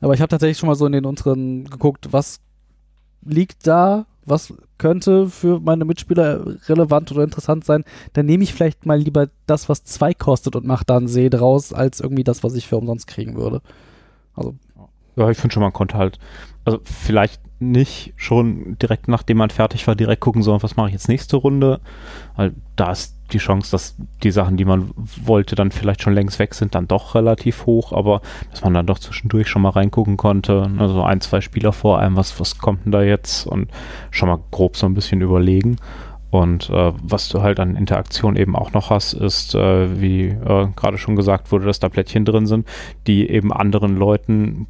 Aber 0.00 0.14
ich 0.14 0.20
habe 0.20 0.28
tatsächlich 0.28 0.58
schon 0.58 0.68
mal 0.68 0.76
so 0.76 0.86
in 0.86 0.92
den 0.92 1.04
unteren 1.04 1.64
geguckt, 1.64 2.08
was 2.12 2.38
liegt 3.24 3.66
da, 3.66 4.06
was 4.26 4.54
könnte 4.78 5.28
für 5.28 5.60
meine 5.60 5.84
Mitspieler 5.84 6.44
relevant 6.68 7.12
oder 7.12 7.24
interessant 7.24 7.64
sein. 7.64 7.84
Dann 8.12 8.26
nehme 8.26 8.44
ich 8.44 8.54
vielleicht 8.54 8.86
mal 8.86 8.98
lieber 8.98 9.28
das, 9.46 9.68
was 9.68 9.84
zwei 9.84 10.14
kostet 10.14 10.56
und 10.56 10.66
mache 10.66 10.84
da 10.86 10.96
einen 10.96 11.08
See 11.08 11.28
draus, 11.28 11.72
als 11.72 12.00
irgendwie 12.00 12.24
das, 12.24 12.42
was 12.42 12.54
ich 12.54 12.66
für 12.66 12.76
umsonst 12.76 13.06
kriegen 13.06 13.36
würde. 13.36 13.60
Also 14.34 14.54
Ja, 15.16 15.30
ich 15.30 15.38
finde 15.38 15.54
schon, 15.54 15.62
man 15.62 15.72
konnte 15.72 15.98
halt, 15.98 16.18
also 16.64 16.78
vielleicht 16.84 17.40
nicht 17.60 18.14
schon 18.16 18.78
direkt 18.78 19.08
nachdem 19.08 19.38
man 19.38 19.50
fertig 19.50 19.86
war, 19.86 19.96
direkt 19.96 20.20
gucken, 20.20 20.42
sondern 20.42 20.62
was 20.62 20.76
mache 20.76 20.88
ich 20.88 20.92
jetzt 20.92 21.08
nächste 21.08 21.36
Runde? 21.36 21.80
Weil 22.36 22.54
da 22.76 22.92
ist 22.92 23.17
die 23.32 23.38
Chance, 23.38 23.70
dass 23.70 23.96
die 24.22 24.30
Sachen, 24.30 24.56
die 24.56 24.64
man 24.64 24.90
wollte, 24.96 25.54
dann 25.54 25.70
vielleicht 25.70 26.02
schon 26.02 26.14
längst 26.14 26.38
weg 26.38 26.54
sind, 26.54 26.74
dann 26.74 26.88
doch 26.88 27.14
relativ 27.14 27.66
hoch, 27.66 27.92
aber 27.92 28.20
dass 28.50 28.62
man 28.64 28.74
dann 28.74 28.86
doch 28.86 28.98
zwischendurch 28.98 29.48
schon 29.48 29.62
mal 29.62 29.70
reingucken 29.70 30.16
konnte, 30.16 30.70
also 30.78 31.02
ein, 31.02 31.20
zwei 31.20 31.40
Spieler 31.40 31.72
vor 31.72 31.98
einem, 31.98 32.16
was, 32.16 32.38
was 32.40 32.58
kommt 32.58 32.84
denn 32.84 32.92
da 32.92 33.02
jetzt 33.02 33.46
und 33.46 33.70
schon 34.10 34.28
mal 34.28 34.38
grob 34.50 34.76
so 34.76 34.86
ein 34.86 34.94
bisschen 34.94 35.20
überlegen. 35.20 35.76
Und 36.30 36.68
äh, 36.68 36.92
was 37.02 37.30
du 37.30 37.40
halt 37.40 37.58
an 37.58 37.74
Interaktion 37.74 38.36
eben 38.36 38.54
auch 38.54 38.72
noch 38.72 38.90
hast, 38.90 39.14
ist, 39.14 39.54
äh, 39.54 40.00
wie 40.00 40.26
äh, 40.26 40.68
gerade 40.76 40.98
schon 40.98 41.16
gesagt 41.16 41.52
wurde, 41.52 41.64
dass 41.64 41.80
da 41.80 41.88
Plättchen 41.88 42.26
drin 42.26 42.46
sind, 42.46 42.68
die 43.06 43.30
eben 43.30 43.50
anderen 43.50 43.96
Leuten 43.96 44.66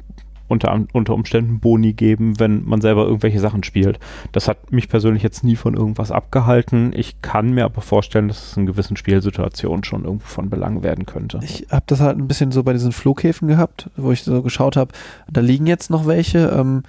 unter, 0.49 0.85
unter 0.91 1.13
Umständen 1.13 1.59
Boni 1.59 1.93
geben, 1.93 2.39
wenn 2.39 2.65
man 2.65 2.81
selber 2.81 3.05
irgendwelche 3.05 3.39
Sachen 3.39 3.63
spielt. 3.63 3.99
Das 4.33 4.47
hat 4.47 4.71
mich 4.71 4.89
persönlich 4.89 5.23
jetzt 5.23 5.43
nie 5.43 5.55
von 5.55 5.75
irgendwas 5.75 6.11
abgehalten. 6.11 6.91
Ich 6.93 7.21
kann 7.21 7.53
mir 7.53 7.65
aber 7.65 7.81
vorstellen, 7.81 8.27
dass 8.27 8.51
es 8.51 8.57
in 8.57 8.65
gewissen 8.65 8.97
Spielsituationen 8.97 9.83
schon 9.83 10.03
irgendwo 10.03 10.25
von 10.25 10.49
Belang 10.49 10.83
werden 10.83 11.05
könnte. 11.05 11.39
Ich 11.43 11.67
habe 11.71 11.83
das 11.87 12.01
halt 12.01 12.17
ein 12.17 12.27
bisschen 12.27 12.51
so 12.51 12.63
bei 12.63 12.73
diesen 12.73 12.91
Flughäfen 12.91 13.47
gehabt, 13.47 13.89
wo 13.95 14.11
ich 14.11 14.23
so 14.23 14.41
geschaut 14.41 14.75
habe, 14.75 14.91
da 15.31 15.39
liegen 15.39 15.67
jetzt 15.67 15.89
noch 15.89 16.07
welche. 16.07 16.47
Ähm, 16.49 16.83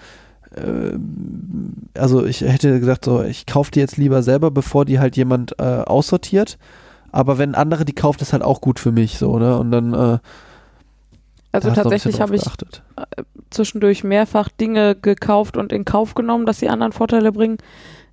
äh, 0.56 0.98
also 1.98 2.24
ich 2.24 2.40
hätte 2.40 2.80
gesagt, 2.80 3.04
so, 3.04 3.22
ich 3.22 3.46
kaufe 3.46 3.70
die 3.70 3.80
jetzt 3.80 3.98
lieber 3.98 4.22
selber, 4.22 4.50
bevor 4.50 4.84
die 4.84 4.98
halt 4.98 5.16
jemand 5.16 5.58
äh, 5.60 5.62
aussortiert. 5.62 6.58
Aber 7.12 7.38
wenn 7.38 7.54
andere 7.54 7.84
die 7.84 7.94
kauft, 7.94 8.22
ist 8.22 8.32
halt 8.32 8.42
auch 8.42 8.60
gut 8.60 8.78
für 8.78 8.92
mich, 8.92 9.18
so, 9.18 9.38
ne? 9.38 9.58
Und 9.58 9.70
dann, 9.72 9.92
äh, 9.94 10.18
Also 11.52 11.70
tatsächlich 11.72 12.20
habe 12.20 12.36
ich 12.36 12.44
geachtet. 12.44 12.82
zwischendurch 13.50 14.04
mehrfach 14.04 14.48
Dinge 14.48 14.94
gekauft 14.94 15.56
und 15.56 15.72
in 15.72 15.84
Kauf 15.84 16.14
genommen, 16.14 16.46
dass 16.46 16.60
sie 16.60 16.68
anderen 16.68 16.92
Vorteile 16.92 17.32
bringen. 17.32 17.58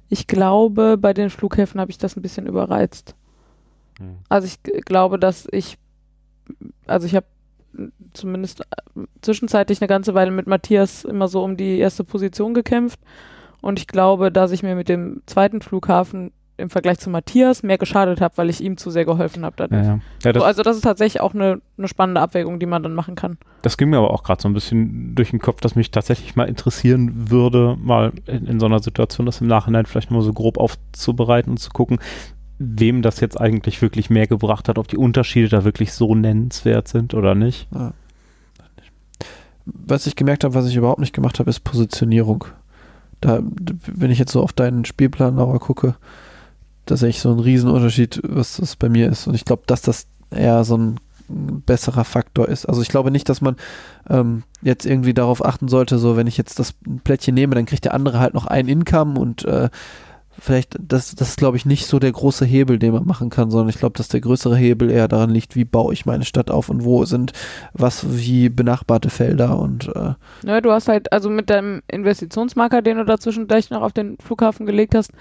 Ich 0.09 0.27
glaube, 0.27 0.97
bei 0.97 1.13
den 1.13 1.29
Flughäfen 1.29 1.79
habe 1.79 1.91
ich 1.91 1.97
das 1.97 2.15
ein 2.15 2.21
bisschen 2.21 2.47
überreizt. 2.47 3.15
Hm. 3.99 4.17
Also 4.29 4.47
ich 4.47 4.61
glaube, 4.85 5.19
dass 5.19 5.47
ich, 5.51 5.77
also 6.87 7.05
ich 7.05 7.15
habe 7.15 7.27
zumindest 8.13 8.61
äh, 8.61 9.01
zwischenzeitlich 9.21 9.81
eine 9.81 9.87
ganze 9.87 10.13
Weile 10.13 10.31
mit 10.31 10.47
Matthias 10.47 11.03
immer 11.03 11.27
so 11.27 11.43
um 11.43 11.57
die 11.57 11.77
erste 11.77 12.03
Position 12.03 12.53
gekämpft. 12.53 12.99
Und 13.61 13.79
ich 13.79 13.87
glaube, 13.87 14.31
dass 14.31 14.51
ich 14.51 14.63
mir 14.63 14.75
mit 14.75 14.89
dem 14.89 15.21
zweiten 15.25 15.61
Flughafen 15.61 16.31
im 16.57 16.69
Vergleich 16.71 16.97
zu 16.97 17.09
Matthias 17.09 17.61
mehr 17.61 17.77
geschadet 17.77 18.19
habe, 18.19 18.35
weil 18.37 18.49
ich 18.49 18.61
ihm 18.61 18.77
zu 18.77 18.89
sehr 18.89 19.05
geholfen 19.05 19.45
habe 19.45 19.55
dadurch. 19.57 19.83
Ja, 19.83 19.93
ja. 19.93 19.99
ja 20.23 20.33
das, 20.33 20.41
so, 20.41 20.45
also 20.45 20.63
das 20.63 20.75
ist 20.77 20.83
tatsächlich 20.83 21.21
auch 21.21 21.33
eine, 21.33 21.61
eine 21.77 21.87
spannende 21.87 22.19
Abwägung, 22.19 22.59
die 22.59 22.65
man 22.65 22.81
dann 22.81 22.93
machen 22.93 23.15
kann. 23.15 23.37
das 23.61 23.77
ging 23.77 23.89
mir 23.89 23.97
aber 23.97 24.11
auch 24.11 24.23
gerade 24.23 24.41
so 24.41 24.49
ein 24.49 24.53
bisschen 24.53 25.13
durch 25.13 25.29
den 25.29 25.39
Kopf, 25.39 25.61
dass 25.61 25.75
mich 25.75 25.91
tatsächlich 25.91 26.35
mal 26.35 26.47
interessieren 26.47 27.29
würde, 27.29 27.77
mal 27.79 28.11
in, 28.25 28.47
in 28.47 28.59
so 28.59 28.65
einer 28.65 28.79
Situation 28.79 29.27
das 29.27 29.39
im 29.39 29.47
Nachhinein 29.47 29.85
vielleicht 29.85 30.09
mal 30.09 30.21
so 30.21 30.33
grob 30.33 30.57
aufzubereiten 30.57 31.51
und 31.51 31.57
zu 31.57 31.69
gucken, 31.69 31.99
wem 32.59 33.03
das 33.03 33.19
jetzt 33.19 33.39
eigentlich 33.39 33.81
wirklich 33.81 34.09
mehr 34.09 34.25
gebracht 34.25 34.67
hat, 34.67 34.79
ob 34.79 34.87
die 34.87 34.97
Unterschiede 34.97 35.49
da 35.49 35.63
wirklich 35.63 35.93
so 35.93 36.15
nennenswert 36.15 36.87
sind 36.87 37.13
oder 37.13 37.35
nicht. 37.35 37.67
Was 39.65 40.07
ich 40.07 40.15
gemerkt 40.15 40.43
habe, 40.43 40.55
was 40.55 40.67
ich 40.67 40.75
überhaupt 40.75 40.99
nicht 40.99 41.13
gemacht 41.13 41.39
habe, 41.39 41.49
ist 41.49 41.59
Positionierung. 41.59 42.45
Da, 43.21 43.41
wenn 43.85 44.11
ich 44.11 44.19
jetzt 44.19 44.31
so 44.31 44.41
auf 44.41 44.53
deinen 44.53 44.85
Spielplan 44.85 45.35
Laura 45.35 45.57
gucke, 45.59 45.95
da 46.87 46.97
sehe 46.97 47.09
ich 47.09 47.19
so 47.19 47.29
einen 47.29 47.39
Riesenunterschied, 47.39 48.21
was 48.23 48.57
das 48.57 48.75
bei 48.75 48.89
mir 48.89 49.09
ist. 49.09 49.27
Und 49.27 49.35
ich 49.35 49.45
glaube, 49.45 49.63
dass 49.67 49.81
das 49.81 50.07
eher 50.31 50.63
so 50.63 50.77
ein 50.77 50.99
besserer 51.29 52.05
Faktor 52.05 52.47
ist. 52.47 52.65
Also 52.65 52.81
ich 52.81 52.87
glaube 52.87 53.11
nicht, 53.11 53.27
dass 53.29 53.41
man 53.41 53.57
ähm, 54.09 54.43
jetzt 54.61 54.85
irgendwie 54.85 55.13
darauf 55.13 55.43
achten 55.45 55.67
sollte, 55.67 55.97
so 55.97 56.15
wenn 56.15 56.27
ich 56.27 56.37
jetzt 56.37 56.59
das 56.59 56.73
Plättchen 57.03 57.35
nehme, 57.35 57.55
dann 57.55 57.65
kriegt 57.65 57.85
der 57.85 57.93
andere 57.93 58.19
halt 58.19 58.33
noch 58.33 58.45
ein 58.45 58.67
Income 58.67 59.19
und 59.19 59.43
äh, 59.45 59.69
vielleicht, 60.39 60.77
das, 60.79 61.15
das 61.15 61.29
ist 61.29 61.37
glaube 61.37 61.57
ich 61.57 61.65
nicht 61.65 61.85
so 61.87 61.99
der 61.99 62.11
große 62.11 62.45
Hebel, 62.45 62.79
den 62.79 62.93
man 62.93 63.05
machen 63.05 63.29
kann, 63.29 63.51
sondern 63.51 63.69
ich 63.69 63.79
glaube, 63.79 63.97
dass 63.97 64.07
der 64.07 64.21
größere 64.21 64.55
Hebel 64.55 64.89
eher 64.89 65.07
daran 65.07 65.29
liegt, 65.29 65.55
wie 65.55 65.65
baue 65.65 65.93
ich 65.93 66.05
meine 66.05 66.25
Stadt 66.25 66.49
auf 66.49 66.69
und 66.69 66.85
wo 66.85 67.05
sind 67.05 67.33
was 67.73 68.05
wie 68.17 68.47
benachbarte 68.49 69.09
Felder 69.09 69.59
und 69.59 69.89
äh, 69.95 70.13
Ja, 70.45 70.61
du 70.61 70.71
hast 70.71 70.87
halt, 70.87 71.11
also 71.11 71.29
mit 71.29 71.49
deinem 71.49 71.81
Investitionsmarker, 71.87 72.81
den 72.81 72.97
du 72.97 73.05
dazwischen 73.05 73.47
gleich 73.47 73.69
noch 73.69 73.81
auf 73.81 73.93
den 73.93 74.17
Flughafen 74.19 74.65
gelegt 74.65 74.95
hast, 74.95 75.11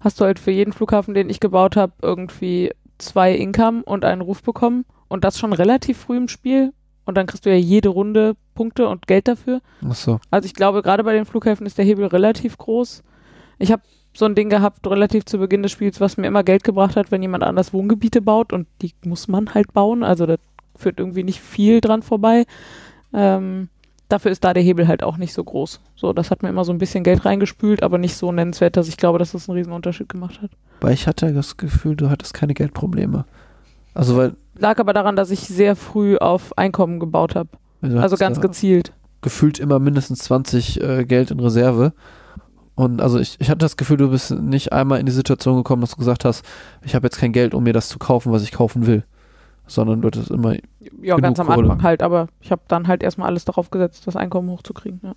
hast 0.00 0.20
du 0.20 0.24
halt 0.24 0.38
für 0.38 0.50
jeden 0.50 0.72
Flughafen, 0.72 1.14
den 1.14 1.30
ich 1.30 1.40
gebaut 1.40 1.76
habe, 1.76 1.92
irgendwie 2.02 2.72
zwei 2.98 3.34
Income 3.34 3.82
und 3.84 4.04
einen 4.04 4.20
Ruf 4.20 4.42
bekommen. 4.42 4.84
Und 5.08 5.24
das 5.24 5.38
schon 5.38 5.52
relativ 5.52 5.98
früh 5.98 6.16
im 6.16 6.28
Spiel. 6.28 6.72
Und 7.04 7.16
dann 7.16 7.26
kriegst 7.26 7.46
du 7.46 7.50
ja 7.50 7.56
jede 7.56 7.88
Runde 7.88 8.34
Punkte 8.54 8.88
und 8.88 9.06
Geld 9.06 9.28
dafür. 9.28 9.60
Achso. 9.88 10.18
Also 10.30 10.46
ich 10.46 10.54
glaube, 10.54 10.82
gerade 10.82 11.04
bei 11.04 11.12
den 11.12 11.24
Flughäfen 11.24 11.66
ist 11.66 11.78
der 11.78 11.84
Hebel 11.84 12.06
relativ 12.06 12.58
groß. 12.58 13.04
Ich 13.58 13.70
habe 13.70 13.82
so 14.12 14.24
ein 14.24 14.34
Ding 14.34 14.48
gehabt, 14.48 14.86
relativ 14.86 15.24
zu 15.24 15.38
Beginn 15.38 15.62
des 15.62 15.72
Spiels, 15.72 16.00
was 16.00 16.16
mir 16.16 16.26
immer 16.26 16.42
Geld 16.42 16.64
gebracht 16.64 16.96
hat, 16.96 17.12
wenn 17.12 17.22
jemand 17.22 17.44
anders 17.44 17.72
Wohngebiete 17.72 18.22
baut. 18.22 18.52
Und 18.52 18.66
die 18.82 18.92
muss 19.04 19.28
man 19.28 19.54
halt 19.54 19.72
bauen. 19.72 20.02
Also 20.02 20.26
da 20.26 20.36
führt 20.74 20.98
irgendwie 20.98 21.22
nicht 21.22 21.40
viel 21.40 21.80
dran 21.80 22.02
vorbei. 22.02 22.44
Ähm, 23.12 23.68
dafür 24.08 24.30
ist 24.30 24.44
da 24.44 24.54
der 24.54 24.62
Hebel 24.62 24.88
halt 24.88 25.02
auch 25.02 25.16
nicht 25.16 25.32
so 25.32 25.42
groß. 25.42 25.80
So, 25.94 26.12
das 26.12 26.30
hat 26.30 26.42
mir 26.42 26.48
immer 26.48 26.64
so 26.64 26.72
ein 26.72 26.78
bisschen 26.78 27.04
Geld 27.04 27.24
reingespült, 27.24 27.82
aber 27.82 27.98
nicht 27.98 28.16
so 28.16 28.32
nennenswert, 28.32 28.76
dass 28.76 28.88
ich 28.88 28.96
glaube, 28.96 29.18
dass 29.18 29.32
das 29.32 29.48
einen 29.48 29.58
riesen 29.58 29.72
Unterschied 29.72 30.08
gemacht 30.08 30.40
hat. 30.42 30.50
Weil 30.80 30.94
ich 30.94 31.06
hatte 31.06 31.32
das 31.32 31.56
Gefühl, 31.56 31.96
du 31.96 32.10
hattest 32.10 32.34
keine 32.34 32.54
Geldprobleme. 32.54 33.24
Also 33.94 34.16
weil 34.16 34.34
Lag 34.58 34.78
aber 34.78 34.92
daran, 34.92 35.16
dass 35.16 35.30
ich 35.30 35.40
sehr 35.40 35.76
früh 35.76 36.16
auf 36.16 36.56
Einkommen 36.56 37.00
gebaut 37.00 37.34
habe. 37.34 37.50
Also 37.82 38.00
hattest 38.00 38.20
ganz 38.20 38.38
ja 38.38 38.42
gezielt. 38.42 38.92
gefühlt 39.20 39.58
immer 39.58 39.78
mindestens 39.78 40.20
20 40.20 40.80
äh, 40.80 41.04
Geld 41.04 41.30
in 41.30 41.40
Reserve. 41.40 41.92
Und 42.74 43.00
also 43.00 43.18
ich, 43.18 43.36
ich 43.38 43.48
hatte 43.48 43.58
das 43.58 43.76
Gefühl, 43.76 43.96
du 43.96 44.10
bist 44.10 44.30
nicht 44.30 44.72
einmal 44.72 45.00
in 45.00 45.06
die 45.06 45.12
Situation 45.12 45.56
gekommen, 45.56 45.80
dass 45.80 45.92
du 45.92 45.96
gesagt 45.96 46.24
hast, 46.24 46.44
ich 46.82 46.94
habe 46.94 47.06
jetzt 47.06 47.18
kein 47.18 47.32
Geld, 47.32 47.54
um 47.54 47.64
mir 47.64 47.72
das 47.72 47.88
zu 47.88 47.98
kaufen, 47.98 48.32
was 48.32 48.42
ich 48.42 48.52
kaufen 48.52 48.86
will. 48.86 49.04
Sondern 49.66 50.00
du 50.00 50.08
hattest 50.08 50.30
immer, 50.30 50.54
Ja, 51.02 51.16
ganz 51.16 51.40
am 51.40 51.46
Kohle. 51.46 51.70
Anfang 51.70 51.82
halt, 51.82 52.02
aber 52.02 52.28
ich 52.40 52.52
habe 52.52 52.62
dann 52.68 52.86
halt 52.86 53.02
erstmal 53.02 53.28
alles 53.28 53.44
darauf 53.44 53.70
gesetzt, 53.70 54.06
das 54.06 54.16
Einkommen 54.16 54.50
hochzukriegen. 54.50 55.00
Ja. 55.02 55.14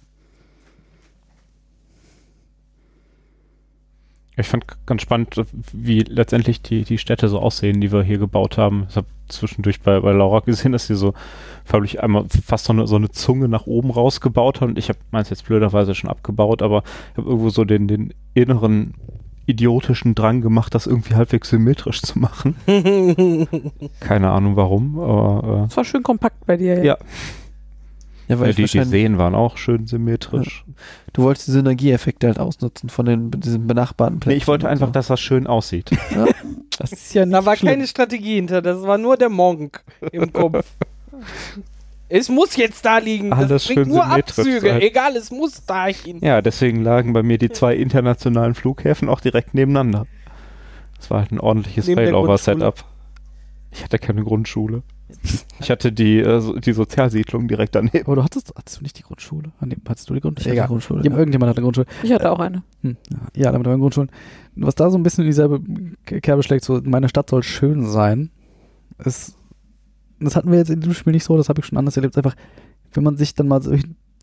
Ich 4.40 4.48
fand 4.48 4.66
ganz 4.86 5.02
spannend, 5.02 5.36
wie 5.74 6.00
letztendlich 6.00 6.62
die, 6.62 6.84
die 6.84 6.98
Städte 6.98 7.28
so 7.28 7.40
aussehen, 7.40 7.82
die 7.82 7.92
wir 7.92 8.04
hier 8.04 8.18
gebaut 8.18 8.58
haben. 8.58 8.86
Ich 8.90 8.96
habe 8.96 9.08
zwischendurch 9.28 9.82
bei, 9.82 10.00
bei 10.00 10.14
Laura 10.14 10.40
gesehen, 10.46 10.72
dass 10.72 10.88
sie 10.88 10.96
so 10.96 11.14
förmlich 11.66 12.02
einmal 12.02 12.26
fast 12.30 12.66
so 12.66 12.74
eine, 12.74 12.88
so 12.88 12.96
eine 12.96 13.10
Zunge 13.10 13.50
nach 13.50 13.68
oben 13.68 13.92
rausgebaut 13.92 14.62
hat. 14.62 14.70
Und 14.70 14.78
ich 14.78 14.88
habe 14.88 15.00
meins 15.12 15.30
jetzt 15.30 15.46
blöderweise 15.46 15.94
schon 15.94 16.10
abgebaut, 16.10 16.62
aber 16.62 16.84
ich 17.12 17.18
habe 17.18 17.30
irgendwo 17.30 17.50
so 17.50 17.66
den, 17.66 17.88
den 17.88 18.14
inneren 18.34 18.94
idiotischen 19.50 20.16
Drang 20.16 20.42
gemacht, 20.42 20.76
das 20.76 20.88
irgendwie 20.88 21.16
halbwegs 21.16 21.50
symmetrisch 21.50 22.02
zu 22.02 22.20
machen. 22.20 22.56
Keine 24.00 24.30
Ahnung 24.30 24.56
warum, 24.56 25.00
aber 25.00 25.64
Das 25.68 25.78
war 25.78 25.86
schön 25.86 26.04
kompakt 26.04 26.46
bei 26.46 26.58
dir. 26.58 26.84
Ja. 26.84 26.98
ja, 28.28 28.36
äh, 28.36 28.40
weil 28.40 28.50
ich 28.52 28.56
die, 28.56 28.66
die 28.66 28.84
Seen 28.84 29.18
waren 29.18 29.36
auch 29.36 29.58
schön 29.58 29.88
symmetrisch. 29.88 30.64
du 31.14 31.24
wolltest 31.24 31.48
die 31.48 31.52
Synergieeffekte 31.52 32.28
halt 32.28 32.40
ausnutzen 32.40 32.90
von 32.90 33.06
den 33.06 33.32
diesen 33.32 33.68
benachbarten 33.68 34.20
Plätzen. 34.20 34.36
Nee, 34.36 34.38
ich 34.38 34.48
wollte 34.48 34.70
einfach, 34.70 34.88
so. 34.88 34.94
dass 34.94 35.08
das 35.08 35.20
schön 35.20 35.48
aussieht. 35.48 35.92
das 36.78 36.92
ist 36.92 37.14
ja 37.14 37.26
Da 37.26 37.46
war 37.46 37.56
schlimm. 37.56 37.72
keine 37.72 37.88
Strategie 37.88 38.36
hinter, 38.36 38.62
das 38.62 38.82
war 38.84 38.98
nur 38.98 39.18
der 39.18 39.30
Monk 39.30 39.84
im 40.12 40.32
Kopf. 40.32 40.66
es 42.10 42.28
muss 42.30 42.56
jetzt 42.56 42.84
da 42.86 42.98
liegen. 42.98 43.32
Alles 43.32 43.50
das 43.50 43.66
bringt 43.68 43.80
schön 43.86 43.88
nur 43.90 44.04
symmetrisch 44.04 44.40
Abzüge. 44.40 44.60
sein. 44.70 44.82
Egal, 44.82 45.16
es 45.16 45.32
muss 45.32 45.66
dahin. 45.66 46.20
Ja, 46.22 46.42
deswegen 46.42 46.84
lagen 46.84 47.14
bei 47.14 47.24
mir 47.24 47.38
die 47.38 47.50
zwei 47.50 47.76
internationalen 47.76 48.56
Flughäfen 48.56 49.08
auch 49.10 49.22
direkt 49.22 49.54
nebeneinander. 49.54 50.06
Das 50.98 51.10
war 51.10 51.20
halt 51.22 51.32
ein 51.32 51.40
ordentliches 51.40 51.86
Failover-Setup. 51.86 52.84
Ich 53.72 53.84
hatte 53.84 54.00
keine 54.00 54.24
Grundschule. 54.24 54.82
Ich 55.60 55.72
hatte 55.72 55.92
die, 55.92 56.20
äh, 56.20 56.40
so- 56.40 56.60
die 56.60 56.74
Sozialsiedlung 56.74 57.48
direkt 57.48 57.74
daneben. 57.76 58.06
Aber 58.06 58.16
du 58.16 58.24
hattest, 58.24 58.54
hattest 58.56 58.80
du 58.80 58.84
nicht 58.84 58.98
die 59.00 59.04
Grundschule? 59.04 59.52
Ah, 59.60 59.66
nee, 59.66 59.76
hattest 59.88 60.10
du 60.10 60.14
die 60.14 60.20
Grundschule? 60.20 60.54
Ich 60.54 60.60
hatte 60.60 60.68
Grundschule, 60.70 61.04
ja. 61.04 61.16
Irgendjemand 61.18 61.50
hat 61.50 61.58
eine 61.58 61.64
Grundschule. 61.64 61.88
Ich 62.04 62.12
hatte 62.12 62.32
auch 62.32 62.40
eine. 62.40 62.64
Hm. 62.84 62.96
Ja, 63.36 63.52
damit 63.52 63.66
waren 63.68 63.80
Grundschulen. 63.80 64.12
Was 64.56 64.76
da 64.76 64.90
so 64.92 64.98
ein 64.98 65.04
bisschen 65.04 65.24
in 65.24 65.30
dieselbe 65.30 65.62
Kerbe 66.06 66.44
schlägt, 66.44 66.64
so 66.64 66.80
meine 66.84 67.10
Stadt 67.10 67.30
soll 67.30 67.42
schön 67.44 67.86
sein, 67.88 68.30
ist, 69.04 69.36
das 70.26 70.36
hatten 70.36 70.52
wir 70.52 70.58
jetzt 70.58 70.70
in 70.70 70.82
dem 70.82 70.94
Spiel 70.94 71.14
nicht 71.14 71.24
so, 71.24 71.38
das 71.38 71.50
habe 71.50 71.62
ich 71.62 71.66
schon 71.66 71.78
anders 71.78 71.98
erlebt, 71.98 72.18
einfach, 72.18 72.36
wenn 72.94 73.04
man 73.04 73.18
sich 73.18 73.34
dann 73.34 73.48
mal 73.48 73.62
so 73.62 73.76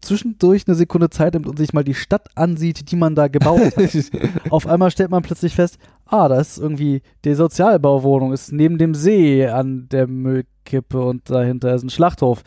zwischendurch 0.03 0.65
eine 0.67 0.77
Sekunde 0.77 1.11
Zeit 1.11 1.35
nimmt 1.35 1.47
und 1.47 1.59
sich 1.59 1.73
mal 1.73 1.85
die 1.85 1.95
Stadt 1.95 2.29
ansieht, 2.37 2.91
die 2.91 2.97
man 2.97 3.15
da 3.15 3.29
gebaut 3.29 3.77
hat. 3.77 3.91
Auf 4.51 4.67
einmal 4.67 4.91
stellt 4.91 5.11
man 5.11 5.23
plötzlich 5.23 5.55
fest, 5.55 5.79
ah, 6.07 6.29
da 6.29 6.39
ist 6.41 6.59
irgendwie 6.59 7.03
die 7.25 7.35
Sozialbauwohnung, 7.35 8.33
ist 8.33 8.53
neben 8.53 8.79
dem 8.79 8.95
See 8.95 9.47
an 9.47 9.89
der 9.91 10.07
Müllkippe 10.07 11.03
und 11.03 11.29
dahinter 11.31 11.75
ist 11.75 11.83
ein 11.83 11.91
Schlachthof. 11.91 12.43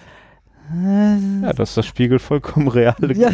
Ja, 0.72 1.52
das 1.54 1.70
ist 1.70 1.78
das 1.78 1.86
Spiegel 1.88 2.20
vollkommen 2.20 2.68
real. 2.68 2.96
Ja. 3.16 3.32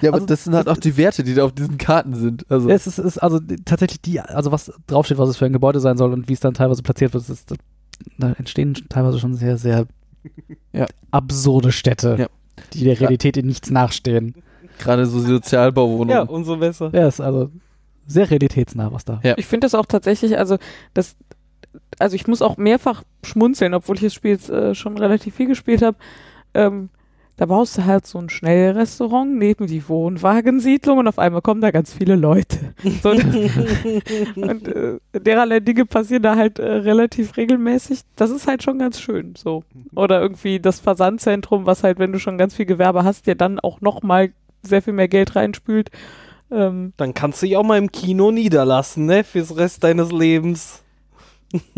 Ja, 0.00 0.10
aber 0.10 0.14
Also, 0.14 0.26
das 0.26 0.44
sind 0.44 0.54
halt 0.54 0.68
auch 0.68 0.76
die 0.76 0.96
Werte, 0.96 1.24
die 1.24 1.34
da 1.34 1.44
auf 1.44 1.52
diesen 1.52 1.76
Karten 1.76 2.14
sind. 2.14 2.48
Also 2.48 2.68
es 2.68 2.86
ist, 2.86 2.98
ist 2.98 3.18
also 3.18 3.40
tatsächlich 3.64 4.00
die, 4.00 4.20
also 4.20 4.52
was 4.52 4.72
draufsteht, 4.86 5.18
was 5.18 5.28
es 5.28 5.36
für 5.36 5.46
ein 5.46 5.52
Gebäude 5.52 5.80
sein 5.80 5.96
soll 5.96 6.12
und 6.12 6.28
wie 6.28 6.34
es 6.34 6.40
dann 6.40 6.54
teilweise 6.54 6.82
platziert 6.82 7.14
wird, 7.14 7.28
ist, 7.28 7.52
da 8.18 8.32
entstehen 8.32 8.74
teilweise 8.88 9.18
schon 9.18 9.34
sehr, 9.34 9.56
sehr 9.58 9.86
Ja. 10.72 10.86
absurde 11.10 11.72
Städte. 11.72 12.16
Ja. 12.18 12.26
die 12.74 12.84
der 12.84 13.00
Realität 13.00 13.36
in 13.36 13.46
nichts 13.46 13.70
nachstehen. 13.70 14.34
Gerade 14.78 15.06
so 15.06 15.20
Sozialbauwohnungen. 15.20 16.10
Ja, 16.10 16.22
umso 16.22 16.56
besser. 16.56 16.90
Ja, 16.92 17.06
ist 17.08 17.20
also 17.20 17.50
sehr 18.06 18.30
realitätsnah, 18.30 18.92
was 18.92 19.04
da. 19.04 19.20
Ja. 19.22 19.34
Ich 19.38 19.46
finde 19.46 19.64
das 19.66 19.74
auch 19.74 19.86
tatsächlich, 19.86 20.38
also 20.38 20.56
das, 20.94 21.16
also 21.98 22.16
ich 22.16 22.26
muss 22.26 22.42
auch 22.42 22.56
mehrfach 22.56 23.02
schmunzeln, 23.22 23.74
obwohl 23.74 23.96
ich 23.96 24.02
das 24.02 24.14
Spiel 24.14 24.32
jetzt, 24.32 24.50
äh, 24.50 24.74
schon 24.74 24.98
relativ 24.98 25.34
viel 25.36 25.46
gespielt 25.46 25.82
habe. 25.82 25.96
Ähm, 26.54 26.90
da 27.38 27.46
baust 27.46 27.78
du 27.78 27.84
halt 27.84 28.04
so 28.04 28.18
ein 28.18 28.28
Schnellrestaurant 28.28 29.38
neben 29.38 29.68
die 29.68 29.88
Wohnwagensiedlung 29.88 30.98
und 30.98 31.06
auf 31.06 31.20
einmal 31.20 31.40
kommen 31.40 31.60
da 31.60 31.70
ganz 31.70 31.94
viele 31.94 32.16
Leute. 32.16 32.58
So, 33.02 33.10
und 33.10 34.68
äh, 34.68 34.98
dererlei 35.12 35.60
Dinge 35.60 35.84
passieren 35.86 36.22
da 36.22 36.34
halt 36.36 36.58
äh, 36.58 36.66
relativ 36.66 37.36
regelmäßig. 37.36 38.00
Das 38.16 38.30
ist 38.30 38.48
halt 38.48 38.62
schon 38.62 38.78
ganz 38.78 39.00
schön. 39.00 39.34
So. 39.36 39.62
Oder 39.94 40.20
irgendwie 40.20 40.58
das 40.58 40.80
Versandzentrum, 40.80 41.64
was 41.64 41.84
halt, 41.84 41.98
wenn 41.98 42.12
du 42.12 42.18
schon 42.18 42.38
ganz 42.38 42.54
viel 42.54 42.66
Gewerbe 42.66 43.04
hast, 43.04 43.26
dir 43.26 43.36
dann 43.36 43.60
auch 43.60 43.80
nochmal 43.80 44.32
sehr 44.62 44.82
viel 44.82 44.94
mehr 44.94 45.08
Geld 45.08 45.36
reinspült. 45.36 45.90
Ähm, 46.50 46.92
Dann 46.96 47.14
kannst 47.14 47.42
du 47.42 47.46
dich 47.46 47.56
auch 47.56 47.62
mal 47.62 47.78
im 47.78 47.92
Kino 47.92 48.32
niederlassen, 48.32 49.06
ne? 49.06 49.22
Fürs 49.22 49.56
Rest 49.56 49.84
deines 49.84 50.10
Lebens. 50.10 50.82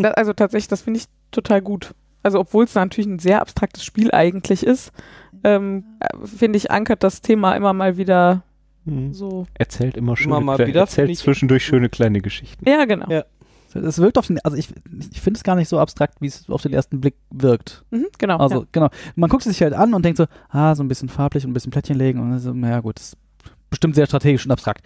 Also 0.02 0.32
tatsächlich, 0.32 0.68
das 0.68 0.82
finde 0.82 1.00
ich 1.00 1.06
total 1.32 1.60
gut. 1.60 1.94
Also 2.22 2.38
obwohl 2.40 2.64
es 2.64 2.74
natürlich 2.74 3.08
ein 3.08 3.18
sehr 3.18 3.40
abstraktes 3.40 3.84
Spiel 3.84 4.10
eigentlich 4.12 4.64
ist, 4.64 4.92
ähm, 5.44 5.84
äh, 6.00 6.26
finde 6.26 6.56
ich, 6.58 6.70
ankert 6.70 7.02
das 7.02 7.20
Thema 7.22 7.54
immer 7.54 7.72
mal 7.72 7.96
wieder 7.96 8.42
Mhm. 8.86 9.12
so. 9.12 9.46
Erzählt 9.54 9.96
immer 9.96 10.16
schöne, 10.16 10.36
Immer 10.36 10.40
mal 10.40 10.56
Kle- 10.56 10.66
wieder, 10.68 10.80
erzählt 10.80 11.16
zwischendurch 11.18 11.64
schöne 11.64 11.88
kleine 11.90 12.20
Geschichten. 12.22 12.66
Ja, 12.68 12.84
genau. 12.86 13.10
Ja. 13.10 13.24
Es 13.74 13.98
wirkt 13.98 14.18
auf 14.18 14.26
den, 14.26 14.40
also 14.40 14.56
ich, 14.56 14.68
ich 15.12 15.20
finde 15.20 15.36
es 15.38 15.44
gar 15.44 15.54
nicht 15.54 15.68
so 15.68 15.78
abstrakt, 15.78 16.20
wie 16.20 16.26
es 16.26 16.48
auf 16.48 16.62
den 16.62 16.72
ersten 16.72 17.00
Blick 17.00 17.14
wirkt. 17.30 17.84
Mhm, 17.90 18.06
genau. 18.18 18.38
Also 18.38 18.60
ja. 18.62 18.66
genau, 18.72 18.88
man 19.14 19.28
guckt 19.30 19.46
es 19.46 19.52
sich 19.52 19.62
halt 19.62 19.74
an 19.74 19.94
und 19.94 20.04
denkt 20.04 20.16
so, 20.16 20.26
ah, 20.48 20.74
so 20.74 20.82
ein 20.82 20.88
bisschen 20.88 21.08
farblich 21.08 21.44
und 21.44 21.50
ein 21.50 21.54
bisschen 21.54 21.70
Plättchen 21.70 21.96
legen 21.96 22.18
und 22.20 22.36
so, 22.40 22.52
naja 22.52 22.80
gut, 22.80 22.96
das 22.98 23.08
ist 23.12 23.16
bestimmt 23.68 23.94
sehr 23.94 24.06
strategisch 24.06 24.44
und 24.44 24.50
abstrakt. 24.50 24.82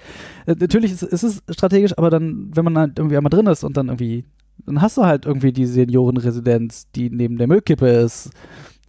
Äh, 0.47 0.57
natürlich 0.59 0.93
ist, 0.93 1.03
ist 1.03 1.22
es 1.22 1.43
strategisch, 1.51 1.97
aber 1.97 2.11
dann, 2.11 2.51
wenn 2.55 2.64
man 2.64 2.76
halt 2.76 2.99
irgendwie 2.99 3.16
einmal 3.16 3.30
drin 3.30 3.47
ist 3.47 3.64
und 3.64 3.76
dann 3.78 3.87
irgendwie, 3.89 4.24
dann 4.66 4.80
hast 4.82 4.96
du 4.96 5.05
halt 5.05 5.26
irgendwie 5.26 5.52
die 5.52 5.66
Seniorenresidenz, 5.66 6.86
die 6.94 7.11
neben 7.11 7.36
der 7.38 7.46
Müllkippe 7.48 7.86
ist, 7.88 8.30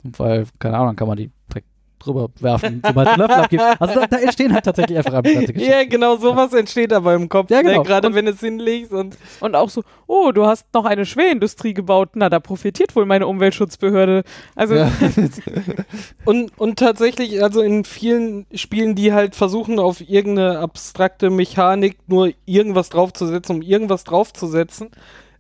weil, 0.04 0.46
keine 0.60 0.76
Ahnung, 0.76 0.88
dann 0.90 0.96
kann 0.96 1.08
man 1.08 1.18
die 1.18 1.32
direkt 1.50 1.68
drüber 2.00 2.30
werfen, 2.40 2.82
sobald 2.86 3.10
es 3.10 3.18
Löffel 3.18 3.36
abgibt. 3.36 3.64
Also 3.80 4.00
da, 4.00 4.06
da 4.08 4.18
entstehen 4.18 4.54
halt 4.54 4.64
tatsächlich 4.66 4.96
einfach 4.98 5.14
abstrakte 5.16 5.54
Geschichten. 5.54 5.74
Ja, 5.74 5.84
genau, 5.86 6.18
sowas 6.18 6.54
entsteht 6.54 6.94
aber 6.94 7.16
im 7.16 7.28
Kopf. 7.30 7.50
Ja, 7.50 7.62
genau. 7.64 7.80
Ne? 7.80 7.84
Gerade 7.84 8.08
Und- 8.10 8.14
wenn 8.16 8.28
es 8.28 8.40
hinlegst 8.40 8.92
und 8.94 9.18
Und 9.40 9.56
auch 9.56 9.70
so, 9.70 9.82
oh, 10.06 10.32
du 10.32 10.46
hast 10.46 10.68
noch 10.74 10.86
eine 10.86 11.06
Schwerindustrie 11.06 11.74
gebaut, 11.74 12.10
na, 12.14 12.30
da 12.30 12.40
profitiert 12.40 12.96
wohl 12.96 13.06
meine 13.06 13.26
Umweltschutzbehörde. 13.26 14.24
Also, 14.56 14.76
Ja. 14.76 14.92
Und, 16.26 16.52
und 16.58 16.80
tatsächlich, 16.80 17.42
also 17.44 17.62
in 17.62 17.84
vielen 17.86 18.46
Spielen, 18.54 18.96
die 18.96 19.14
halt 19.14 19.36
versuchen, 19.36 19.80
auf 19.80 20.02
irgendeine 20.08 20.60
abstrakte 20.60 21.30
Mechanik 21.30 21.98
nur 22.08 22.32
irgendwas 22.46 22.90
draufzusetzen, 22.90 23.58
um 23.58 23.62
irgendwas 23.62 24.04
draufzusetzen, 24.04 24.90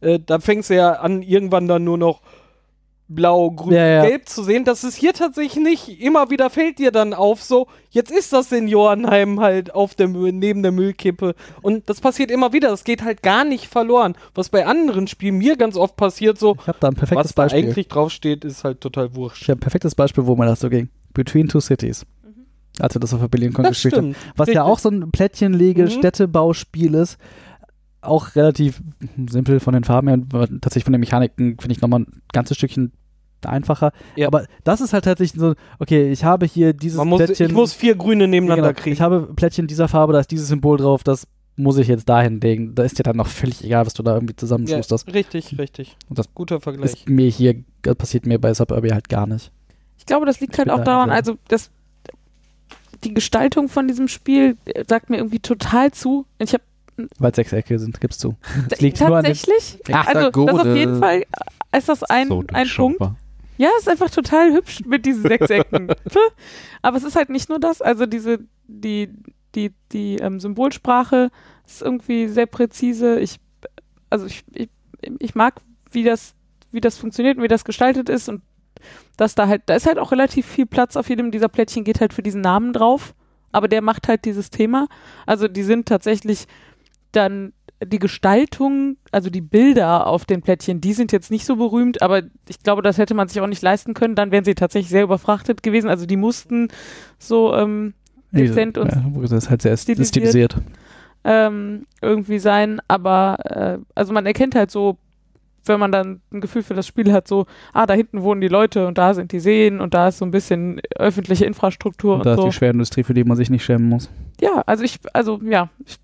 äh, 0.01 0.19
da 0.23 0.39
fängst 0.39 0.69
du 0.69 0.75
ja 0.75 0.93
an, 0.93 1.21
irgendwann 1.21 1.67
dann 1.67 1.83
nur 1.83 1.97
noch 1.97 2.21
blau, 3.07 3.51
grün, 3.51 3.73
Ja, 3.75 3.85
ja. 3.87 4.05
gelb 4.07 4.27
zu 4.27 4.41
sehen. 4.43 4.65
Das 4.65 4.83
ist 4.83 4.95
hier 4.95 5.13
tatsächlich 5.13 5.63
nicht. 5.63 6.01
Immer 6.01 6.31
wieder 6.31 6.49
fällt 6.49 6.79
dir 6.79 6.91
dann 6.91 7.13
auf, 7.13 7.43
so, 7.43 7.67
jetzt 7.91 8.09
ist 8.11 8.33
das 8.33 8.49
Seniorenheim 8.49 9.39
halt 9.41 9.75
auf 9.75 9.93
der, 9.93 10.07
neben 10.07 10.63
der 10.63 10.71
Müllkippe. 10.71 11.35
Und 11.61 11.87
das 11.87 12.01
passiert 12.01 12.31
immer 12.31 12.51
wieder. 12.51 12.69
Das 12.69 12.83
geht 12.83 13.03
halt 13.03 13.21
gar 13.21 13.45
nicht 13.45 13.67
verloren. 13.67 14.15
Was 14.33 14.49
bei 14.49 14.65
anderen 14.65 15.05
Spielen 15.05 15.37
mir 15.37 15.55
ganz 15.55 15.77
oft 15.77 15.95
passiert, 15.97 16.39
so, 16.39 16.55
Ich 16.59 16.67
habe 16.67 16.79
da 16.79 16.87
ein 16.87 16.95
perfektes 16.95 17.25
was 17.25 17.35
da 17.35 17.43
Beispiel. 17.43 17.63
eigentlich 17.65 17.87
draufsteht, 17.89 18.43
ist 18.43 18.63
halt 18.63 18.81
total 18.81 19.13
wurscht. 19.13 19.43
Ich 19.43 19.49
habe 19.49 19.59
ein 19.59 19.61
perfektes 19.61 19.93
Beispiel, 19.93 20.25
wo 20.25 20.35
mir 20.35 20.47
das 20.47 20.61
so 20.61 20.69
ging. 20.69 20.89
Between 21.13 21.47
Two 21.47 21.59
Cities. 21.61 22.05
Als 22.79 22.93
wir 22.95 22.99
das 22.99 23.13
auf 23.13 23.21
der 23.21 23.27
BerlinCon 23.29 23.65
gespielt 23.65 23.95
haben. 23.95 24.13
stimmt. 24.15 24.33
Was 24.35 24.47
Richtig. 24.47 24.55
ja 24.55 24.63
auch 24.63 24.79
so 24.79 24.89
ein 24.89 25.11
Plättchenlege, 25.11 25.83
Mhm. 25.83 25.87
Ist. 26.95 27.17
Auch 28.05 28.35
relativ 28.35 28.81
simpel 29.27 29.59
von 29.59 29.73
den 29.73 29.83
Farben 29.83 30.07
her. 30.07 30.17
aber 30.33 30.47
Tatsächlich 30.47 30.83
von 30.83 30.93
den 30.93 30.99
Mechaniken 30.99 31.57
finde 31.59 31.73
ich 31.73 31.81
nochmal 31.81 32.01
ein 32.01 32.21
ganzes 32.31 32.57
Stückchen 32.57 32.91
einfacher. 33.45 33.91
Ja. 34.15 34.27
Aber 34.27 34.45
das 34.63 34.81
ist 34.81 34.93
halt 34.93 35.05
tatsächlich 35.05 35.39
so, 35.39 35.53
okay, 35.79 36.11
ich 36.11 36.23
habe 36.23 36.45
hier 36.45 36.73
dieses 36.73 36.97
Man 36.97 37.07
muss, 37.09 37.23
Plättchen. 37.23 37.47
ich 37.47 37.53
muss 37.53 37.73
vier 37.73 37.95
Grüne 37.95 38.27
nebeneinander 38.27 38.69
genau, 38.73 38.81
kriegen. 38.81 38.93
ich 38.93 39.01
habe 39.01 39.31
Plättchen 39.35 39.67
dieser 39.67 39.87
Farbe, 39.87 40.13
da 40.13 40.19
ist 40.19 40.31
dieses 40.31 40.47
Symbol 40.47 40.77
drauf, 40.77 41.03
das 41.03 41.27
muss 41.55 41.77
ich 41.77 41.87
jetzt 41.87 42.09
dahin 42.09 42.41
legen. 42.41 42.75
Da 42.75 42.83
ist 42.83 42.97
dir 42.99 43.03
dann 43.03 43.17
noch 43.17 43.27
völlig 43.27 43.63
egal, 43.63 43.85
was 43.85 43.93
du 43.93 44.03
da 44.03 44.15
irgendwie 44.15 44.33
ja, 44.33 44.37
zusammenschusterst. 44.37 45.13
richtig, 45.13 45.57
richtig. 45.59 45.95
Und 46.09 46.17
das 46.19 46.33
Guter 46.33 46.59
Vergleich. 46.59 46.93
ist 46.93 47.09
mir 47.09 47.29
hier, 47.29 47.63
das 47.83 47.95
passiert 47.95 48.25
mir 48.25 48.39
bei 48.39 48.53
Suburban 48.53 48.91
halt 48.93 49.09
gar 49.09 49.27
nicht. 49.27 49.51
ich 49.97 50.05
glaube, 50.05 50.25
das 50.25 50.39
liegt 50.39 50.53
Ich 50.53 50.59
halt 50.59 50.69
auch 50.69 50.79
da 50.79 50.83
daran, 50.83 51.09
so. 51.09 51.13
also, 51.15 51.37
das, 51.47 51.71
die 53.03 53.13
Gestaltung 53.13 53.69
von 53.69 53.87
diesem 53.87 54.07
Spiel 54.07 54.57
sagt 54.87 55.09
mir 55.09 55.17
irgendwie 55.17 55.39
total 55.39 55.91
zu. 55.91 56.25
Ich 56.39 56.53
habe 56.53 56.63
Weil 57.19 57.31
es 57.31 57.35
Sechsecke 57.35 57.77
sind, 57.77 57.99
gibst 57.99 58.23
du. 58.23 58.35
Es 58.71 58.79
liegt 58.79 58.99
nur 59.01 59.17
an 59.17 59.25
tatsächlich, 59.25 59.79
also 59.93 60.29
das 60.31 60.59
auf 60.59 60.75
jeden 60.75 60.99
Fall 60.99 61.21
äh, 61.71 61.77
ist 61.77 61.89
das 61.89 62.03
ein, 62.03 62.27
so 62.27 62.43
ein 62.53 62.67
Punkt. 62.67 63.01
Ja, 63.57 63.69
ist 63.77 63.87
einfach 63.87 64.09
total 64.09 64.53
hübsch 64.53 64.81
mit 64.85 65.05
diesen 65.05 65.23
sechs 65.23 65.49
Ecken. 65.49 65.87
Aber 66.81 66.97
es 66.97 67.03
ist 67.03 67.15
halt 67.15 67.29
nicht 67.29 67.49
nur 67.49 67.59
das, 67.59 67.81
also 67.81 68.05
diese, 68.05 68.39
die, 68.67 69.09
die, 69.55 69.73
die 69.91 70.17
ähm, 70.17 70.39
Symbolsprache 70.39 71.31
ist 71.65 71.81
irgendwie 71.81 72.27
sehr 72.27 72.47
präzise. 72.47 73.19
Ich, 73.19 73.39
also 74.09 74.25
ich, 74.25 74.43
ich, 74.53 74.69
ich 75.19 75.35
mag, 75.35 75.61
wie 75.91 76.03
das, 76.03 76.33
wie 76.71 76.81
das 76.81 76.97
funktioniert 76.97 77.37
und 77.37 77.43
wie 77.43 77.47
das 77.47 77.63
gestaltet 77.63 78.09
ist 78.09 78.27
und 78.27 78.41
dass 79.17 79.35
da 79.35 79.47
halt, 79.47 79.63
da 79.67 79.75
ist 79.75 79.87
halt 79.87 79.99
auch 79.99 80.11
relativ 80.11 80.45
viel 80.45 80.65
Platz 80.65 80.97
auf 80.97 81.09
jedem 81.09 81.31
dieser 81.31 81.47
Plättchen, 81.47 81.85
geht 81.85 82.01
halt 82.01 82.13
für 82.13 82.23
diesen 82.23 82.41
Namen 82.41 82.73
drauf, 82.73 83.15
aber 83.53 83.69
der 83.69 83.81
macht 83.81 84.09
halt 84.09 84.25
dieses 84.25 84.49
Thema. 84.49 84.87
Also 85.25 85.47
die 85.47 85.63
sind 85.63 85.87
tatsächlich 85.87 86.47
dann 87.15 87.53
die 87.83 87.99
Gestaltung, 87.99 88.97
also 89.11 89.29
die 89.29 89.41
Bilder 89.41 90.07
auf 90.07 90.25
den 90.25 90.41
Plättchen, 90.41 90.81
die 90.81 90.93
sind 90.93 91.11
jetzt 91.11 91.29
nicht 91.29 91.45
so 91.45 91.57
berühmt, 91.57 92.01
aber 92.01 92.23
ich 92.47 92.59
glaube, 92.63 92.81
das 92.81 92.97
hätte 92.97 93.13
man 93.13 93.27
sich 93.27 93.41
auch 93.41 93.47
nicht 93.47 93.61
leisten 93.61 93.93
können. 93.93 94.15
Dann 94.15 94.31
wären 94.31 94.45
sie 94.45 94.55
tatsächlich 94.55 94.89
sehr 94.89 95.03
überfrachtet 95.03 95.61
gewesen. 95.61 95.89
Also 95.89 96.05
die 96.05 96.15
mussten 96.15 96.69
so 97.19 97.53
ähm, 97.53 97.93
dezent 98.31 98.77
und 98.77 98.91
ja, 98.91 99.03
das 99.21 99.31
ist 99.31 99.49
halt 99.49 99.61
sehr 99.61 99.75
stilisiert. 99.77 100.07
stilisiert. 100.07 100.55
ähm, 101.23 101.85
irgendwie 102.01 102.39
sein. 102.39 102.79
Aber 102.87 103.37
äh, 103.43 103.77
also 103.93 104.13
man 104.13 104.25
erkennt 104.25 104.55
halt 104.55 104.71
so, 104.71 104.97
wenn 105.65 105.79
man 105.79 105.91
dann 105.91 106.21
ein 106.31 106.41
Gefühl 106.41 106.63
für 106.63 106.75
das 106.75 106.85
Spiel 106.87 107.11
hat, 107.11 107.27
so, 107.27 107.45
ah, 107.73 107.85
da 107.85 107.93
hinten 107.93 108.21
wohnen 108.21 108.39
die 108.39 108.47
Leute 108.47 108.87
und 108.87 108.97
da 108.97 109.13
sind 109.13 109.31
die 109.31 109.39
Seen 109.39 109.81
und 109.81 109.93
da 109.93 110.09
ist 110.09 110.19
so 110.19 110.25
ein 110.25 110.31
bisschen 110.31 110.79
öffentliche 110.95 111.45
Infrastruktur 111.45 112.13
Und 112.13 112.19
und, 112.19 112.25
da 112.25 112.33
ist 112.33 112.39
so. 112.39 112.45
die 112.45 112.53
Schwerindustrie, 112.53 113.03
für 113.03 113.15
die 113.15 113.23
man 113.23 113.35
sich 113.35 113.49
nicht 113.49 113.65
schämen 113.65 113.89
muss. 113.89 114.09
Ja, 114.39 114.61
also 114.65 114.83
ich, 114.83 114.99
also 115.13 115.39
ja, 115.43 115.69
ich 115.85 115.97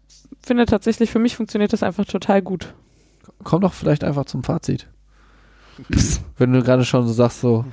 finde 0.44 0.66
tatsächlich, 0.66 1.10
für 1.12 1.20
mich 1.20 1.36
funktioniert 1.36 1.74
das 1.74 1.84
einfach 1.84 2.06
total 2.06 2.42
gut. 2.42 2.74
Komm 3.44 3.62
doch 3.62 3.74
vielleicht 3.74 4.04
einfach 4.04 4.26
zum 4.26 4.44
Fazit. 4.44 4.88
Wenn 6.38 6.54
du 6.54 6.64
gerade 6.64 6.86
schon 6.86 7.08
so 7.08 7.14
sagst, 7.14 7.42
so. 7.42 7.66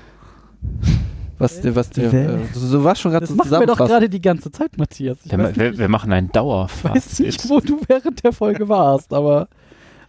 Was 1.39 1.61
dir, 1.61 1.77
was 1.77 1.91
dir. 1.91 2.13
Äh, 2.13 2.39
du, 2.53 2.61
du 2.73 2.85
warst 2.85 3.01
schon 3.01 3.13
gerade 3.13 3.23
Das 3.27 3.31
so 3.31 3.37
machen 3.37 3.51
wir 3.61 3.67
doch 3.67 3.77
gerade 3.77 4.09
die 4.09 4.21
ganze 4.21 4.51
Zeit, 4.51 4.77
Matthias. 4.77 5.19
Ich 5.25 5.31
Wir, 5.31 5.39
weiß, 5.39 5.57
wir, 5.57 5.69
nicht, 5.71 5.79
wir 5.79 5.89
machen 5.89 6.13
einen 6.13 6.27
ich 6.33 6.35
weiß 6.35 7.19
nicht, 7.21 7.45
Dauerfazit. 7.45 7.49
wo 7.49 7.61
du 7.61 7.81
während 7.87 8.25
der 8.25 8.33
Folge 8.33 8.69
warst, 8.69 9.13
aber 9.13 9.49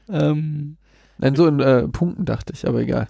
ähm, 0.10 0.78
Nein, 1.20 1.36
so 1.36 1.46
in 1.48 1.60
äh, 1.60 1.88
Punkten 1.88 2.26
dachte 2.26 2.54
ich, 2.54 2.68
aber 2.68 2.80
egal. 2.80 3.08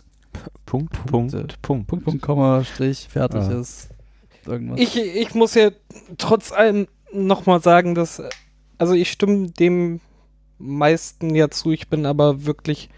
Punkt, 0.66 0.92
Punkte. 1.06 1.38
Punkt, 1.38 1.62
Punkt. 1.62 1.88
Punkt, 1.88 2.06
Punkt, 2.06 2.22
Komma, 2.22 2.64
Strich, 2.66 3.08
fertig 3.10 3.42
Ah. 3.42 3.60
ist. 3.60 3.90
Irgendwas. 4.46 4.80
Ich, 4.80 4.98
ich 4.98 5.34
muss 5.36 5.54
ja 5.56 5.70
trotz 6.18 6.52
allem 6.52 6.88
nochmal 7.14 7.62
sagen, 7.62 7.96
dass, 7.96 8.20
äh, 8.20 8.30
also 8.80 8.94
ich 8.94 9.12
stimme 9.12 9.52
dem 9.52 10.00
meisten 10.58 11.36
ja 11.36 11.50
zu, 11.50 11.72
ich 11.72 11.88
bin 11.90 12.06
aber 12.06 12.46
wirklich 12.46 12.90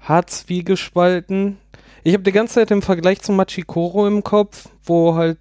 hart 0.00 0.30
zwiegespalten. 0.30 1.58
Ich 2.04 2.14
habe 2.14 2.22
die 2.22 2.32
ganze 2.32 2.54
Zeit 2.54 2.70
den 2.70 2.82
Vergleich 2.82 3.20
zu 3.20 3.32
Machikoro 3.32 4.06
im 4.06 4.22
Kopf, 4.22 4.68
wo 4.84 5.16
halt 5.16 5.38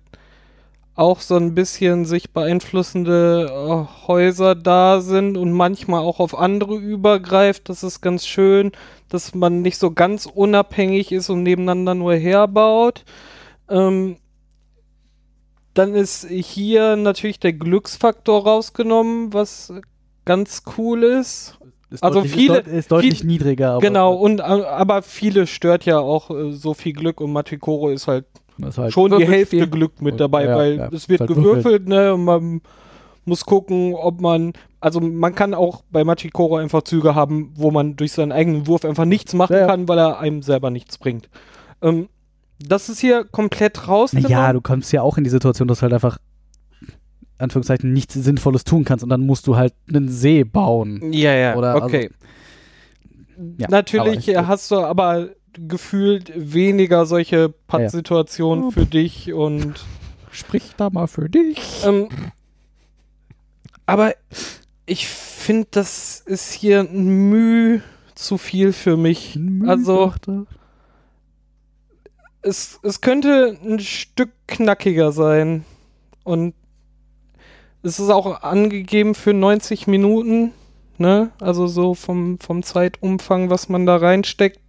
auch 0.96 1.20
so 1.20 1.36
ein 1.36 1.54
bisschen 1.54 2.06
sich 2.06 2.32
beeinflussende 2.32 3.48
äh, 3.52 4.08
Häuser 4.08 4.56
da 4.56 5.02
sind 5.02 5.38
und 5.38 5.52
manchmal 5.52 6.02
auch 6.02 6.20
auf 6.20 6.38
andere 6.38 6.76
übergreift. 6.76 7.68
Das 7.68 7.84
ist 7.84 8.00
ganz 8.00 8.26
schön, 8.26 8.72
dass 9.10 9.36
man 9.36 9.62
nicht 9.62 9.78
so 9.78 9.92
ganz 9.92 10.26
unabhängig 10.26 11.12
ist 11.12 11.30
und 11.30 11.44
nebeneinander 11.44 11.96
nur 11.96 12.16
herbaut. 12.16 13.04
Ähm, 13.70 14.18
dann 15.76 15.94
ist 15.94 16.28
hier 16.28 16.96
natürlich 16.96 17.40
der 17.40 17.54
Glücksfaktor 17.54 18.44
rausgenommen, 18.44 19.34
was 19.34 19.72
ganz 20.26 20.64
cool 20.78 21.04
ist. 21.04 21.60
Ist 21.92 22.04
also 22.04 22.22
deutlich, 22.22 22.34
viele- 22.34 22.58
Ist, 22.58 22.66
deut 22.68 22.74
ist 22.74 22.92
deutlich 22.92 23.18
viel- 23.20 23.28
niedriger. 23.28 23.72
Aber 23.74 23.82
genau, 23.82 24.16
und 24.16 24.40
äh, 24.40 24.44
aber 24.44 25.04
viele 25.04 25.46
stört 25.46 25.86
ja 25.86 26.00
auch 26.00 26.32
äh, 26.32 26.52
so 26.52 26.74
viel 26.74 26.94
Glück 26.94 27.22
und 27.22 27.32
Machikoro 27.32 27.90
ist 27.90 28.08
halt 28.08 28.26
ist 28.58 28.78
halt 28.78 28.94
schon 28.94 29.18
die 29.18 29.28
Hälfte 29.28 29.58
viel. 29.58 29.68
Glück 29.68 30.02
mit 30.02 30.20
dabei, 30.20 30.46
ja, 30.46 30.56
weil 30.56 30.76
ja, 30.78 30.90
es 30.92 31.10
wird 31.10 31.20
halt 31.20 31.30
gewürfelt, 31.30 31.88
ne, 31.88 32.14
und 32.14 32.24
man 32.24 32.62
muss 33.26 33.46
gucken, 33.46 33.94
ob 33.96 34.22
man, 34.22 34.54
also 34.80 35.02
man 35.02 35.36
kann 35.36 35.54
auch 35.54 35.84
bei 35.92 36.04
Machikoro 36.04 36.56
einfach 36.58 36.84
Züge 36.84 37.16
haben, 37.16 37.52
wo 37.56 37.72
man 37.72 37.96
durch 37.98 38.14
seinen 38.14 38.32
eigenen 38.32 38.68
Wurf 38.68 38.86
einfach 38.86 39.06
nichts 39.06 39.34
machen 39.34 39.58
ja. 39.58 39.68
kann, 39.68 39.88
weil 39.88 39.98
er 39.98 40.20
einem 40.20 40.42
selber 40.42 40.70
nichts 40.70 40.98
bringt. 40.98 41.30
Ähm, 41.82 42.08
Das 42.60 42.90
ist 42.90 43.00
hier 43.00 43.26
komplett 43.26 43.88
rausgenommen. 43.88 44.32
Ja, 44.32 44.54
du 44.54 44.62
kommst 44.62 44.92
ja 44.94 45.02
auch 45.02 45.18
in 45.18 45.24
die 45.24 45.30
Situation, 45.30 45.68
dass 45.68 45.80
du 45.80 45.84
halt 45.84 45.94
einfach 45.94 46.18
Anführungszeichen 47.38 47.92
nichts 47.92 48.14
Sinnvolles 48.14 48.64
tun 48.64 48.86
kannst 48.86 49.04
und 49.04 49.10
dann 49.10 49.26
musst 49.26 49.48
du 49.48 49.58
halt 49.58 49.74
einen 49.90 50.08
See 50.10 50.44
bauen. 50.44 51.12
Ja, 51.12 51.34
ja, 51.34 51.56
Oder 51.56 51.84
okay. 51.84 52.10
Ja, 53.58 53.68
Natürlich 53.70 54.28
hast 54.38 54.72
du 54.72 54.78
aber 54.78 55.30
gefühlt 55.54 56.32
weniger 56.36 57.06
solche 57.06 57.50
Pattsituationen 57.68 58.72
für 58.72 58.86
dich 58.86 59.34
und 59.34 59.86
Sprich 60.32 60.72
da 60.78 60.90
mal 60.90 61.08
für 61.08 61.30
dich. 61.30 61.84
ähm, 61.86 62.10
aber 63.86 64.14
ich 64.86 65.08
finde, 65.08 65.68
das 65.72 66.20
ist 66.26 66.52
hier 66.52 66.82
ein 66.82 67.30
Mühe 67.30 67.82
zu 68.16 68.38
viel 68.38 68.74
für 68.74 68.98
mich. 68.98 69.38
Also- 69.66 70.14
Es, 72.46 72.80
es 72.84 73.02
könnte 73.02 73.58
ein 73.64 73.80
Stück 73.80 74.30
knackiger 74.48 75.12
sein 75.12 75.66
und 76.24 76.54
es 77.82 78.00
ist 78.00 78.12
auch 78.12 78.44
angegeben 78.44 79.16
für 79.16 79.34
90 79.34 79.88
Minuten, 79.88 80.52
ne? 81.00 81.32
Also 81.40 81.66
so 81.66 81.96
vom, 81.96 82.38
vom 82.38 82.62
Zeitumfang, 82.62 83.50
was 83.50 83.68
man 83.68 83.88
da 83.88 83.96
reinsteckt, 83.96 84.60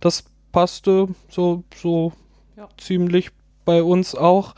das 0.00 0.24
passte 0.50 1.08
so, 1.28 1.62
so 1.74 2.14
Ja. 2.56 2.68
ziemlich 2.78 3.28
bei 3.66 3.82
uns 3.82 4.14
auch. 4.14 4.54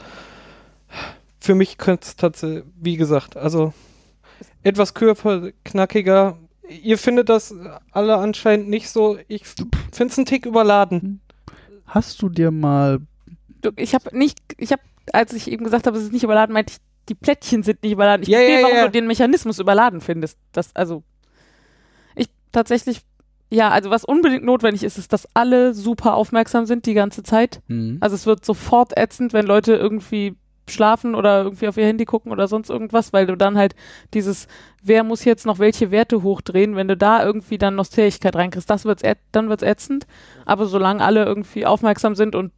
Für 1.40 1.56
mich 1.56 1.78
könnte 1.78 2.06
es 2.06 2.14
tatsächlich, 2.14 2.62
wie 2.80 2.96
gesagt, 2.96 3.36
also 3.36 3.72
etwas 4.62 4.94
kürzer, 4.94 5.50
knackiger. 5.64 6.38
Ihr 6.82 6.96
findet 6.98 7.28
das 7.28 7.52
alle 7.90 8.18
anscheinend 8.18 8.68
nicht 8.68 8.88
so. 8.88 9.18
Ich 9.26 9.46
finde 9.46 10.12
es 10.12 10.16
einen 10.16 10.26
Tick 10.26 10.46
überladen. 10.46 11.20
Hast 11.88 12.20
du 12.22 12.28
dir 12.28 12.50
mal 12.50 13.00
Ich 13.76 13.94
habe 13.94 14.16
nicht, 14.16 14.38
ich 14.58 14.72
habe, 14.72 14.82
als 15.12 15.32
ich 15.32 15.50
eben 15.50 15.64
gesagt 15.64 15.86
habe, 15.86 15.96
es 15.96 16.04
ist 16.04 16.12
nicht 16.12 16.22
überladen, 16.24 16.52
meinte 16.52 16.72
ich, 16.74 16.78
die 17.08 17.14
Plättchen 17.14 17.62
sind 17.62 17.82
nicht 17.82 17.92
überladen. 17.92 18.22
Ich 18.22 18.28
Ja, 18.28 18.38
verstehe, 18.38 18.58
ja, 18.58 18.62
warum 18.62 18.76
ja. 18.76 18.84
du 18.86 18.90
den 18.92 19.06
Mechanismus 19.06 19.58
überladen 19.58 20.00
findest. 20.00 20.38
Das, 20.52 20.76
also, 20.76 21.02
ich 22.14 22.28
tatsächlich, 22.52 23.00
ja, 23.50 23.70
also 23.70 23.90
was 23.90 24.04
unbedingt 24.04 24.44
notwendig 24.44 24.84
ist, 24.84 24.98
ist, 24.98 25.12
dass 25.12 25.26
alle 25.34 25.72
super 25.74 26.14
aufmerksam 26.14 26.66
sind 26.66 26.84
die 26.86 26.94
ganze 26.94 27.22
Zeit. 27.22 27.62
hm, 27.68 27.96
Also 28.00 28.14
es 28.14 28.26
wird 28.26 28.44
sofort 28.44 28.96
ätzend, 28.96 29.32
wenn 29.32 29.46
Leute 29.46 29.74
irgendwie 29.74 30.36
schlafen 30.70 31.14
oder 31.14 31.42
irgendwie 31.42 31.68
auf 31.68 31.76
ihr 31.76 31.86
Handy 31.86 32.04
gucken 32.04 32.32
oder 32.32 32.48
sonst 32.48 32.70
irgendwas, 32.70 33.12
weil 33.12 33.26
du 33.26 33.36
dann 33.36 33.58
halt 33.58 33.74
dieses, 34.14 34.48
wer 34.82 35.04
muss 35.04 35.24
jetzt 35.24 35.46
noch 35.46 35.58
welche 35.58 35.90
Werte 35.90 36.22
hochdrehen, 36.22 36.76
wenn 36.76 36.88
du 36.88 36.96
da 36.96 37.24
irgendwie 37.24 37.58
dann 37.58 37.76
noch 37.76 37.86
Zähigkeit 37.86 38.36
reinkriegst, 38.36 38.68
das 38.68 38.84
wird's, 38.84 39.02
dann 39.32 39.48
wird's 39.48 39.62
ätzend. 39.62 40.06
Aber 40.44 40.66
solange 40.66 41.04
alle 41.04 41.24
irgendwie 41.24 41.66
aufmerksam 41.66 42.14
sind 42.14 42.34
und 42.34 42.52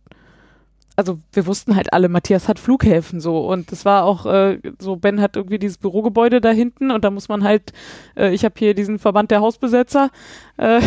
also 1.01 1.19
wir 1.33 1.47
wussten 1.47 1.77
halt 1.77 1.95
alle, 1.95 2.11
Matthias 2.11 2.47
hat 2.47 2.59
Flughäfen 2.59 3.21
so 3.21 3.49
und 3.51 3.73
es 3.73 3.87
war 3.87 4.05
auch 4.05 4.27
äh, 4.27 4.61
so, 4.79 4.97
Ben 4.97 5.23
hat 5.23 5.35
irgendwie 5.35 5.59
dieses 5.59 5.79
Bürogebäude 5.79 6.43
da 6.43 6.51
hinten 6.51 6.91
und 6.91 7.05
da 7.05 7.11
muss 7.11 7.31
man 7.31 7.43
halt, 7.43 7.73
äh, 8.17 8.35
ich 8.35 8.45
habe 8.45 8.55
hier 8.59 8.75
diesen 8.75 8.99
Verband 8.99 9.31
der 9.31 9.41
Hausbesetzer, 9.41 10.11
äh, 10.59 10.83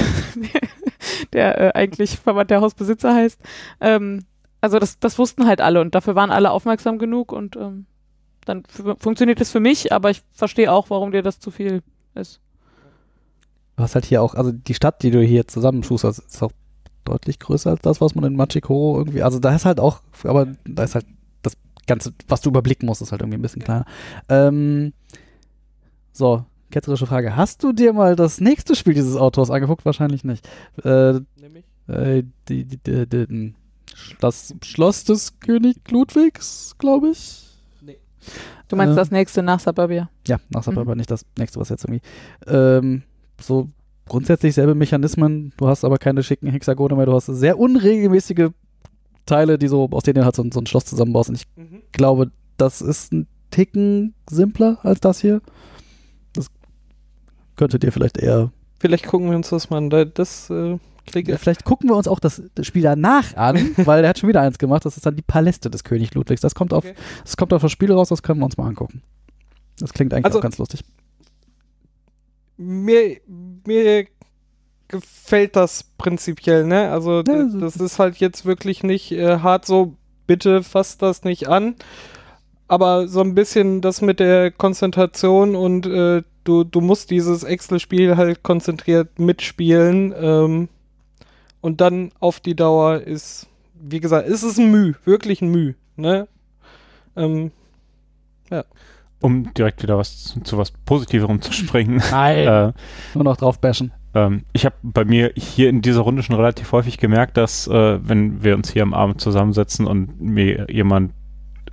der 1.33 1.59
äh, 1.59 1.71
eigentlich 1.73 2.19
Verband 2.19 2.51
der 2.51 2.61
Hausbesitzer 2.61 3.15
heißt, 3.15 3.41
ähm, 3.81 4.25
also 4.63 4.79
das, 4.79 4.97
das 4.97 5.19
wussten 5.19 5.45
halt 5.45 5.59
alle 5.59 5.81
und 5.81 5.93
dafür 5.93 6.15
waren 6.15 6.31
alle 6.31 6.49
aufmerksam 6.49 6.97
genug 6.97 7.33
und 7.33 7.57
ähm, 7.57 7.85
dann 8.45 8.63
funktioniert 8.97 9.41
es 9.41 9.51
für 9.51 9.59
mich, 9.59 9.91
aber 9.91 10.09
ich 10.09 10.23
verstehe 10.31 10.71
auch, 10.71 10.89
warum 10.89 11.11
dir 11.11 11.21
das 11.21 11.37
zu 11.37 11.51
viel 11.51 11.83
ist. 12.15 12.39
Du 13.75 13.83
hast 13.83 13.95
halt 13.95 14.05
hier 14.05 14.21
auch, 14.21 14.35
also 14.35 14.53
die 14.53 14.73
Stadt, 14.73 15.03
die 15.03 15.11
du 15.11 15.21
hier 15.21 15.49
zusammenschusterst, 15.49 16.19
ist 16.19 16.41
auch 16.41 16.53
deutlich 17.03 17.39
größer 17.39 17.71
als 17.71 17.81
das, 17.81 17.99
was 17.99 18.15
man 18.15 18.23
in 18.23 18.37
Machikoro 18.37 18.99
irgendwie, 18.99 19.21
also 19.21 19.37
da 19.37 19.53
ist 19.53 19.65
halt 19.65 19.81
auch, 19.81 19.99
aber 20.23 20.47
da 20.63 20.83
ist 20.83 20.95
halt 20.95 21.07
das 21.41 21.57
Ganze, 21.85 22.13
was 22.29 22.39
du 22.39 22.49
überblicken 22.49 22.85
musst, 22.85 23.01
ist 23.01 23.11
halt 23.11 23.21
irgendwie 23.21 23.39
ein 23.39 23.41
bisschen 23.41 23.63
kleiner. 23.63 23.83
Ähm, 24.29 24.93
so, 26.13 26.45
ketzerische 26.71 27.07
Frage. 27.07 27.35
Hast 27.35 27.63
du 27.63 27.73
dir 27.73 27.91
mal 27.91 28.15
das 28.15 28.39
nächste 28.39 28.77
Spiel 28.77 28.93
dieses 28.93 29.17
Autors 29.17 29.51
angeguckt? 29.51 29.83
Wahrscheinlich 29.83 30.23
nicht. 30.23 30.47
Äh, 30.85 31.15
äh, 31.87 32.23
die, 32.47 32.63
die, 32.63 32.77
die, 32.77 33.07
die, 33.09 33.53
das 34.19 34.53
Schloss 34.63 35.03
des 35.03 35.39
König 35.39 35.77
Ludwigs, 35.89 36.75
glaube 36.77 37.09
ich. 37.09 37.39
Du 38.69 38.77
meinst 38.77 38.93
Äh. 38.93 38.95
das 38.95 39.11
nächste 39.11 39.43
nach 39.43 39.59
Suburbia? 39.59 40.09
Ja, 40.27 40.39
nach 40.49 40.65
Mhm. 40.65 40.77
aber 40.77 40.95
nicht 40.95 41.11
das 41.11 41.25
nächste, 41.37 41.59
was 41.59 41.69
jetzt 41.69 41.83
irgendwie. 41.83 42.01
Ähm, 42.47 43.03
so 43.39 43.69
grundsätzlich 44.07 44.55
selbe 44.55 44.73
Mechanismen, 44.75 45.51
du 45.57 45.67
hast 45.67 45.83
aber 45.83 45.97
keine 45.97 46.23
schicken 46.23 46.47
Hexagone 46.47 46.95
mehr, 46.95 47.05
du 47.05 47.13
hast 47.13 47.25
sehr 47.27 47.59
unregelmäßige 47.59 48.49
Teile, 49.25 49.57
die 49.57 49.67
so, 49.67 49.89
aus 49.91 50.03
denen 50.03 50.15
du 50.15 50.25
halt 50.25 50.35
so, 50.35 50.41
ein- 50.43 50.51
so 50.51 50.59
ein 50.61 50.65
Schloss 50.65 50.85
zusammenbaust. 50.85 51.29
Und 51.29 51.35
ich 51.35 51.45
Mhm. 51.57 51.81
glaube, 51.91 52.31
das 52.57 52.81
ist 52.81 53.11
ein 53.13 53.27
Ticken 53.51 54.13
simpler 54.29 54.79
als 54.83 54.99
das 55.01 55.19
hier. 55.19 55.41
Das 56.33 56.47
könnte 57.57 57.77
dir 57.77 57.91
vielleicht 57.91 58.17
eher. 58.17 58.51
Vielleicht 58.79 59.05
gucken 59.05 59.29
wir 59.29 59.35
uns 59.37 59.49
das 59.49 59.69
mal 59.69 59.77
an. 59.77 59.89
Da- 59.89 60.05
Das 60.05 60.49
äh, 60.49 60.77
klingt 61.05 61.27
Ja, 61.27 61.37
vielleicht 61.37 61.65
gucken 61.65 61.89
wir 61.89 61.95
uns 61.95 62.07
auch 62.07 62.19
das, 62.19 62.41
das 62.55 62.65
Spiel 62.67 62.81
danach 62.83 63.35
an, 63.35 63.55
weil 63.77 64.01
der 64.01 64.09
hat 64.09 64.19
schon 64.19 64.29
wieder 64.29 64.41
eins 64.41 64.57
gemacht. 64.57 64.85
Das 64.85 64.97
ist 64.97 65.05
dann 65.05 65.15
die 65.15 65.21
Paläste 65.21 65.69
des 65.69 65.83
König 65.83 66.13
Ludwigs. 66.13 66.41
Das 66.41 66.55
kommt 66.55 66.73
auf, 66.73 66.85
Okay. 66.85 66.95
das 67.23 67.37
kommt 67.37 67.53
auf 67.53 67.61
das 67.61 67.71
Spiel 67.71 67.91
raus, 67.91 68.09
das 68.09 68.23
können 68.23 68.39
wir 68.39 68.45
uns 68.45 68.57
mal 68.57 68.67
angucken. 68.67 69.01
Das 69.79 69.93
klingt 69.93 70.13
eigentlich 70.13 70.25
Also- 70.25 70.39
auch 70.39 70.43
ganz 70.43 70.57
lustig. 70.57 70.83
mir, 72.57 73.17
mir 73.65 74.05
gefällt 74.87 75.55
das 75.55 75.83
prinzipiell, 75.97 76.65
ne? 76.65 76.91
Also 76.91 77.17
Ja, 77.17 77.23
d- 77.23 77.49
so- 77.49 77.59
das 77.59 77.77
ist 77.77 77.99
halt 77.99 78.17
jetzt 78.17 78.45
wirklich 78.45 78.83
nicht 78.83 79.11
äh, 79.11 79.39
hart 79.39 79.65
so, 79.65 79.95
bitte 80.27 80.61
fasst 80.63 81.01
das 81.01 81.23
nicht 81.23 81.47
an. 81.49 81.75
Aber 82.67 83.07
so 83.07 83.21
ein 83.21 83.35
bisschen 83.35 83.81
das 83.81 84.01
mit 84.01 84.19
der 84.19 84.51
Konzentration 84.51 85.55
und 85.55 85.85
äh, 85.85 86.23
du, 86.43 86.63
du 86.63 86.81
musst 86.81 87.09
dieses 87.11 87.43
Excel-Spiel 87.43 88.17
halt 88.17 88.43
konzentriert 88.43 89.19
mitspielen. 89.19 90.13
Ähm, 90.17 90.69
und 91.63 91.79
dann 91.79 92.11
auf 92.19 92.41
die 92.41 92.57
Dauer 92.57 92.99
ist, 92.99 93.47
wie 93.73 94.01
gesagt, 94.01 94.27
ist 94.27 94.43
es 94.43 94.57
ein 94.57 94.69
Müh, 94.69 94.95
wirklich 95.05 95.41
ein 95.41 95.47
Müh, 95.47 95.75
ne? 95.95 96.27
Ähm, 97.15 97.51
Um 99.21 99.53
direkt 99.53 99.81
wieder 99.81 99.97
was 99.97 100.25
zu, 100.25 100.41
zu 100.41 100.57
was 100.57 100.71
Positiverem 100.71 101.41
zu 101.41 101.53
springen. 101.53 102.01
Nein. 102.11 102.37
äh, 102.39 102.73
Nur 103.13 103.23
noch 103.23 103.37
drauf 103.37 103.59
bashen. 103.59 103.93
Ähm, 104.13 104.43
ich 104.51 104.65
habe 104.65 104.75
bei 104.83 105.05
mir 105.05 105.31
hier 105.37 105.69
in 105.69 105.81
dieser 105.81 106.01
Runde 106.01 106.21
schon 106.21 106.35
relativ 106.35 106.69
häufig 106.73 106.97
gemerkt, 106.97 107.37
dass 107.37 107.65
äh, 107.67 107.99
wenn 108.05 108.43
wir 108.43 108.55
uns 108.55 108.69
hier 108.69 108.83
am 108.83 108.93
Abend 108.93 109.21
zusammensetzen 109.21 109.87
und 109.87 110.19
mir 110.19 110.67
jemand 110.69 111.13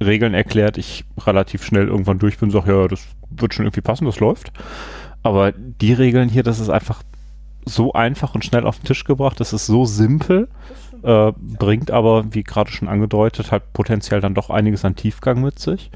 Regeln 0.01 0.35
erklärt, 0.35 0.79
ich 0.79 1.05
relativ 1.19 1.65
schnell 1.65 1.89
irgendwann 1.89 2.21
durch 2.21 2.39
bin 2.39 2.51
und 2.51 2.53
sage, 2.53 2.73
ja, 2.73 2.87
das 2.87 3.09
wird 3.29 3.55
schon 3.55 3.65
irgendwie 3.67 3.81
passen, 3.81 4.05
das 4.05 4.21
läuft. 4.21 4.53
Aber 5.25 5.51
die 5.51 5.93
Regeln 5.95 6.29
hier, 6.29 6.45
das 6.45 6.61
ist 6.61 6.71
einfach 6.71 7.03
so 7.65 7.93
einfach 7.93 8.35
und 8.35 8.45
schnell 8.45 8.67
auf 8.67 8.79
den 8.79 8.87
Tisch 8.87 9.05
gebracht, 9.05 9.41
das 9.41 9.53
ist 9.53 9.67
so 9.67 9.85
simpel, 9.85 10.49
äh, 11.03 11.33
bringt 11.37 11.91
aber, 11.91 12.33
wie 12.33 12.43
gerade 12.43 12.71
schon 12.71 12.89
angedeutet, 12.89 13.53
halt 13.53 13.73
potenziell 13.73 14.21
dann 14.21 14.35
doch 14.35 14.51
einiges 14.51 14.85
an 14.85 14.97
Tiefgang 14.97 15.41
mit 15.41 15.59
sich. 15.59 15.91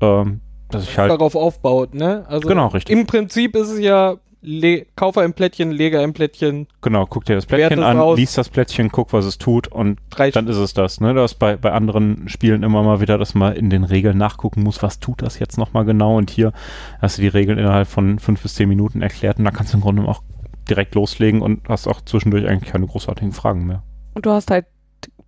Ähm, 0.00 0.40
dass 0.70 0.84
ich 0.84 0.98
halt, 0.98 1.10
darauf 1.10 1.36
aufbaut, 1.36 1.94
ne? 1.94 2.24
Also 2.28 2.48
genau, 2.48 2.68
richtig. 2.68 2.96
im 2.96 3.06
Prinzip 3.06 3.54
ist 3.56 3.68
es 3.68 3.78
ja, 3.78 4.16
le 4.42 4.86
kaufe 4.96 5.20
ein 5.20 5.32
Plättchen, 5.32 5.70
lege 5.70 6.00
ein 6.00 6.12
Plättchen, 6.12 6.66
Genau, 6.80 7.06
guck 7.06 7.24
dir 7.24 7.36
das 7.36 7.46
Plättchen 7.46 7.82
an, 7.82 7.98
aus. 7.98 8.18
liest 8.18 8.36
das 8.36 8.48
Plättchen, 8.48 8.90
guck, 8.90 9.12
was 9.12 9.24
es 9.24 9.38
tut 9.38 9.68
und 9.68 9.98
drei 10.10 10.30
dann 10.30 10.48
ist 10.48 10.56
es 10.56 10.74
das. 10.74 11.00
Ne? 11.00 11.14
Das 11.14 11.34
bei, 11.34 11.56
bei 11.56 11.72
anderen 11.72 12.28
Spielen 12.28 12.62
immer 12.62 12.82
mal 12.82 13.00
wieder, 13.00 13.18
dass 13.18 13.34
man 13.34 13.54
in 13.54 13.70
den 13.70 13.84
Regeln 13.84 14.18
nachgucken 14.18 14.62
muss, 14.62 14.82
was 14.82 14.98
tut 14.98 15.22
das 15.22 15.38
jetzt 15.38 15.58
nochmal 15.58 15.84
genau 15.84 16.16
und 16.16 16.30
hier 16.30 16.52
hast 17.00 17.18
du 17.18 17.22
die 17.22 17.28
Regeln 17.28 17.58
innerhalb 17.58 17.86
von 17.86 18.18
fünf 18.18 18.42
bis 18.42 18.54
zehn 18.54 18.68
Minuten 18.68 19.00
erklärt 19.00 19.38
und 19.38 19.44
da 19.44 19.52
kannst 19.52 19.72
du 19.72 19.76
im 19.76 19.82
Grunde 19.82 20.02
auch 20.08 20.22
direkt 20.68 20.94
loslegen 20.94 21.42
und 21.42 21.68
hast 21.68 21.86
auch 21.86 22.00
zwischendurch 22.02 22.46
eigentlich 22.46 22.72
keine 22.72 22.86
großartigen 22.86 23.32
Fragen 23.32 23.66
mehr. 23.66 23.82
Und 24.14 24.26
du 24.26 24.30
hast 24.30 24.50
halt 24.50 24.66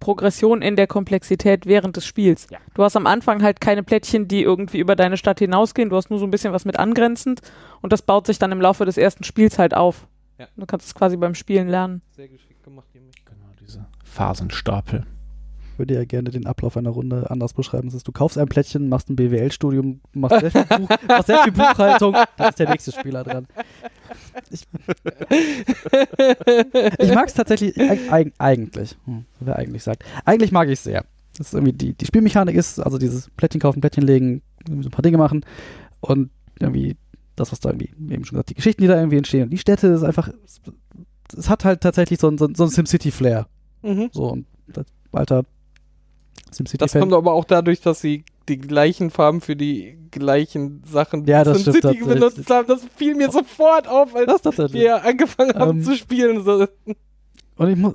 Progression 0.01 0.61
in 0.61 0.77
der 0.77 0.87
Komplexität 0.87 1.67
während 1.67 1.97
des 1.97 2.05
Spiels. 2.05 2.47
Du 2.75 2.83
hast 2.83 2.97
am 2.97 3.07
Anfang 3.07 3.43
halt 3.43 3.61
keine 3.61 3.83
Plättchen, 3.83 4.29
die 4.29 4.43
irgendwie 4.43 4.79
über 4.79 4.97
deine 4.97 5.17
Stadt 5.17 5.39
hinausgehen. 5.39 5.89
Du 5.89 5.97
hast 5.97 6.11
nur 6.11 6.19
so 6.19 6.27
ein 6.27 6.31
bisschen 6.31 6.53
was 6.53 6.65
mit 6.65 6.79
angrenzend 6.79 7.41
und 7.81 7.93
das 7.93 8.03
baut 8.03 8.27
sich 8.27 8.39
dann 8.39 8.53
im 8.53 8.61
Laufe 8.61 8.85
des 8.85 8.99
ersten 8.99 9.25
Spiels 9.25 9.59
halt 9.59 9.75
auf. 9.75 10.07
Ja. 10.39 10.49
Du 10.57 10.67
kannst 10.67 10.87
es 10.87 10.95
quasi 10.95 11.17
beim 11.17 11.35
Spielen 11.35 11.69
lernen. 11.69 12.03
Sehr 12.11 12.29
geschickt 12.29 12.63
gemacht. 12.63 12.87
Genau, 12.93 13.47
diese 13.61 13.87
Phasenstapel. 14.05 15.07
Ich 15.75 15.79
würde 15.81 15.95
ja 15.95 16.05
gerne 16.05 16.31
den 16.31 16.47
Ablauf 16.47 16.77
einer 16.77 16.91
Runde 16.91 17.29
anders 17.33 17.53
beschreiben. 17.53 17.89
Das 17.89 17.95
ist, 17.95 18.07
du 18.07 18.13
kaufst 18.13 18.39
ein 18.39 18.47
Plättchen, 18.47 18.89
machst 18.89 19.11
ein 19.11 19.17
BWL-Studium, 19.17 20.01
machst, 20.13 20.39
sehr 20.39 20.53
viel 20.53 20.65
Buch, 20.79 20.89
machst 21.09 21.27
sehr 21.27 21.43
viel 21.43 21.53
Buchhaltung, 21.53 22.15
dann 22.37 22.51
ist 22.51 22.61
der 22.61 22.71
nächste 22.71 22.93
Spieler 22.93 23.25
dran. 23.25 23.49
Ich, 24.53 24.69
ich 27.01 27.13
mag 27.13 27.27
es 27.27 27.35
tatsächlich, 27.35 27.77
eig, 27.77 28.13
eig, 28.13 28.33
eigentlich, 28.39 28.97
hm, 29.05 29.25
wer 29.41 29.57
eigentlich 29.57 29.83
sagt, 29.83 30.05
eigentlich 30.25 30.53
mag 30.53 30.69
ich 30.69 30.75
es 30.75 30.85
sehr. 30.85 31.05
Das 31.37 31.49
ist 31.49 31.55
irgendwie 31.55 31.73
die, 31.73 31.93
die 31.93 32.07
Spielmechanik 32.07 32.55
ist, 32.55 32.79
also 32.79 32.97
dieses 32.97 33.29
Plättchen 33.31 33.61
kaufen, 33.61 33.81
Plättchen 33.81 34.05
legen, 34.05 34.43
so 34.69 34.75
ein 34.75 34.91
paar 34.93 35.03
Dinge 35.03 35.19
machen 35.19 35.45
und 36.03 36.31
irgendwie 36.61 36.97
das, 37.35 37.51
was 37.51 37.59
da 37.59 37.71
irgendwie, 37.71 37.91
eben 38.15 38.25
schon 38.25 38.37
gesagt, 38.37 38.51
die 38.51 38.55
Geschichten, 38.55 38.83
die 38.83 38.87
da 38.87 38.97
irgendwie 38.97 39.19
entstehen 39.19 39.43
und 39.43 39.51
die 39.51 39.59
Städte, 39.59 39.89
ist 39.89 40.05
einfach, 40.05 40.29
es, 41.37 41.51
hat 41.51 41.65
halt 41.65 41.81
tatsächlich 41.81 42.21
so 42.21 42.29
ein, 42.29 42.39
so 42.39 42.47
ein, 42.47 42.55
SimCity-Flair. 42.55 43.49
Mhm. 43.83 44.11
So, 44.13 44.31
und 44.31 44.47
alter 45.15 45.45
SimCity 46.55 46.79
Das 46.79 46.93
kommt 46.93 47.13
aber 47.13 47.33
auch 47.33 47.45
dadurch, 47.45 47.81
dass 47.81 48.01
sie 48.01 48.25
die 48.49 48.59
gleichen 48.59 49.11
Farben 49.11 49.41
für 49.41 49.57
die 49.57 49.99
gleichen 50.11 50.83
Sachen 50.87 51.27
Ja, 51.27 51.45
das 51.45 51.61
stimmt 51.61 51.77
SimCity 51.77 51.99
tatsächlich. 51.99 52.15
benutzt 52.21 52.51
haben. 52.51 52.67
Das 52.69 52.81
fiel 52.97 53.15
mir 53.15 53.31
sofort 53.31 53.87
auf, 53.89 54.15
als 54.15 54.43
das 54.43 54.73
wir 54.73 55.05
angefangen 55.05 55.55
haben 55.55 55.79
Ähm, 55.79 55.85
zu 55.85 55.97
spielen. 55.97 56.45
So. 56.45 56.67
Und 57.57 57.69
ich 57.69 57.77
muss, 57.77 57.95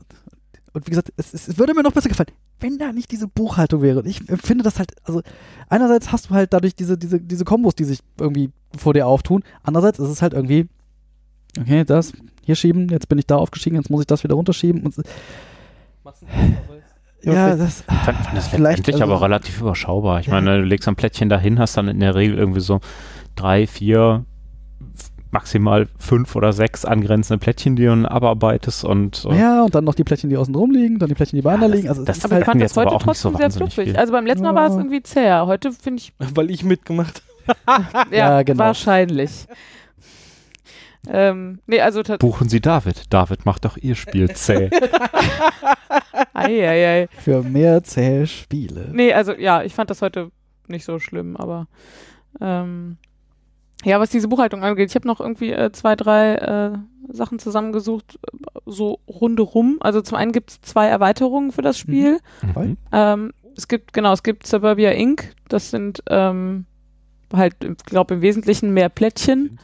und 0.73 0.85
wie 0.85 0.89
gesagt, 0.91 1.11
es, 1.17 1.33
es 1.33 1.57
würde 1.57 1.73
mir 1.73 1.83
noch 1.83 1.91
besser 1.91 2.09
gefallen, 2.09 2.29
wenn 2.59 2.77
da 2.77 2.91
nicht 2.91 3.11
diese 3.11 3.27
Buchhaltung 3.27 3.81
wäre. 3.81 3.99
Und 3.99 4.05
ich 4.07 4.21
finde 4.43 4.63
das 4.63 4.79
halt, 4.79 4.91
also 5.03 5.21
einerseits 5.69 6.11
hast 6.11 6.29
du 6.29 6.33
halt 6.33 6.53
dadurch 6.53 6.75
diese, 6.75 6.97
diese, 6.97 7.19
diese 7.19 7.45
Kombos, 7.45 7.75
die 7.75 7.85
sich 7.85 7.99
irgendwie 8.19 8.51
vor 8.77 8.93
dir 8.93 9.07
auftun. 9.07 9.43
Andererseits 9.63 9.99
ist 9.99 10.09
es 10.09 10.21
halt 10.21 10.33
irgendwie, 10.33 10.67
okay, 11.59 11.83
das 11.85 12.13
hier 12.43 12.55
schieben, 12.55 12.89
jetzt 12.89 13.07
bin 13.09 13.17
ich 13.19 13.27
da 13.27 13.35
aufgestiegen, 13.37 13.75
jetzt 13.77 13.89
muss 13.89 14.01
ich 14.01 14.07
das 14.07 14.23
wieder 14.23 14.35
runterschieben. 14.35 14.83
Und, 14.83 14.95
ja, 17.23 17.55
das, 17.55 17.79
Ich 17.81 17.85
fand, 17.85 18.17
fand 18.17 18.37
das 18.37 18.47
Vielleicht, 18.47 18.77
letztendlich 18.79 19.01
also- 19.03 19.13
aber 19.15 19.21
relativ 19.25 19.59
überschaubar. 19.61 20.19
Ich 20.19 20.27
Ja. 20.27 20.33
meine, 20.33 20.57
du 20.59 20.63
legst 20.63 20.87
ein 20.87 20.95
Plättchen 20.95 21.29
dahin, 21.29 21.59
hast 21.59 21.75
dann 21.77 21.87
in 21.87 21.99
der 21.99 22.15
Regel 22.15 22.37
irgendwie 22.37 22.61
so 22.61 22.79
drei, 23.35 23.67
vier, 23.67 24.25
maximal 25.31 25.87
fünf 25.99 26.35
oder 26.35 26.53
sechs 26.53 26.85
angrenzende 26.85 27.37
Plättchen, 27.39 27.75
die 27.75 27.83
du 27.83 27.89
dann 27.89 28.05
abarbeitest 28.07 28.83
und 28.83 29.25
äh, 29.29 29.37
ja, 29.39 29.63
und 29.63 29.75
dann 29.75 29.83
noch 29.83 29.93
die 29.93 30.03
Plättchen, 30.03 30.29
die 30.31 30.37
außen 30.37 30.55
rum 30.55 30.71
liegen, 30.71 30.97
dann 30.97 31.07
die 31.07 31.13
Plättchen, 31.15 31.37
die 31.37 31.43
beieinander 31.43 31.67
das- 31.67 31.75
liegen. 31.77 31.89
Also, 31.89 32.03
das- 32.03 32.17
es 32.17 32.23
ist 32.23 32.25
Aber 32.25 32.33
halt, 32.35 32.41
ich 32.43 32.45
fand 32.47 32.61
jetzt 32.61 32.71
das 32.71 32.77
heute 32.77 32.87
aber 32.87 32.95
auch 32.95 33.05
nicht 33.05 33.17
so 33.17 33.29
trotzdem 33.29 33.51
sehr 33.51 33.57
fluffig. 33.67 33.97
Also 33.99 34.11
beim 34.13 34.25
letzten 34.25 34.43
Mal 34.43 34.55
war 34.55 34.65
es 34.67 34.73
Ja. 34.73 34.79
irgendwie 34.79 35.03
zäher. 35.03 35.45
Heute 35.45 35.71
finde 35.71 36.01
ich, 36.01 36.13
Weil 36.35 36.49
ich 36.49 36.63
mitgemacht 36.63 37.21
Ja, 38.11 38.41
genau. 38.43 38.59
wahrscheinlich. 38.63 39.45
Ähm, 41.11 41.59
nee, 41.65 41.81
also 41.81 42.01
buchen 42.19 42.49
Sie 42.49 42.61
David. 42.61 43.11
David 43.11 43.45
macht 43.45 43.65
doch 43.65 43.77
Ihr 43.77 43.95
Spiel 43.95 44.29
zäh. 44.35 44.69
Eieiei. 46.33 47.07
für 47.19 47.41
mehr 47.41 47.83
zähe 47.83 48.27
Spiele. 48.27 48.89
Nee, 48.93 49.13
also 49.13 49.33
ja, 49.33 49.63
ich 49.63 49.73
fand 49.73 49.89
das 49.89 50.01
heute 50.01 50.31
nicht 50.67 50.85
so 50.85 50.99
schlimm, 50.99 51.35
aber 51.35 51.67
ähm, 52.39 52.97
ja, 53.85 53.99
was 53.99 54.09
diese 54.09 54.27
Buchhaltung 54.27 54.63
angeht, 54.63 54.89
ich 54.89 54.95
habe 54.95 55.07
noch 55.07 55.19
irgendwie 55.19 55.51
äh, 55.51 55.71
zwei, 55.71 55.95
drei 55.95 56.35
äh, 56.35 56.77
Sachen 57.11 57.39
zusammengesucht, 57.39 58.19
äh, 58.27 58.59
so 58.65 58.99
rundherum. 59.07 59.77
Also 59.79 60.01
zum 60.01 60.17
einen 60.17 60.31
gibt 60.31 60.51
es 60.51 60.61
zwei 60.61 60.87
Erweiterungen 60.87 61.51
für 61.51 61.61
das 61.61 61.77
Spiel. 61.77 62.19
Mhm. 62.41 62.77
Ähm, 62.91 63.31
es 63.55 63.67
gibt, 63.67 63.93
genau, 63.93 64.13
es 64.13 64.23
gibt 64.23 64.45
Suburbia 64.45 64.91
Inc., 64.91 65.33
das 65.47 65.71
sind 65.71 66.03
ähm, 66.07 66.65
halt, 67.33 67.55
ich 67.63 67.77
glaube 67.85 68.15
im 68.15 68.21
Wesentlichen 68.21 68.73
mehr 68.73 68.89
Plättchen. 68.89 69.59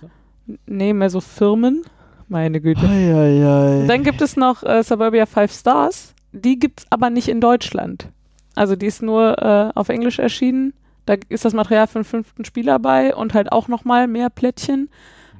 Nee, 0.66 0.94
mehr 0.94 1.10
so 1.10 1.22
Firmen. 1.22 1.84
Meine 2.28 2.62
Güte. 2.62 2.88
Eieiei. 2.88 3.86
Dann 3.88 4.04
gibt 4.04 4.22
es 4.22 4.36
noch 4.36 4.64
äh, 4.64 4.84
Suburbia 4.84 5.26
Five 5.26 5.52
Stars. 5.52 6.14
Die 6.32 6.60
gibt 6.60 6.82
es 6.82 6.86
aber 6.90 7.10
nicht 7.10 7.28
in 7.28 7.40
Deutschland. 7.40 8.10
Also 8.56 8.76
die 8.76 8.88
ist 8.88 9.02
nur 9.02 9.38
äh, 9.42 9.72
auf 9.78 9.90
Englisch 9.90 10.20
erschienen. 10.20 10.74
Da 11.06 11.16
ist 11.30 11.46
das 11.46 11.54
Material 11.54 11.88
für 11.88 12.00
den 12.00 12.06
fünften 12.06 12.46
Spieler 12.46 12.80
bei 12.80 13.16
und 13.16 13.34
halt 13.34 13.52
auch 13.52 13.68
nochmal 13.68 14.08
mehr 14.08 14.30
Plättchen. 14.30 14.90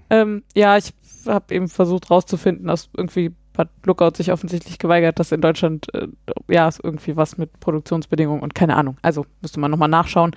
Ähm, 0.10 0.44
ja, 0.54 0.78
ich 0.78 0.94
habe 1.26 1.54
eben 1.56 1.68
versucht 1.68 2.12
rauszufinden, 2.12 2.68
dass 2.68 2.90
irgendwie 2.96 3.32
hat 3.58 3.70
Lookout 3.84 4.12
sich 4.16 4.32
offensichtlich 4.32 4.80
geweigert, 4.80 5.20
dass 5.20 5.32
in 5.32 5.42
Deutschland, 5.42 5.94
äh, 5.94 6.08
ja, 6.50 6.70
irgendwie 6.84 7.16
was 7.16 7.38
mit 7.38 7.60
Produktionsbedingungen 7.60 8.42
und 8.42 8.56
keine 8.56 8.76
Ahnung. 8.76 8.98
Also 9.02 9.26
müsste 9.42 9.60
man 9.60 9.72
nochmal 9.72 9.90
nachschauen. 9.90 10.32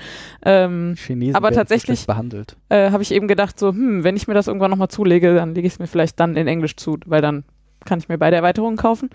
Ähm, 0.45 0.95
Chinesen 0.97 1.35
Aber 1.37 1.51
tatsächlich- 1.53 2.07
behandelt. 2.07 2.57
äh, 2.69 2.91
habe 2.91 3.03
ich 3.03 3.13
eben 3.13 3.29
gedadt, 3.29 3.59
so, 3.59 3.69
hm, 3.71 4.05
wenn 4.05 4.17
ich 4.17 4.29
mir 4.29 4.35
das 4.35 4.47
irgendwann 4.47 4.71
nochmal 4.71 4.89
zulege, 4.89 5.35
dann 5.35 5.55
lege 5.55 5.67
ich 5.67 5.75
es 5.75 5.79
mir 5.79 5.87
vielleicht 5.87 6.19
dann 6.21 6.37
in 6.37 6.47
Englisch 6.49 6.77
zu, 6.77 6.99
weil 7.07 7.23
dann 7.23 7.45
kann 7.85 7.99
ich 7.99 8.09
mir 8.09 8.19
beide 8.19 8.37
Erweiterungen 8.37 8.77
kaufen. 8.77 9.11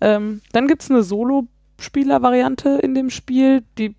Ähm, 0.00 0.40
dann 0.52 0.66
gibt 0.68 0.82
es 0.82 0.90
eine 0.90 1.02
Solo-Spieler-Variante 1.02 2.80
in 2.82 2.94
dem 2.94 3.10
Spiel, 3.10 3.62
die 3.78 3.94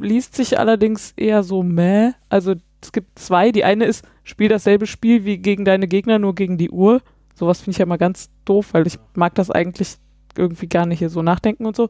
liest 0.00 0.34
sich 0.34 0.58
allerdings 0.58 1.12
eher 1.16 1.42
so 1.42 1.62
meh. 1.62 2.12
Also 2.28 2.54
es 2.82 2.92
gibt 2.92 3.18
zwei. 3.18 3.52
Die 3.52 3.64
eine 3.64 3.84
ist, 3.84 4.04
spiel 4.24 4.48
dasselbe 4.48 4.86
Spiel 4.86 5.24
wie 5.24 5.38
gegen 5.38 5.64
deine 5.64 5.86
Gegner, 5.86 6.18
nur 6.18 6.34
gegen 6.34 6.58
die 6.58 6.70
Uhr. 6.70 7.02
Sowas 7.40 7.60
finde 7.60 7.72
ich 7.72 7.78
ja 7.78 7.84
immer 7.84 7.98
ganz 7.98 8.30
doof, 8.44 8.68
weil 8.72 8.86
ich 8.86 8.98
mag 9.14 9.34
das 9.34 9.50
eigentlich 9.50 9.96
irgendwie 10.36 10.68
gar 10.68 10.86
nicht 10.86 11.00
hier 11.00 11.10
so 11.10 11.22
nachdenken 11.22 11.66
und 11.66 11.74
so. 11.74 11.88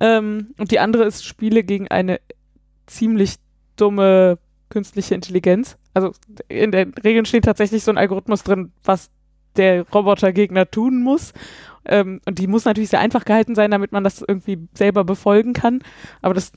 Ähm, 0.00 0.54
und 0.56 0.70
die 0.70 0.78
andere 0.78 1.04
ist, 1.04 1.24
spiele 1.24 1.64
gegen 1.64 1.88
eine 1.88 2.20
ziemlich 2.86 3.34
dumme 3.76 4.38
künstliche 4.70 5.14
Intelligenz. 5.14 5.76
Also 5.94 6.12
in 6.48 6.72
den 6.72 6.94
Regeln 6.94 7.24
steht 7.26 7.44
tatsächlich 7.44 7.82
so 7.82 7.90
ein 7.90 7.98
Algorithmus 7.98 8.44
drin, 8.44 8.72
was 8.84 9.10
der 9.56 9.86
Robotergegner 9.88 10.70
tun 10.70 11.02
muss. 11.02 11.32
Ähm, 11.84 12.20
und 12.26 12.38
die 12.38 12.46
muss 12.46 12.64
natürlich 12.64 12.90
sehr 12.90 13.00
einfach 13.00 13.24
gehalten 13.24 13.54
sein, 13.54 13.70
damit 13.70 13.92
man 13.92 14.04
das 14.04 14.22
irgendwie 14.26 14.68
selber 14.74 15.04
befolgen 15.04 15.52
kann. 15.52 15.82
Aber 16.22 16.34
das 16.34 16.52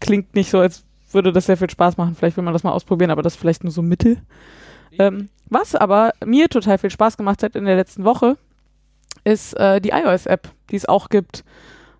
klingt 0.00 0.34
nicht 0.34 0.50
so, 0.50 0.58
als 0.58 0.84
würde 1.12 1.32
das 1.32 1.46
sehr 1.46 1.56
viel 1.56 1.70
Spaß 1.70 1.96
machen. 1.96 2.14
Vielleicht 2.14 2.36
will 2.36 2.44
man 2.44 2.52
das 2.52 2.64
mal 2.64 2.72
ausprobieren, 2.72 3.10
aber 3.10 3.22
das 3.22 3.34
ist 3.34 3.40
vielleicht 3.40 3.64
nur 3.64 3.72
so 3.72 3.82
Mittel. 3.82 4.18
Ähm, 4.98 5.28
was 5.48 5.74
aber 5.74 6.12
mir 6.24 6.48
total 6.48 6.78
viel 6.78 6.90
Spaß 6.90 7.16
gemacht 7.16 7.42
hat 7.42 7.56
in 7.56 7.64
der 7.64 7.76
letzten 7.76 8.04
Woche, 8.04 8.36
ist 9.24 9.54
äh, 9.54 9.80
die 9.80 9.90
iOS-App, 9.90 10.50
die 10.70 10.76
es 10.76 10.86
auch 10.86 11.08
gibt. 11.08 11.44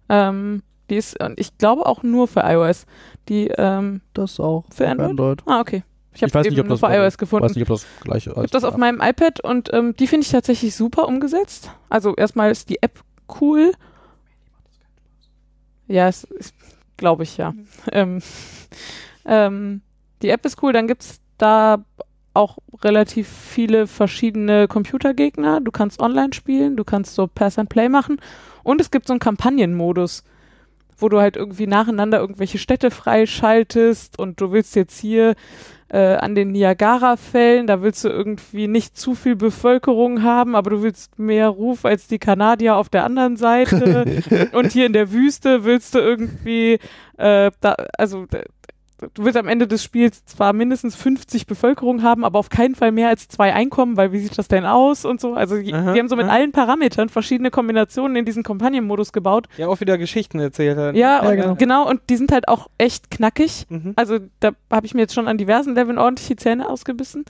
Ähm, 0.09 0.63
die 0.89 0.97
ist, 0.97 1.17
ich 1.37 1.57
glaube 1.59 1.87
auch 1.87 2.03
nur 2.03 2.27
für 2.29 2.41
iOS. 2.41 2.87
Die, 3.29 3.49
ähm, 3.57 4.01
Das 4.15 4.41
auch. 4.41 4.65
Für 4.75 4.91
auf 4.91 4.99
Android? 4.99 5.43
ah, 5.47 5.61
okay. 5.61 5.85
Ich 6.13 6.17
Ich 6.17 6.23
habe 6.25 6.35
weiß 6.35 6.47
eben 6.47 6.55
nicht, 6.55 6.61
ob 6.63 6.69
nur 6.69 6.79
das 6.79 6.91
für 6.91 6.97
iOS 6.97 7.15
Ich 7.15 7.19
gefunden. 7.19 7.45
weiß 7.45 7.55
nicht, 7.55 7.63
ob 7.63 7.69
das 7.69 7.87
gleiche 8.03 8.31
Ich 8.31 8.37
habe 8.37 8.49
das 8.49 8.65
auf 8.65 8.77
meinem 8.77 9.01
iPad 9.01 9.41
und 9.45 9.73
ähm, 9.73 9.95
die 9.97 10.09
finde 10.09 10.25
ich 10.25 10.33
tatsächlich 10.33 10.75
super 10.75 11.07
umgesetzt. 11.07 11.71
Also 11.89 12.15
erstmal 12.17 12.51
ist 12.51 12.69
die 12.69 12.83
App 12.83 13.01
cool. 13.41 13.73
Ja, 15.87 16.11
glaube 16.97 17.23
ich 17.23 17.37
ja. 17.37 17.55
Ähm, 17.93 18.21
ähm, 19.25 19.83
die 20.23 20.31
App 20.31 20.45
ist 20.45 20.63
cool, 20.63 20.73
dann 20.73 20.87
gibt 20.89 21.03
es 21.03 21.21
da 21.39 21.85
auch 22.35 22.59
relativ 22.83 23.29
viele 23.29 23.87
verschiedene 23.87 24.69
Computergegner. 24.69 25.61
Du 25.61 25.71
kannst 25.71 26.01
online 26.01 26.33
spielen, 26.33 26.77
du 26.77 26.85
kannst 26.85 27.15
so 27.15 27.27
Pass 27.27 27.59
and 27.59 27.69
Play 27.69 27.89
machen 27.89 28.21
und 28.63 28.81
es 28.81 28.91
gibt 28.91 29.07
so 29.07 29.13
einen 29.13 29.21
Kampagnenmodus, 29.21 30.25
wo 30.99 31.09
du 31.09 31.21
halt 31.21 31.37
irgendwie 31.37 31.67
nacheinander 31.67 32.21
irgendwelche 32.21 32.59
Städte 32.59 32.91
freischaltest 32.91 34.19
und 34.19 34.41
du 34.41 34.53
willst 34.53 34.77
jetzt 34.77 34.99
hier 34.99 35.35
äh, 35.89 36.15
an 36.15 36.37
den 36.37 36.53
Niagara-Fällen, 36.53 37.67
da 37.67 37.83
willst 37.83 38.05
du 38.05 38.09
irgendwie 38.09 38.69
nicht 38.69 38.97
zu 38.97 39.17
viel 39.17 39.35
Bevölkerung 39.35 40.23
haben, 40.23 40.55
aber 40.55 40.71
du 40.71 40.83
willst 40.83 41.19
mehr 41.19 41.49
Ruf 41.49 41.85
als 41.85 42.07
die 42.07 42.21
Kanadier 42.21 42.77
auf 42.77 42.89
der 42.89 43.05
anderen 43.05 43.37
Seite. 43.37 44.05
und 44.53 44.73
hier 44.73 44.87
in 44.87 44.93
der 44.93 45.11
Wüste 45.11 45.65
willst 45.65 45.97
du 45.97 45.99
irgendwie, 45.99 46.79
äh, 47.19 47.51
da, 47.61 47.75
also 47.99 48.27
du 49.15 49.25
willst 49.25 49.37
am 49.37 49.49
Ende 49.49 49.67
des 49.67 49.83
Spiels 49.85 50.25
zwar 50.25 50.53
mindestens 50.53 50.95
50 50.97 51.47
Bevölkerung 51.47 52.03
haben, 52.03 52.25
aber 52.25 52.39
auf 52.39 52.49
keinen 52.49 52.75
Fall 52.75 52.93
mehr 52.93 53.09
als 53.09 53.29
zwei 53.29 53.53
Einkommen, 53.55 53.97
weil 53.97 54.13
wie 54.13 54.19
sieht 54.21 54.37
das 54.39 54.49
denn 54.49 54.65
aus 54.67 55.05
und 55.05 55.21
so. 55.21 55.35
Also 55.35 55.61
die, 55.61 55.73
Aha, 55.75 55.93
die 55.93 55.99
haben 55.99 56.09
so 56.09 56.17
mit 56.17 56.27
aha. 56.27 56.33
allen 56.35 56.53
Parametern 56.53 57.09
verschiedene 57.09 57.51
Kombinationen 57.51 58.17
in 58.17 58.25
diesen 58.25 58.43
Kampagnenmodus 58.43 59.13
gebaut. 59.13 59.49
Ja, 59.57 59.69
auch 59.69 59.81
wieder 59.81 59.99
Geschichten 59.99 60.39
erzählt. 60.39 60.77
hat. 60.79 60.95
Ja, 60.97 61.23
Ja, 61.25 61.29
und, 61.31 61.37
genau. 61.37 61.55
genau. 61.57 61.89
Und 61.89 62.01
die 62.11 62.17
sind 62.17 62.33
halt 62.33 62.49
auch 62.49 62.69
echt 62.79 63.11
knackig. 63.11 63.67
Mhm. 63.69 63.93
Also 63.97 64.19
da 64.41 64.51
habe 64.71 64.87
ich 64.87 64.95
mir 64.95 65.03
jetzt 65.03 65.15
schon 65.15 65.29
an 65.29 65.39
diversen 65.39 65.75
Leveln 65.75 65.99
ordentlich 65.99 66.29
die 66.29 66.37
Zähne 66.37 66.69
ausgebissen. 66.69 67.25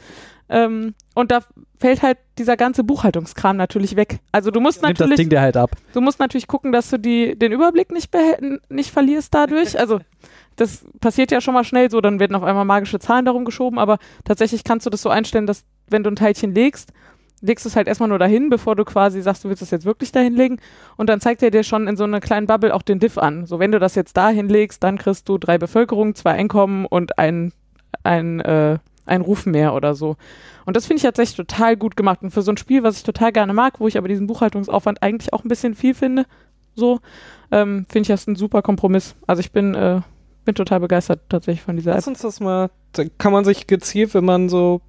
Ähm, 0.51 0.95
und 1.15 1.31
da 1.31 1.41
fällt 1.79 2.03
halt 2.03 2.19
dieser 2.39 2.57
ganze 2.57 2.83
Buchhaltungskram 2.85 3.57
natürlich 3.57 3.97
weg. 3.97 4.19
Also 4.33 4.51
du 4.51 4.61
musst 4.61 4.83
Nimmt 4.83 4.99
das 4.99 5.07
natürlich, 5.07 5.17
Ding 5.19 5.31
dir 5.31 5.41
halt 5.41 5.57
ab. 5.57 5.71
du 5.93 6.01
musst 6.01 6.19
natürlich 6.19 6.49
gucken, 6.49 6.73
dass 6.73 6.91
du 6.91 6.99
die, 6.99 7.39
den 7.39 7.53
Überblick 7.53 7.93
nicht, 7.93 8.11
nicht 8.69 8.91
verlierst 8.91 9.33
dadurch. 9.33 9.79
Also 9.79 10.01
das 10.57 10.85
passiert 11.01 11.31
ja 11.31 11.41
schon 11.41 11.55
mal 11.55 11.65
schnell 11.65 11.91
so, 11.91 12.01
dann 12.01 12.21
werden 12.21 12.35
auf 12.35 12.43
einmal 12.43 12.65
magische 12.65 12.99
Zahlen 12.99 13.25
darum 13.25 13.45
geschoben, 13.45 13.79
aber 13.79 13.99
tatsächlich 14.25 14.65
kannst 14.65 14.85
du 14.85 14.91
das 14.91 15.03
so 15.03 15.09
einstellen, 15.09 15.47
dass 15.47 15.65
wenn 15.89 16.03
du 16.03 16.11
ein 16.11 16.17
Teilchen 16.17 16.55
legst, 16.55 16.93
legst 17.41 17.65
du 17.65 17.69
es 17.71 17.77
halt 17.77 17.89
erstmal 17.89 18.09
nur 18.09 18.19
dahin, 18.19 18.51
bevor 18.51 18.77
du 18.77 18.85
quasi 18.85 19.23
sagst, 19.23 19.45
du 19.45 19.49
willst 19.49 19.63
es 19.63 19.71
jetzt 19.71 19.87
wirklich 19.87 20.13
dahin 20.13 20.35
legen. 20.35 20.59
Und 20.97 21.09
dann 21.09 21.21
zeigt 21.21 21.43
er 21.43 21.51
dir 21.51 21.63
schon 21.63 21.89
in 21.89 21.97
so 21.97 22.05
einer 22.05 22.21
kleinen 22.21 22.47
Bubble 22.47 22.75
auch 22.75 22.83
den 22.83 22.99
Diff 22.99 23.17
an. 23.17 23.47
So, 23.47 23.59
wenn 23.59 23.73
du 23.73 23.79
das 23.79 23.95
jetzt 23.95 24.17
dahin 24.17 24.49
legst, 24.49 24.83
dann 24.85 24.99
kriegst 24.99 25.29
du 25.29 25.39
drei 25.39 25.57
Bevölkerung, 25.57 26.15
zwei 26.15 26.33
Einkommen 26.33 26.85
und 26.85 27.19
ein, 27.19 27.53
ein, 28.03 28.41
äh, 28.41 28.79
ein 29.11 29.21
Ruf 29.21 29.45
mehr 29.47 29.75
oder 29.75 29.95
so. 29.95 30.17
Und 30.67 30.77
das 30.77 30.87
finde 30.87 30.99
ich 30.99 31.03
tatsächlich 31.03 31.37
total 31.37 31.77
gut 31.77 31.97
gemacht. 31.97 32.23
Und 32.23 32.31
für 32.31 32.43
so 32.43 32.53
ein 32.53 32.57
Spiel, 32.57 32.83
was 32.83 32.97
ich 32.99 33.03
total 33.03 33.33
gerne 33.33 33.53
mag, 33.53 33.81
wo 33.81 33.89
ich 33.89 33.99
aber 33.99 34.09
diesen 34.09 34.27
Buchhaltungsaufwand 34.27 35.03
eigentlich 35.03 35.33
auch 35.33 35.45
ein 35.45 35.49
bisschen 35.49 35.75
viel 35.75 35.95
finde, 35.95 36.27
so, 36.75 37.01
ähm, 37.51 37.87
finde 37.89 38.03
ich 38.03 38.09
das 38.09 38.27
ein 38.27 38.37
super 38.37 38.63
Kompromiss. 38.63 39.17
Also 39.27 39.41
ich 39.41 39.53
bin, 39.53 39.75
äh, 39.75 40.01
bin 40.45 40.55
total 40.55 40.81
begeistert 40.81 41.21
tatsächlich 41.29 41.63
von 41.63 41.77
dieser 41.77 41.91
App. 41.91 41.97
Lass 41.97 42.09
uns 42.09 42.23
das 42.23 42.41
mal, 42.41 42.71
da 42.93 43.03
kann 43.19 43.33
man 43.33 43.45
sich 43.45 43.67
gezielt, 43.67 44.15
wenn 44.15 44.25
man 44.25 44.49
so 44.49 44.81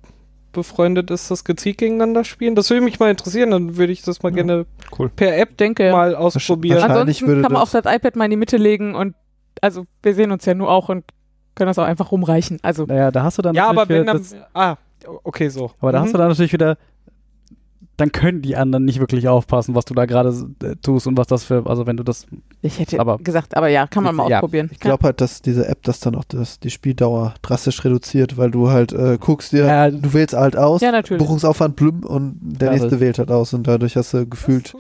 befreundet 0.54 1.10
ist, 1.12 1.32
das 1.32 1.44
gezielt 1.46 1.78
gegeneinander 1.78 2.24
spielen? 2.26 2.56
Das 2.56 2.70
würde 2.70 2.82
mich 2.84 3.00
mal 3.00 3.10
interessieren, 3.10 3.52
dann 3.52 3.78
würde 3.78 3.94
ich 3.94 4.02
das 4.02 4.22
mal 4.22 4.30
Ja. 4.30 4.36
gerne 4.36 4.66
Cool. 4.98 5.10
per 5.10 5.38
App 5.38 5.58
denke, 5.58 5.92
mal 5.92 6.14
ausprobieren. 6.14 6.76
wahrscheinlich 6.82 7.00
ansonsten 7.00 7.28
würde 7.28 7.42
kann 7.42 7.52
man 7.54 7.62
das- 7.62 7.76
auch 7.76 7.82
das 7.82 7.96
iPad 7.96 8.16
mal 8.18 8.26
in 8.26 8.32
die 8.32 8.38
Mitte 8.38 8.58
legen 8.58 8.94
und 8.94 9.16
also 9.62 9.86
wir 10.04 10.14
sehen 10.14 10.32
uns 10.32 10.46
ja 10.46 10.54
nur 10.54 10.70
auch 10.70 10.90
und 10.90 11.06
können 11.62 11.70
das 11.70 11.78
auch 11.80 11.86
einfach 11.86 12.12
rumreichen. 12.12 12.58
Also 12.64 12.86
Naja, 12.86 13.12
da 13.12 13.22
hast 13.24 13.38
du 13.38 13.44
dann 13.44 13.54
Ja, 13.56 13.70
aber 13.70 13.88
wenn 13.88 14.06
dann, 14.06 14.18
das, 14.18 14.36
ah, 14.54 14.78
okay, 15.24 15.48
so. 15.50 15.72
aber 15.80 15.92
da 15.92 16.00
Mhm. 16.00 16.04
hast 16.06 16.14
du 16.14 16.18
dann 16.18 16.30
natürlich 16.30 16.54
wieder 16.54 16.78
dann 17.98 18.12
können 18.12 18.42
die 18.42 18.56
anderen 18.56 18.84
nicht 18.86 19.00
wirklich 19.00 19.28
aufpassen, 19.28 19.76
was 19.76 19.86
du 19.86 19.94
da 19.94 20.06
gerade 20.08 20.30
äh, 20.64 20.76
tust 20.82 21.06
und 21.06 21.18
was 21.18 21.28
das 21.28 21.44
für, 21.44 21.68
also 21.68 21.86
wenn 21.86 21.98
du 21.98 22.04
das, 22.04 22.26
Ich 22.64 22.80
hätte 22.80 23.00
Aber- 23.00 23.20
gesagt, 23.20 23.56
aber 23.56 23.68
ja, 23.68 23.86
kann 23.86 24.04
man 24.04 24.16
mal 24.16 24.28
Ja. 24.28 24.38
ausprobieren. 24.38 24.70
Ich 24.72 24.80
glaube 24.80 25.04
halt, 25.04 25.22
dass 25.22 25.44
diese 25.44 25.68
App 25.68 25.84
das 25.84 26.00
dann 26.00 26.16
auch 26.16 26.24
das, 26.24 26.60
die 26.60 26.72
Spieldauer 26.72 27.36
drastisch 27.44 27.84
reduziert, 27.86 28.38
weil 28.38 28.50
du 28.50 28.70
halt 28.72 28.92
äh, 28.92 29.20
guckst 29.20 29.52
dir, 29.52 29.66
Ja. 29.66 29.92
du 29.92 30.14
wählst 30.14 30.34
halt 30.36 30.58
aus, 30.58 30.82
Ja, 30.82 30.92
natürlich. 30.92 31.22
Buchungsaufwand 31.22 31.76
blüm 31.76 32.04
und 32.04 32.40
der 32.42 32.68
Ja, 32.70 32.72
nächste 32.72 32.90
das- 32.90 33.00
wählt 33.02 33.20
halt 33.20 33.30
aus 33.30 33.54
und 33.54 33.68
dadurch 33.68 33.96
hast 33.96 34.14
du 34.16 34.26
gefühlt. 34.26 34.74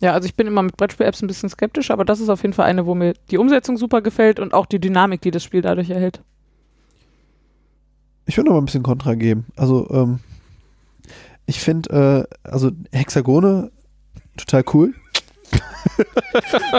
Ja, 0.00 0.12
also 0.12 0.26
ich 0.26 0.34
bin 0.34 0.46
immer 0.46 0.62
mit 0.62 0.76
Brettspiel-Apps 0.76 1.22
ein 1.22 1.26
bisschen 1.26 1.48
skeptisch, 1.48 1.90
aber 1.90 2.04
das 2.04 2.20
ist 2.20 2.28
auf 2.28 2.42
jeden 2.42 2.52
Fall 2.52 2.66
eine, 2.66 2.86
wo 2.86 2.94
mir 2.94 3.14
die 3.30 3.38
Umsetzung 3.38 3.78
super 3.78 4.02
gefällt 4.02 4.38
und 4.38 4.52
auch 4.52 4.66
die 4.66 4.78
Dynamik, 4.78 5.22
die 5.22 5.30
das 5.30 5.42
Spiel 5.42 5.62
dadurch 5.62 5.90
erhält. 5.90 6.20
Ich 8.26 8.36
würde 8.36 8.48
noch 8.48 8.56
mal 8.56 8.62
ein 8.62 8.66
bisschen 8.66 8.82
Kontra 8.82 9.14
geben. 9.14 9.46
Also, 9.56 9.88
ähm, 9.90 10.18
ich 11.46 11.60
finde, 11.60 12.26
äh, 12.44 12.48
also 12.48 12.72
Hexagone 12.92 13.70
total 14.36 14.64
cool. 14.74 14.94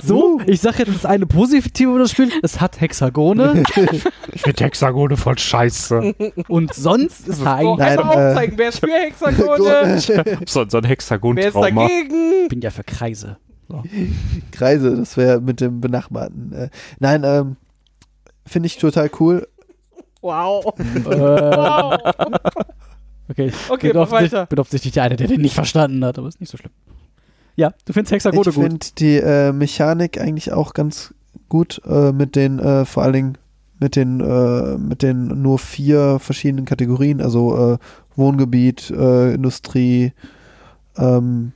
So, 0.03 0.39
ich 0.45 0.61
sag 0.61 0.79
jetzt 0.79 0.93
das 0.93 1.05
eine 1.05 1.25
Positive 1.25 1.89
über 1.89 1.99
das 1.99 2.11
Spiel, 2.11 2.31
es 2.43 2.59
hat 2.61 2.79
Hexagone 2.81 3.63
Ich 4.33 4.41
finde 4.41 4.63
Hexagone 4.63 5.17
voll 5.17 5.37
scheiße. 5.37 6.13
und 6.47 6.73
sonst 6.73 7.27
ist 7.27 7.41
da 7.41 7.43
So, 7.43 7.45
eigentlich, 7.49 7.77
Nein, 7.77 7.99
einmal 7.99 8.17
äh, 8.17 8.29
aufzeigen, 8.29 8.57
wer 8.57 8.69
ist 8.69 8.79
für 8.79 8.87
Hexagone, 8.87 9.99
so, 10.45 10.65
so 10.69 10.77
ein 10.77 10.83
wer 10.83 11.47
ist 11.47 11.55
dagegen. 11.55 12.43
ich 12.43 12.49
bin 12.49 12.61
ja 12.61 12.69
für 12.69 12.83
Kreise. 12.83 13.37
Kreise, 14.51 14.95
das 14.95 15.17
wäre 15.17 15.41
mit 15.41 15.59
dem 15.59 15.81
benachbarten. 15.81 16.53
Äh, 16.53 16.69
nein, 16.99 17.23
ähm, 17.25 17.57
finde 18.45 18.67
ich 18.67 18.77
total 18.77 19.09
cool. 19.19 19.47
Wow. 20.21 20.65
äh, 20.77 21.97
okay, 23.29 23.47
ich 23.47 23.69
Okay, 23.69 23.89
bin, 23.89 23.97
offensichtlich, 23.97 24.31
weiter. 24.31 24.45
bin 24.45 24.59
offensichtlich 24.59 24.93
der 24.93 25.03
eine, 25.03 25.15
der 25.17 25.27
den 25.27 25.41
nicht 25.41 25.53
verstanden 25.55 26.03
hat, 26.05 26.17
aber 26.17 26.27
ist 26.29 26.39
nicht 26.39 26.49
so 26.49 26.57
schlimm. 26.57 26.71
Ja, 27.57 27.73
du 27.85 27.91
findest 27.93 28.13
Hexagone 28.13 28.47
ich 28.49 28.55
gut. 28.55 28.63
finde 28.63 28.85
die 28.99 29.17
äh, 29.17 29.51
Mechanik 29.51 30.21
eigentlich 30.21 30.53
auch 30.53 30.73
ganz 30.73 31.13
gut 31.49 31.81
äh, 31.85 32.11
mit 32.11 32.35
den, 32.35 32.59
äh, 32.59 32.85
vor 32.85 33.03
allen 33.03 33.13
Dingen 33.13 33.37
mit 33.79 33.95
den, 33.95 34.21
äh, 34.21 34.77
mit 34.77 35.01
den 35.03 35.41
nur 35.41 35.59
vier 35.59 36.19
verschiedenen 36.19 36.65
Kategorien, 36.65 37.19
also 37.21 37.73
äh, 37.73 37.77
Wohngebiet, 38.15 38.89
äh, 38.91 39.33
Industrie, 39.33 40.13
ähm, 40.97 41.51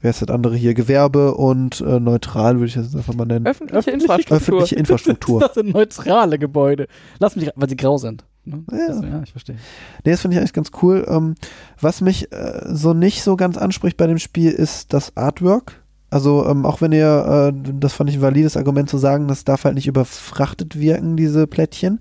wer 0.00 0.10
ist 0.10 0.22
das 0.22 0.28
andere 0.28 0.54
hier? 0.56 0.74
Gewerbe 0.74 1.34
und 1.34 1.80
äh, 1.80 1.98
neutral, 2.00 2.56
würde 2.56 2.66
ich 2.66 2.74
das 2.74 2.86
jetzt 2.86 2.96
einfach 2.96 3.14
mal 3.14 3.24
nennen. 3.24 3.46
Öffentliche, 3.46 3.78
Öffentliche- 3.78 3.94
Infrastruktur. 4.04 4.36
Öffentliche 4.36 4.76
Infrastruktur. 4.76 5.40
Das 5.40 5.54
sind 5.54 5.72
neutrale 5.72 6.38
Gebäude. 6.38 6.86
Lass 7.18 7.34
mich, 7.36 7.50
weil 7.56 7.68
sie 7.68 7.76
grau 7.76 7.96
sind. 7.98 8.24
Ne? 8.48 8.64
Ja. 8.70 8.86
Also, 8.88 9.04
ja, 9.04 9.22
ich 9.22 9.32
verstehe. 9.32 9.56
Nee, 10.04 10.10
das 10.10 10.20
finde 10.20 10.36
ich 10.36 10.40
eigentlich 10.40 10.52
ganz 10.52 10.70
cool. 10.82 11.06
Ähm, 11.08 11.34
was 11.80 12.00
mich 12.00 12.32
äh, 12.32 12.62
so 12.66 12.94
nicht 12.94 13.22
so 13.22 13.36
ganz 13.36 13.56
anspricht 13.56 13.96
bei 13.96 14.06
dem 14.06 14.18
Spiel, 14.18 14.50
ist 14.50 14.92
das 14.92 15.16
Artwork. 15.16 15.82
Also 16.10 16.46
ähm, 16.46 16.64
auch 16.64 16.80
wenn 16.80 16.92
ihr, 16.92 17.52
äh, 17.54 17.72
das 17.74 17.92
fand 17.92 18.08
ich 18.10 18.16
ein 18.16 18.22
valides 18.22 18.56
Argument 18.56 18.88
zu 18.88 18.98
sagen, 18.98 19.28
das 19.28 19.44
darf 19.44 19.64
halt 19.64 19.74
nicht 19.74 19.86
überfrachtet 19.86 20.78
wirken, 20.78 21.16
diese 21.16 21.46
Plättchen. 21.46 22.00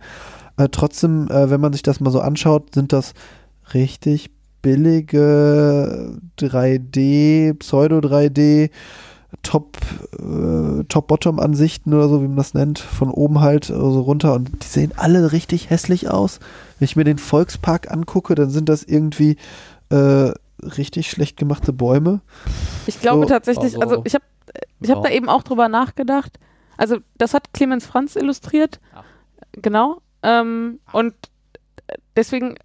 Äh, 0.58 0.70
trotzdem, 0.72 1.28
äh, 1.30 1.50
wenn 1.50 1.62
man 1.62 1.74
sich 1.74 1.84
das 1.84 2.00
mal 2.00 2.12
so 2.12 2.22
anschaut, 2.22 2.74
sind 2.74 2.94
das 2.94 3.14
richtig 3.74 4.32
billige 4.62 6.18
3D, 6.40 7.54
Pseudo-3D, 7.54 8.70
Top, 9.44 9.78
äh, 10.20 10.84
Top-Bottom-Ansichten 10.86 11.94
oder 11.94 12.08
so, 12.10 12.22
wie 12.22 12.28
man 12.28 12.38
das 12.38 12.54
nennt, 12.54 12.80
von 12.80 13.10
oben 13.10 13.42
halt 13.42 13.70
äh, 13.70 13.74
so 13.74 14.02
runter 14.02 14.34
und 14.34 14.64
die 14.64 14.68
sehen 14.68 14.94
alle 14.96 15.32
richtig 15.32 15.70
hässlich 15.70 16.10
aus. 16.10 16.40
Wenn 16.80 16.86
ich 16.86 16.96
mir 16.96 17.04
den 17.04 17.18
Volkspark 17.18 17.92
angucke, 17.92 18.36
dann 18.36 18.50
sind 18.50 18.70
das 18.70 18.84
irgendwie 18.84 19.38
äh, 19.90 20.32
richtig 20.62 21.10
schlecht 21.12 21.38
gemachte 21.38 21.74
Bäume. 21.74 22.22
Ich 22.88 23.00
glaube 23.02 23.24
So, 23.26 23.30
tatsächlich, 23.30 23.76
also- 23.76 23.98
also 23.98 24.02
ich 24.06 24.14
habe 24.16 24.24
ich 24.80 24.90
hab 24.90 24.98
Ja. 24.98 25.04
da 25.04 25.10
eben 25.10 25.28
auch 25.30 25.44
drüber 25.44 25.68
nachgedacht. 25.70 26.40
Also 26.78 26.98
das 27.18 27.34
hat 27.34 27.54
Clemens 27.54 27.86
Franz 27.86 28.16
illustriert. 28.16 28.80
Ja. 28.94 29.04
Genau. 29.62 30.02
Ähm, 30.24 30.80
und 30.94 31.14
deswegen 32.16 32.56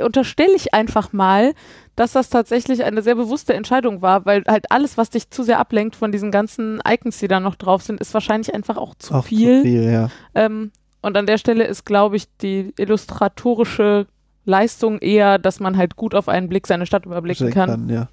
unterstelle 0.00 0.54
ich 0.54 0.74
einfach 0.74 1.12
mal, 1.12 1.54
dass 1.96 2.12
das 2.12 2.28
tatsächlich 2.28 2.84
eine 2.84 3.02
sehr 3.02 3.14
bewusste 3.14 3.54
Entscheidung 3.54 4.02
war, 4.02 4.26
weil 4.26 4.44
halt 4.46 4.70
alles, 4.70 4.98
was 4.98 5.10
dich 5.10 5.30
zu 5.30 5.42
sehr 5.42 5.58
ablenkt 5.58 5.96
von 5.96 6.12
diesen 6.12 6.30
ganzen 6.30 6.80
Icons, 6.86 7.18
die 7.18 7.28
da 7.28 7.40
noch 7.40 7.54
drauf 7.54 7.82
sind, 7.82 8.00
ist 8.00 8.12
wahrscheinlich 8.12 8.54
einfach 8.54 8.76
auch 8.76 8.94
zu 8.96 9.14
Auch 9.14 9.24
viel. 9.24 9.58
zu 9.58 9.62
viel, 9.62 9.90
ja. 9.90 10.10
Ähm, 10.34 10.70
und 11.00 11.16
an 11.16 11.26
der 11.26 11.38
Stelle 11.38 11.64
ist, 11.64 11.84
glaube 11.84 12.16
ich, 12.16 12.26
die 12.42 12.74
illustratorische 12.76 14.06
Leistung 14.46 14.98
eher, 15.00 15.38
dass 15.38 15.60
man 15.60 15.76
halt 15.76 15.96
gut 15.96 16.14
auf 16.14 16.28
einen 16.28 16.48
Blick 16.48 16.66
seine 16.66 16.86
Stadt 16.86 17.04
überblicken 17.04 17.50
kann. 17.50 17.88
ja. 17.88 18.08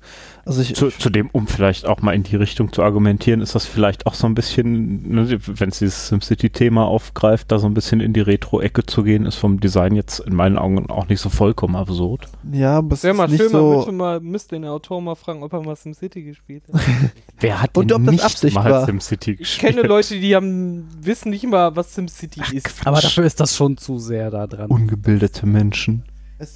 Also 0.45 0.61
ich, 0.61 0.75
Zu, 0.75 0.89
zudem, 0.89 1.29
um 1.31 1.47
vielleicht 1.47 1.85
auch 1.85 2.01
mal 2.01 2.11
in 2.13 2.23
die 2.23 2.35
Richtung 2.35 2.73
zu 2.73 2.83
argumentieren, 2.83 3.39
ist 3.39 3.55
das 3.55 3.65
vielleicht 3.65 4.05
auch 4.07 4.13
so 4.13 4.27
ein 4.27 4.35
bisschen, 4.35 5.09
ne, 5.09 5.39
wenn 5.47 5.69
es 5.69 5.79
dieses 5.79 6.09
SimCity-Thema 6.09 6.85
aufgreift, 6.85 7.49
da 7.51 7.59
so 7.59 7.67
ein 7.67 7.73
bisschen 7.73 8.01
in 8.01 8.11
die 8.11 8.19
Retro-Ecke 8.19 8.85
zu 8.85 9.03
gehen, 9.03 9.25
ist 9.25 9.35
vom 9.35 9.61
Design 9.61 9.95
jetzt 9.95 10.19
in 10.19 10.35
meinen 10.35 10.57
Augen 10.57 10.89
auch 10.89 11.07
nicht 11.07 11.21
so 11.21 11.29
vollkommen 11.29 11.77
absurd. 11.77 12.27
ja, 12.51 12.79
aber 12.79 12.93
es 12.95 13.03
Wäre 13.03 13.13
ist 13.13 13.17
mal 13.17 13.27
nicht 13.29 13.37
schön, 13.41 13.51
man 13.53 13.61
so. 13.61 13.75
müsste, 13.77 13.91
mal, 13.93 14.19
müsste 14.19 14.55
den 14.55 14.65
Autor 14.65 15.01
mal 15.01 15.15
fragen, 15.15 15.43
ob 15.43 15.53
er 15.53 15.61
mal 15.61 15.77
SimCity 15.77 16.23
gespielt 16.23 16.63
hat. 16.73 16.81
Wer 17.39 17.61
hat 17.61 17.77
Und 17.77 17.89
denn 17.91 17.97
ob 17.99 18.03
das 18.05 18.11
nicht 18.11 18.23
Absicht 18.25 18.55
mal 18.55 18.69
war. 18.69 18.85
SimCity 18.85 19.31
Ich 19.31 19.37
gespielt? 19.37 19.75
kenne 19.75 19.87
Leute, 19.87 20.19
die 20.19 20.35
haben, 20.35 20.87
wissen 20.99 21.29
nicht 21.29 21.45
mal, 21.47 21.73
was 21.75 21.93
SimCity 21.95 22.41
ist. 22.57 22.85
Aber 22.85 22.99
dafür 22.99 23.23
ist 23.23 23.39
das 23.39 23.55
schon 23.55 23.77
zu 23.77 23.97
sehr 23.97 24.29
da 24.29 24.45
dran. 24.47 24.69
Ungebildete 24.69 25.45
Menschen. 25.45 26.03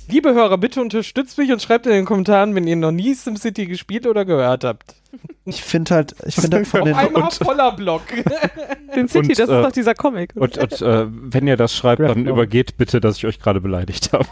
Liebe 0.09 0.33
Hörer, 0.33 0.57
bitte 0.57 0.81
unterstützt 0.81 1.37
mich 1.37 1.51
und 1.51 1.61
schreibt 1.61 1.85
in 1.85 1.91
den 1.93 2.05
Kommentaren, 2.05 2.53
wenn 2.55 2.67
ihr 2.67 2.75
noch 2.75 2.91
nie 2.91 3.13
SimCity 3.13 3.65
gespielt 3.65 4.05
oder 4.07 4.25
gehört 4.25 4.63
habt. 4.63 4.95
Ich 5.49 5.63
finde 5.63 5.95
halt, 5.95 6.13
ich 6.25 6.35
finde 6.35 6.57
halt 6.57 6.67
von 6.67 6.83
den, 6.83 6.93
Einmal 6.93 7.23
und- 7.23 7.33
voller 7.35 7.71
Block. 7.71 8.01
Den 8.95 9.07
City, 9.07 9.29
Und, 9.29 9.39
das 9.39 9.39
äh, 9.39 9.43
ist 9.43 9.65
doch 9.65 9.71
dieser 9.71 9.95
Comic. 9.95 10.33
Und, 10.35 10.57
und 10.57 10.81
äh, 10.81 11.05
wenn 11.09 11.47
ihr 11.47 11.55
das 11.55 11.73
schreibt, 11.73 12.01
dann 12.01 12.25
ja. 12.25 12.31
übergeht 12.31 12.75
bitte, 12.75 12.99
dass 12.99 13.15
ich 13.15 13.25
euch 13.25 13.39
gerade 13.39 13.61
beleidigt 13.61 14.11
habe. 14.11 14.25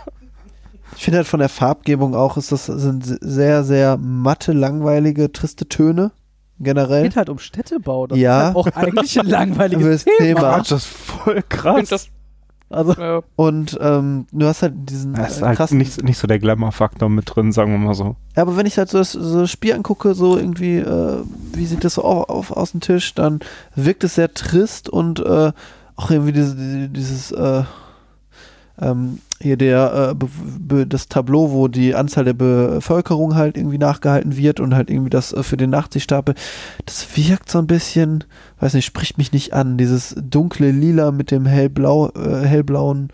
ich 0.98 1.04
finde 1.06 1.20
halt 1.20 1.28
von 1.28 1.40
der 1.40 1.48
Farbgebung 1.48 2.16
auch, 2.16 2.36
ist 2.36 2.52
das 2.52 2.66
sind 2.66 3.06
sehr, 3.22 3.64
sehr 3.64 3.96
matte, 3.96 4.52
langweilige, 4.52 5.32
triste 5.32 5.70
Töne. 5.70 6.12
Generell. 6.60 7.04
geht 7.04 7.16
halt 7.16 7.30
um 7.30 7.40
Städtebau. 7.40 8.08
Das 8.08 8.18
Ja. 8.18 8.50
ist 8.50 8.56
halt 8.56 8.56
auch 8.58 8.68
eigentlich 8.76 9.18
ein 9.20 9.26
langweiliges 9.30 10.04
Thema. 10.04 10.18
Thema. 10.18 10.58
das 10.58 10.72
ist 10.72 10.86
voll 10.88 11.38
Ich 11.40 11.50
krass. 11.50 11.76
find 11.78 11.92
das, 11.94 12.08
Also, 12.70 12.94
äh, 12.94 13.22
Und 13.36 13.78
ähm, 13.80 14.26
du 14.32 14.46
hast 14.48 14.62
halt 14.64 14.74
diesen 14.90 15.14
Da 15.14 15.26
ist 15.26 15.42
äh, 15.42 15.46
halt 15.46 15.58
krassen. 15.58 15.78
nicht, 15.78 16.04
nicht 16.04 16.18
so 16.18 16.28
der 16.28 16.40
Glamour-Faktor 16.40 17.10
mit 17.10 17.36
drin, 17.36 17.52
sagen 17.52 17.72
wir 17.72 17.78
mal 17.78 17.94
so. 17.94 18.16
Ja, 18.36 18.42
aber 18.42 18.58
wenn 18.58 18.66
ich 18.66 18.78
halt 18.78 18.90
so 18.90 18.98
das, 18.98 19.12
so 19.12 19.42
das 19.42 19.52
Spiel 19.52 19.74
angucke, 19.74 20.16
so 20.16 20.36
irgendwie, 20.38 20.78
äh, 20.78 21.22
wie 21.54 21.66
sieht 21.66 21.84
das 21.84 21.94
so 21.96 22.04
auf, 22.04 22.30
auf, 22.30 22.52
aus 22.52 22.72
dem 22.72 22.82
Tisch, 22.82 23.14
dann 23.14 23.40
wirkt 23.76 24.04
es 24.04 24.16
sehr 24.16 24.34
trist 24.34 24.90
und 24.90 25.20
äh, 25.20 25.52
auch 25.96 26.10
irgendwie 26.12 26.32
diese, 26.34 26.56
die- 26.56 26.90
dieses, 26.92 27.32
äh, 27.32 27.64
ähm, 28.82 29.20
hier 29.42 29.58
der, 29.58 30.12
äh, 30.12 30.26
be, 30.60 30.88
das 30.88 31.08
Tableau, 31.08 31.52
wo 31.52 31.68
die 31.68 31.96
Anzahl 31.96 32.26
der 32.26 32.34
Bevölkerung 32.34 33.36
halt 33.36 33.58
irgendwie 33.58 33.78
nachgehalten 33.78 34.38
wird 34.38 34.60
und 34.60 34.76
halt 34.76 34.90
irgendwie 34.90 35.10
das 35.10 35.34
äh, 35.34 35.44
für 35.44 35.58
den 35.58 35.70
Nachziehstapel, 35.70 36.36
das 36.86 37.08
wirkt 37.16 37.50
so 37.50 37.60
ein 37.60 37.68
bisschen, 37.68 38.24
weiß 38.60 38.74
nicht, 38.74 38.86
spricht 38.86 39.18
mich 39.18 39.32
nicht 39.32 39.54
an. 39.54 39.78
Dieses 39.78 40.16
dunkle 40.18 40.72
Lila 40.72 41.12
mit 41.12 41.32
dem 41.32 41.46
hellblau, 41.46 42.10
äh, 42.10 42.46
hellblauen 42.46 43.10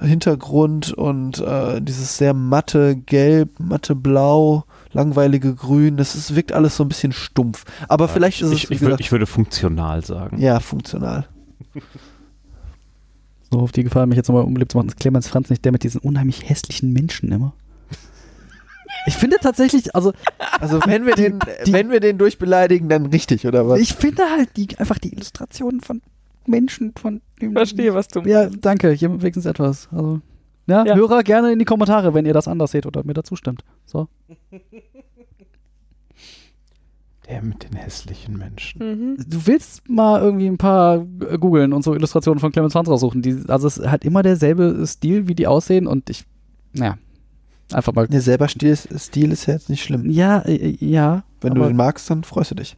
Hintergrund 0.00 0.92
und 0.92 1.38
äh, 1.40 1.80
dieses 1.80 2.16
sehr 2.18 2.34
matte 2.34 2.96
Gelb, 2.96 3.58
matte 3.58 3.94
Blau, 3.94 4.64
langweilige 4.92 5.54
Grün, 5.54 5.96
das 5.96 6.14
ist, 6.14 6.34
wirkt 6.34 6.52
alles 6.52 6.76
so 6.76 6.84
ein 6.84 6.88
bisschen 6.88 7.12
stumpf. 7.12 7.64
Aber 7.88 8.08
vielleicht 8.08 8.42
ist 8.42 8.48
es, 8.48 8.54
ich, 8.54 8.70
wie 8.70 8.74
ich, 8.74 8.80
gesagt, 8.80 9.00
ich 9.00 9.12
würde 9.12 9.26
funktional 9.26 10.04
sagen. 10.04 10.38
ja, 10.38 10.60
funktional. 10.60 11.26
So 13.52 13.60
auf 13.60 13.72
die 13.72 13.84
Gefahr, 13.84 14.06
mich 14.06 14.16
jetzt 14.16 14.28
nochmal 14.28 14.44
unbeliebt 14.44 14.72
zu 14.72 14.78
machen, 14.78 14.88
ist 14.88 14.98
Clemens 14.98 15.28
Franz 15.28 15.50
nicht 15.50 15.64
der 15.64 15.72
mit 15.72 15.84
diesen 15.84 16.00
unheimlich 16.00 16.48
hässlichen 16.48 16.92
Menschen 16.92 17.30
immer? 17.30 17.52
Ich 19.06 19.14
finde 19.14 19.36
tatsächlich, 19.40 19.94
also 19.94 20.12
Also 20.60 20.80
wenn 20.86 21.06
wir 21.06 21.14
den, 21.14 21.38
die- 21.66 21.72
wenn 21.72 21.90
wir 21.90 22.00
den 22.00 22.18
durchbeleidigen, 22.18 22.88
dann 22.88 23.06
richtig, 23.06 23.46
oder 23.46 23.68
was? 23.68 23.80
ich 23.80 23.94
finde 23.94 24.22
halt 24.30 24.56
die, 24.56 24.68
einfach 24.78 24.98
die 24.98 25.12
Illustrationen 25.12 25.80
von 25.80 26.02
Menschen, 26.46 26.92
von 26.96 27.20
dem 27.40 27.52
verstehe, 27.52 27.94
was 27.94 28.08
du 28.08 28.20
Ja, 28.20 28.48
danke, 28.48 28.90
hier 28.92 29.10
wenigstens 29.10 29.46
etwas. 29.46 29.88
Also, 29.92 30.20
ja, 30.66 30.84
Ja. 30.84 30.94
Hörer 30.94 31.22
gerne 31.22 31.52
in 31.52 31.58
die 31.58 31.64
Kommentare, 31.64 32.14
wenn 32.14 32.26
ihr 32.26 32.34
das 32.34 32.48
anders 32.48 32.70
seht 32.72 32.86
oder 32.86 33.02
mir 33.04 33.14
dazu 33.14 33.34
stimmt. 33.36 33.64
So. 33.86 34.08
Der 37.32 37.42
mit 37.42 37.64
den 37.64 37.76
hässlichen 37.76 38.36
Menschen. 38.36 38.78
Mhm. 38.78 39.16
Du 39.26 39.46
willst 39.46 39.88
mal 39.88 40.20
irgendwie 40.20 40.46
ein 40.46 40.58
paar 40.58 41.06
äh, 41.30 41.38
googeln 41.38 41.72
und 41.72 41.82
so 41.82 41.94
Illustrationen 41.94 42.40
von 42.40 42.52
Clemens 42.52 42.74
Franz 42.74 42.90
raussuchen. 42.90 43.22
Die, 43.22 43.44
also 43.48 43.68
es 43.68 43.78
ist 43.78 43.90
halt 43.90 44.04
immer 44.04 44.22
derselbe 44.22 44.84
Stil, 44.86 45.28
wie 45.28 45.34
die 45.34 45.46
aussehen 45.46 45.86
und 45.86 46.10
ich, 46.10 46.26
naja, 46.74 46.98
einfach 47.72 47.94
mal. 47.94 48.06
Der 48.06 48.20
selber 48.20 48.48
Stil, 48.48 48.76
Stil 48.76 49.32
ist 49.32 49.46
ja 49.46 49.54
jetzt 49.54 49.70
nicht 49.70 49.82
schlimm. 49.82 50.10
Ja, 50.10 50.40
äh, 50.40 50.76
ja. 50.78 51.24
Wenn 51.40 51.52
aber 51.52 51.60
du 51.60 51.66
den 51.68 51.76
magst, 51.76 52.10
dann 52.10 52.22
freust 52.22 52.50
du 52.50 52.56
dich. 52.56 52.76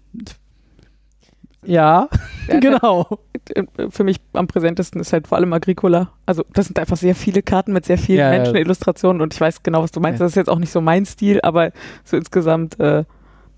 Ja, 1.64 2.08
hat 2.48 2.60
genau. 2.60 3.18
äh, 3.56 3.64
für 3.90 4.04
mich 4.04 4.18
am 4.34 4.46
präsentesten 4.46 5.00
ist 5.00 5.12
halt 5.12 5.26
vor 5.26 5.36
allem 5.38 5.52
Agricola. 5.52 6.12
Also 6.26 6.44
das 6.52 6.66
sind 6.66 6.78
einfach 6.78 6.96
sehr 6.96 7.16
viele 7.16 7.42
Karten 7.42 7.72
mit 7.72 7.86
sehr 7.86 7.98
vielen 7.98 8.20
Ja, 8.20 8.32
ja. 8.32 8.38
Menschenillustrationen 8.38 9.20
und 9.20 9.34
ich 9.34 9.40
weiß 9.40 9.64
genau, 9.64 9.82
was 9.82 9.90
du 9.90 9.98
meinst. 9.98 10.20
Ja. 10.20 10.26
Das 10.26 10.30
ist 10.32 10.36
jetzt 10.36 10.50
auch 10.50 10.60
nicht 10.60 10.70
so 10.70 10.80
mein 10.80 11.06
Stil, 11.06 11.40
aber 11.42 11.72
so 12.04 12.16
insgesamt 12.16 12.78
äh, 12.78 13.02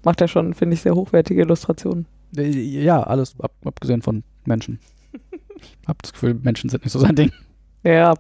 macht 0.07 0.21
er 0.21 0.29
schon, 0.29 0.55
finde 0.55 0.75
ich, 0.75 0.83
sehr 0.83 0.95
hochwertige 0.95 1.43
Illustrationen. 1.43 2.07
Ja, 2.33 3.03
alles 3.03 3.35
ab, 3.41 3.53
abgesehen 3.65 4.03
von 4.03 4.23
Menschen. 4.45 4.79
Ich 5.61 5.89
hab 5.89 6.01
das 6.01 6.13
Gefühl, 6.13 6.35
Menschen 6.35 6.71
sind 6.71 6.85
nicht 6.85 6.93
so 6.93 6.99
sein 7.01 7.17
Ding. 7.17 7.33
Ja, 7.83 8.15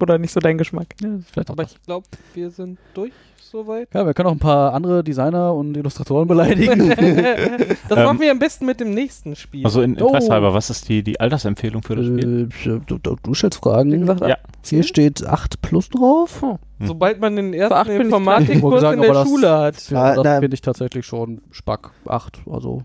oder 0.00 0.18
nicht 0.18 0.32
so 0.32 0.38
dein 0.40 0.58
Geschmack. 0.58 0.94
Ja, 1.02 1.18
vielleicht 1.30 1.50
auch 1.50 1.54
Aber 1.54 1.64
das. 1.64 1.72
ich 1.72 1.82
glaube, 1.82 2.06
wir 2.34 2.50
sind 2.50 2.78
durch 2.94 3.12
soweit. 3.54 3.88
Ja, 3.94 4.04
wir 4.04 4.14
können 4.14 4.28
auch 4.28 4.32
ein 4.32 4.38
paar 4.38 4.74
andere 4.74 5.04
Designer 5.04 5.54
und 5.54 5.76
Illustratoren 5.76 6.26
beleidigen. 6.28 6.88
das 7.88 7.98
Ähm, 7.98 8.04
machen 8.04 8.20
wir 8.20 8.30
am 8.30 8.38
besten 8.38 8.66
mit 8.66 8.80
dem 8.80 8.90
nächsten 8.92 9.36
Spiel. 9.36 9.64
Also 9.64 9.80
in 9.80 9.96
Oh. 10.00 10.06
Interesse 10.08 10.30
halber, 10.32 10.52
was 10.54 10.70
ist 10.70 10.88
die, 10.88 11.02
die 11.02 11.20
Altersempfehlung 11.20 11.82
für 11.82 11.94
das 11.96 12.06
Spiel? 12.06 12.48
Äh, 12.66 12.80
du, 12.86 12.98
du, 12.98 13.16
du 13.22 13.34
stellst 13.34 13.60
Fragen. 13.60 13.92
Wie 13.92 13.98
gesagt, 14.00 14.20
Ja. 14.26 14.36
Hier 14.64 14.82
steht 14.82 15.24
8 15.26 15.62
plus 15.62 15.88
drauf. 15.90 16.42
Oh, 16.42 16.58
Sobald 16.80 17.20
man 17.20 17.36
den 17.36 17.52
Für 17.52 17.58
ersten 17.60 17.92
Informatikkurs 18.00 18.82
in 18.92 19.00
der 19.00 19.12
das- 19.12 19.28
Schule 19.28 19.50
hat. 19.50 19.90
Ja, 19.90 20.02
Ah, 20.02 20.14
das 20.22 20.38
finde 20.40 20.54
ich 20.54 20.60
tatsächlich 20.62 21.06
schon 21.06 21.40
Spack 21.50 21.90
8. 22.06 22.40
Also 22.50 22.82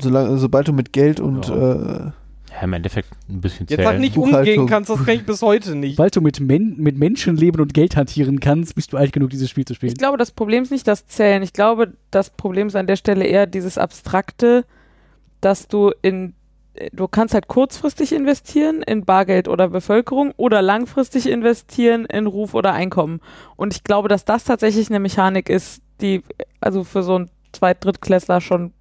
Solange, 0.00 0.38
sobald 0.38 0.66
du 0.68 0.72
mit 0.72 0.92
Geld 0.92 1.20
und 1.20 1.48
Ja. 1.48 1.72
äh, 2.06 2.10
Ja, 2.56 2.62
im 2.62 2.72
Endeffekt 2.72 3.10
ein 3.28 3.40
bisschen 3.40 3.66
Jetzt 3.68 3.82
sag 3.82 3.90
zählen. 3.90 4.00
nicht 4.00 4.14
Buchhaltung. 4.14 4.38
umgehen 4.38 4.66
kannst, 4.66 4.90
das 4.90 5.04
kann 5.04 5.14
ich 5.14 5.26
bis 5.26 5.42
heute 5.42 5.74
nicht. 5.74 5.96
Sobald 5.96 6.16
du 6.16 6.20
mit, 6.22 6.40
Men 6.40 6.76
mit 6.78 6.96
Menschen 6.96 7.36
leben 7.36 7.60
und 7.60 7.74
Geld 7.74 7.96
hantieren 7.96 8.40
kannst, 8.40 8.74
bist 8.74 8.92
du 8.92 8.96
alt 8.96 9.12
genug, 9.12 9.30
dieses 9.30 9.50
Spiel 9.50 9.64
zu 9.64 9.74
spielen. 9.74 9.92
Ich 9.92 9.98
glaube, 9.98 10.16
das 10.16 10.30
Problem 10.30 10.62
ist 10.62 10.70
nicht 10.70 10.88
das 10.88 11.06
Zählen. 11.06 11.42
Ich 11.42 11.52
glaube, 11.52 11.92
das 12.10 12.30
Problem 12.30 12.68
ist 12.68 12.76
an 12.76 12.86
der 12.86 12.96
Stelle 12.96 13.26
eher 13.26 13.46
dieses 13.46 13.76
Abstrakte, 13.76 14.64
dass 15.42 15.68
du 15.68 15.92
in, 16.00 16.32
du 16.92 17.08
kannst 17.08 17.34
halt 17.34 17.46
kurzfristig 17.46 18.12
investieren 18.12 18.82
in 18.82 19.04
Bargeld 19.04 19.48
oder 19.48 19.68
Bevölkerung 19.68 20.32
oder 20.36 20.62
langfristig 20.62 21.28
investieren 21.28 22.06
in 22.06 22.26
Ruf 22.26 22.54
oder 22.54 22.72
Einkommen. 22.72 23.20
Und 23.56 23.74
ich 23.74 23.84
glaube, 23.84 24.08
dass 24.08 24.24
das 24.24 24.44
tatsächlich 24.44 24.88
eine 24.88 25.00
Mechanik 25.00 25.50
ist, 25.50 25.82
die 26.00 26.22
also 26.60 26.84
für 26.84 27.02
so 27.02 27.16
einen 27.16 27.30
Zweit-, 27.52 27.84
Drittklässler 27.84 28.40
schon 28.40 28.72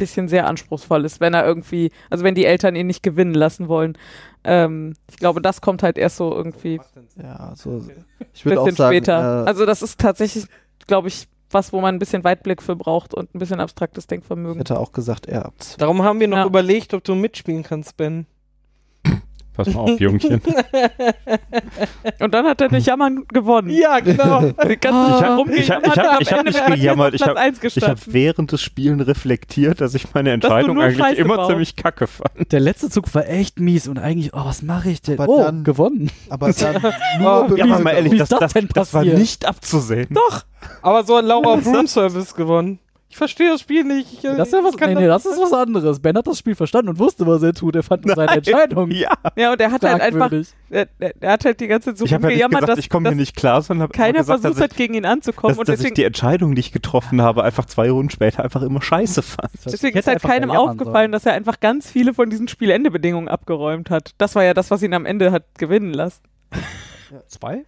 bisschen 0.00 0.26
sehr 0.26 0.48
anspruchsvoll 0.48 1.04
ist, 1.04 1.20
wenn 1.20 1.32
er 1.34 1.44
irgendwie, 1.46 1.92
also 2.10 2.24
wenn 2.24 2.34
die 2.34 2.44
Eltern 2.46 2.74
ihn 2.74 2.88
nicht 2.88 3.04
gewinnen 3.04 3.34
lassen 3.34 3.68
wollen. 3.68 3.96
Ähm, 4.42 4.94
ich 5.08 5.16
glaube, 5.18 5.40
das 5.40 5.60
kommt 5.60 5.82
halt 5.84 5.96
erst 5.98 6.16
so 6.16 6.34
irgendwie 6.34 6.80
ja, 7.22 7.52
so. 7.54 7.84
Ich 8.34 8.44
würde 8.44 8.60
auch 8.60 8.64
bisschen 8.64 8.76
sagen, 8.76 8.96
später. 8.96 9.44
Äh, 9.44 9.46
also 9.48 9.64
das 9.66 9.82
ist 9.82 10.00
tatsächlich, 10.00 10.46
glaube 10.88 11.06
ich, 11.08 11.28
was, 11.50 11.72
wo 11.72 11.80
man 11.80 11.94
ein 11.94 11.98
bisschen 11.98 12.24
Weitblick 12.24 12.62
für 12.62 12.76
braucht 12.76 13.12
und 13.14 13.34
ein 13.34 13.38
bisschen 13.38 13.60
abstraktes 13.60 14.04
ich 14.04 14.08
Denkvermögen. 14.08 14.58
hätte 14.58 14.78
auch 14.78 14.92
gesagt, 14.92 15.26
zwei. 15.58 15.78
Darum 15.78 16.02
haben 16.02 16.20
wir 16.20 16.28
noch 16.28 16.38
Ja. 16.38 16.46
überlegt, 16.46 16.94
ob 16.94 17.04
du 17.04 17.14
mitspielen 17.14 17.62
kannst, 17.62 17.96
Ben. 17.96 18.26
Pass 19.54 19.66
mal 19.74 19.80
auf, 19.80 20.00
Jungchen. 20.00 20.40
Und 22.20 22.32
dann 22.34 22.46
hat 22.46 22.60
er 22.60 22.68
durch 22.68 22.86
Jammern 22.86 23.24
gewonnen. 23.28 23.70
Ja, 23.70 24.00
genau. 24.00 24.44
Ich 24.46 24.54
hab- 24.86 25.38
rumgejammert, 25.38 25.56
ich 25.56 25.70
hab- 25.70 25.84
ich 25.88 25.98
hab- 25.98 26.20
ich 26.20 26.32
hab 26.32 26.44
nicht 26.46 26.58
er 26.58 26.70
gejammert, 26.76 27.14
ich 27.14 27.22
hab- 27.22 27.32
Platz 27.32 27.38
1 27.38 27.58
Ich 27.58 27.62
habe 27.82 27.94
gestanden. 27.94 28.14
während 28.14 28.52
des 28.52 28.62
Spielen 28.62 29.00
reflektiert, 29.00 29.80
dass 29.80 29.94
ich 29.94 30.12
meine 30.14 30.30
du 30.30 30.34
Entscheidung 30.34 30.80
eigentlich 30.80 30.98
Scheiße 30.98 31.20
immer 31.20 31.36
baust. 31.36 31.50
ziemlich 31.50 31.76
kacke 31.76 32.06
fand. 32.06 32.52
Der 32.52 32.60
letzte 32.60 32.90
Zug 32.90 33.12
war 33.14 33.28
echt 33.28 33.58
mies 33.60 33.88
und 33.88 33.98
eigentlich, 33.98 34.32
oh, 34.34 34.44
was 34.44 34.62
mache 34.62 34.90
ich 34.90 35.02
denn? 35.02 35.18
Aber 35.18 35.28
oh, 35.32 35.42
dann- 35.42 35.64
gewonnen. 35.64 36.10
Aber 36.28 36.52
dann 36.52 36.76
Oh, 36.76 36.80
nur 37.18 37.30
ja, 37.30 37.42
Bewegung. 37.42 37.72
aber 37.72 37.82
mal 37.84 37.90
ehrlich, 37.90 38.16
das, 38.18 38.28
das 38.28 38.52
das, 38.52 38.64
das 38.74 38.94
war 38.94 39.04
nicht 39.04 39.44
abzusehen. 39.46 40.08
Doch. 40.10 40.44
Aber 40.82 41.04
so 41.04 41.16
hat 41.18 41.24
Laura 41.24 41.56
Broom 41.56 41.86
Service 41.86 42.34
gewonnen. 42.34 42.78
Ich 43.10 43.16
verstehe 43.16 43.48
das 43.50 43.62
Spiel 43.62 43.82
nicht. 43.82 44.12
Ich, 44.12 44.24
äh, 44.24 44.36
Das 44.36 44.48
ist 44.48 44.54
ja 44.54 44.62
was, 44.62 44.74
ich 44.74 44.80
nee, 44.80 44.94
nee, 44.94 45.06
das 45.08 45.26
ist 45.26 45.36
was 45.36 45.52
anderes. 45.52 45.98
Ben 45.98 46.16
hat 46.16 46.28
das 46.28 46.38
Spiel 46.38 46.54
verstanden 46.54 46.90
und 46.90 47.00
wusste, 47.00 47.26
was 47.26 47.42
er 47.42 47.52
tut. 47.52 47.74
Er 47.74 47.82
fand 47.82 48.06
nur 48.06 48.14
seine 48.14 48.28
Nein. 48.28 48.38
Entscheidung 48.38 48.90
Ja, 48.92 49.12
Ja, 49.34 49.52
und 49.52 49.60
er 49.60 49.72
hat 49.72 49.82
halt 49.82 50.00
einfach, 50.00 50.30
er, 50.70 50.86
er 51.00 51.32
hat 51.32 51.44
halt 51.44 51.58
die 51.58 51.66
ganze 51.66 51.90
Zeit 51.90 51.98
so 51.98 52.04
ich 52.04 52.12
ja 52.12 52.18
nicht 52.18 52.26
rumgejammert, 52.26 52.60
gesagt, 52.60 52.78
dass, 52.78 52.78
ich 52.78 52.88
komme 52.88 53.08
hier 53.08 53.16
nicht 53.16 53.34
klar, 53.34 53.62
sondern 53.62 53.82
habe 53.88 53.92
keiner 53.98 54.20
gesagt, 54.20 54.42
versucht 54.42 54.62
hat, 54.62 54.70
ich, 54.70 54.76
gegen 54.76 54.94
ihn 54.94 55.06
anzukommen. 55.06 55.50
dass, 55.50 55.58
und 55.58 55.68
dass 55.68 55.74
ich 55.74 55.78
deswegen, 55.78 55.94
die 55.96 56.04
Entscheidung, 56.04 56.54
die 56.54 56.60
ich 56.60 56.70
getroffen 56.70 57.20
habe, 57.20 57.42
einfach 57.42 57.64
zwei 57.64 57.90
Runden 57.90 58.10
später 58.10 58.44
einfach 58.44 58.62
immer 58.62 58.80
scheiße 58.80 59.22
fand. 59.22 59.50
Ich 59.54 59.72
deswegen 59.72 59.98
ist 59.98 60.06
halt 60.06 60.22
keinem 60.22 60.52
aufgefallen, 60.52 60.94
sollen. 60.94 61.12
dass 61.12 61.26
er 61.26 61.32
einfach 61.32 61.58
ganz 61.58 61.90
viele 61.90 62.14
von 62.14 62.30
diesen 62.30 62.46
Spielendebedingungen 62.46 63.28
abgeräumt 63.28 63.90
hat. 63.90 64.14
Das 64.18 64.36
war 64.36 64.44
ja 64.44 64.54
das, 64.54 64.70
was 64.70 64.84
ihn 64.84 64.94
am 64.94 65.04
Ende 65.04 65.32
hat 65.32 65.46
gewinnen 65.58 65.92
lassen. 65.92 66.22
Zwei? 67.26 67.64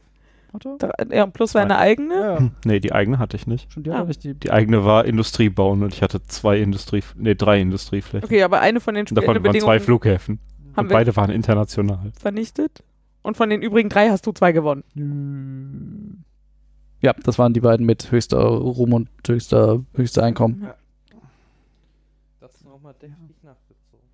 Er? 0.54 0.76
Da- 0.78 0.92
Ja, 1.14 1.26
plus 1.26 1.52
seine 1.52 1.70
Zwei. 1.74 1.78
eigene. 1.78 2.14
Ja, 2.14 2.32
ja. 2.34 2.38
Hm, 2.38 2.50
Nee, 2.64 2.80
die 2.80 2.92
eigene 2.92 3.18
hatte 3.18 3.36
ich 3.36 3.46
nicht. 3.46 3.72
Schon 3.72 3.82
die 3.82 3.90
Ah. 3.90 4.04
nicht 4.04 4.22
die. 4.24 4.34
Die 4.34 4.50
eigene 4.50 4.84
war 4.84 5.04
Industrie 5.04 5.48
bauen 5.48 5.82
und 5.82 5.92
ich 5.94 6.02
hatte 6.02 6.22
zwei 6.24 6.58
Industrie, 6.60 7.02
nee, 7.16 7.34
drei 7.34 7.60
Industrieflächen. 7.60 8.24
Okay, 8.24 8.42
aber 8.42 8.60
eine 8.60 8.80
von 8.80 8.94
den 8.94 9.06
Und 9.06 9.14
davon 9.16 9.42
waren 9.44 9.60
zwei 9.60 9.80
Flughäfen. 9.80 10.38
haben 10.76 10.86
und 10.86 10.92
beide 10.92 11.14
waren 11.16 11.30
international. 11.30 12.12
vernichtet. 12.18 12.82
Und 13.22 13.36
von 13.36 13.48
den 13.50 13.62
übrigen 13.62 13.88
drei 13.88 14.10
hast 14.10 14.26
du 14.26 14.32
zwei 14.32 14.52
gewonnen. 14.52 16.24
Ja, 17.00 17.12
das 17.24 17.38
waren 17.38 17.52
die 17.52 17.60
beiden 17.60 17.84
mit 17.86 18.10
höchster 18.12 18.40
Ruhm 18.42 18.92
und 18.92 19.08
höchster, 19.26 19.82
höchster 19.94 20.22
Einkommen. 20.22 20.66
Das 22.40 22.54
ist 22.54 22.64
nochmal 22.64 22.94
deftig 23.00 23.36
nachgezogen. 23.42 24.06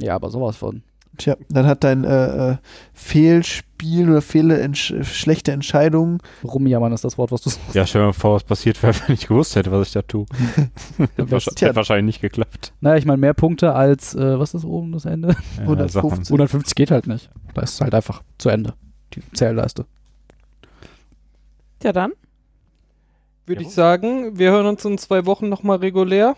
Ja, 0.00 0.14
aber 0.16 0.30
sowas 0.30 0.56
von. 0.56 0.82
Tja, 1.16 1.36
dann 1.48 1.66
hat 1.66 1.84
dein 1.84 2.04
äh, 2.04 2.52
äh, 2.52 2.56
Fehlspiel 2.92 4.10
oder 4.10 4.22
fehle 4.22 4.60
Entsch 4.60 4.92
schlechte 5.02 5.52
Entscheidung 5.52 6.22
Rumjammern 6.44 6.92
ist 6.92 7.04
das 7.04 7.16
Wort, 7.18 7.32
was 7.32 7.42
du 7.42 7.50
suchst. 7.50 7.74
Ja, 7.74 7.86
stell 7.86 8.02
dir 8.02 8.06
mal 8.06 8.12
vor, 8.12 8.34
was 8.34 8.44
passiert 8.44 8.82
wäre, 8.82 8.94
wenn 9.06 9.14
ich 9.14 9.28
gewusst 9.28 9.56
hätte, 9.56 9.72
was 9.72 9.88
ich 9.88 9.92
da 9.94 10.02
tue. 10.02 10.26
Hätte 10.98 11.30
wahrscheinlich, 11.30 11.54
Tja. 11.56 11.68
hätte 11.68 11.76
wahrscheinlich 11.76 12.06
nicht 12.06 12.20
geklappt. 12.20 12.72
Naja, 12.80 12.96
ich 12.96 13.06
meine, 13.06 13.18
mehr 13.18 13.34
Punkte 13.34 13.74
als, 13.74 14.14
äh, 14.14 14.38
was 14.38 14.54
ist 14.54 14.64
oben 14.64 14.92
das 14.92 15.04
Ende? 15.04 15.28
Ja, 15.56 15.62
150. 15.62 15.92
Sachen. 15.92 16.26
150 16.26 16.74
geht 16.74 16.90
halt 16.90 17.06
nicht. 17.06 17.30
Da 17.54 17.62
ist 17.62 17.80
halt 17.80 17.94
einfach 17.94 18.22
zu 18.38 18.48
Ende. 18.48 18.74
Die 19.14 19.22
Zählleiste. 19.32 19.86
Ja, 21.82 21.92
dann. 21.92 22.12
Würde 23.46 23.62
Jawohl. 23.62 23.68
ich 23.68 23.74
sagen, 23.74 24.38
wir 24.38 24.50
hören 24.50 24.66
uns 24.66 24.84
in 24.84 24.98
zwei 24.98 25.24
Wochen 25.24 25.48
nochmal 25.48 25.78
regulär. 25.78 26.36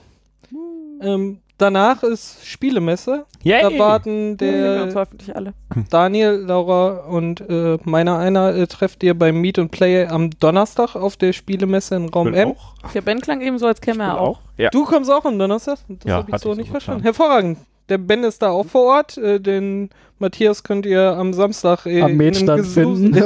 Ähm, 1.01 1.39
danach 1.59 2.03
ist 2.03 2.45
Spielemesse. 2.47 3.27
Da 3.45 3.79
warten 3.79 4.37
Da 4.37 4.47
uns 4.47 4.93
der 4.95 4.95
hoffentlich 4.95 5.37
alle. 5.37 5.55
Daniel, 5.91 6.45
Laura 6.47 7.05
und 7.09 7.41
äh, 7.49 7.79
meiner 7.85 8.19
einer 8.19 8.55
äh, 8.55 8.67
trefft 8.67 9.03
ihr 9.03 9.19
beim 9.19 9.41
Meet 9.41 9.59
and 9.59 9.71
Play 9.71 10.07
am 10.07 10.31
Donnerstag 10.39 10.97
auf 10.97 11.17
der 11.17 11.33
Spielemesse 11.33 11.97
in 11.97 12.09
Raum 12.09 12.33
M. 12.35 12.53
auch? 12.53 12.75
Der 12.95 13.03
Ben 13.03 13.21
klang 13.21 13.41
eben 13.41 13.59
so, 13.59 13.67
als 13.67 13.81
käme 13.81 14.05
er 14.05 14.21
auch. 14.21 14.41
Ja. 14.57 14.71
Du 14.71 14.85
kommst 14.85 15.11
auch 15.11 15.25
am 15.25 15.39
Donnerstag? 15.39 15.79
Das 15.89 15.99
Ja, 16.05 16.17
habe 16.17 16.31
ich 16.31 16.37
so 16.37 16.37
ich 16.37 16.43
so 16.43 16.49
nicht 16.51 16.59
getan. 16.59 16.71
verstanden. 16.73 17.03
Hervorragend. 17.03 17.59
Der 17.89 17.99
Ben 17.99 18.25
ist 18.25 18.43
da 18.43 18.49
auch 18.51 18.67
vor 18.67 18.85
Ort. 18.97 19.17
Äh, 19.19 19.41
den 19.41 19.91
Matthias 20.19 20.63
könnt 20.63 20.85
ihr 20.85 21.01
am 21.17 21.33
Samstag 21.33 21.87
äh, 21.87 22.01
Am 22.03 22.11
in 22.11 22.13
einem 22.13 22.17
Metstand 22.19 22.61
Gesus- 22.63 22.75
finden. 22.75 23.23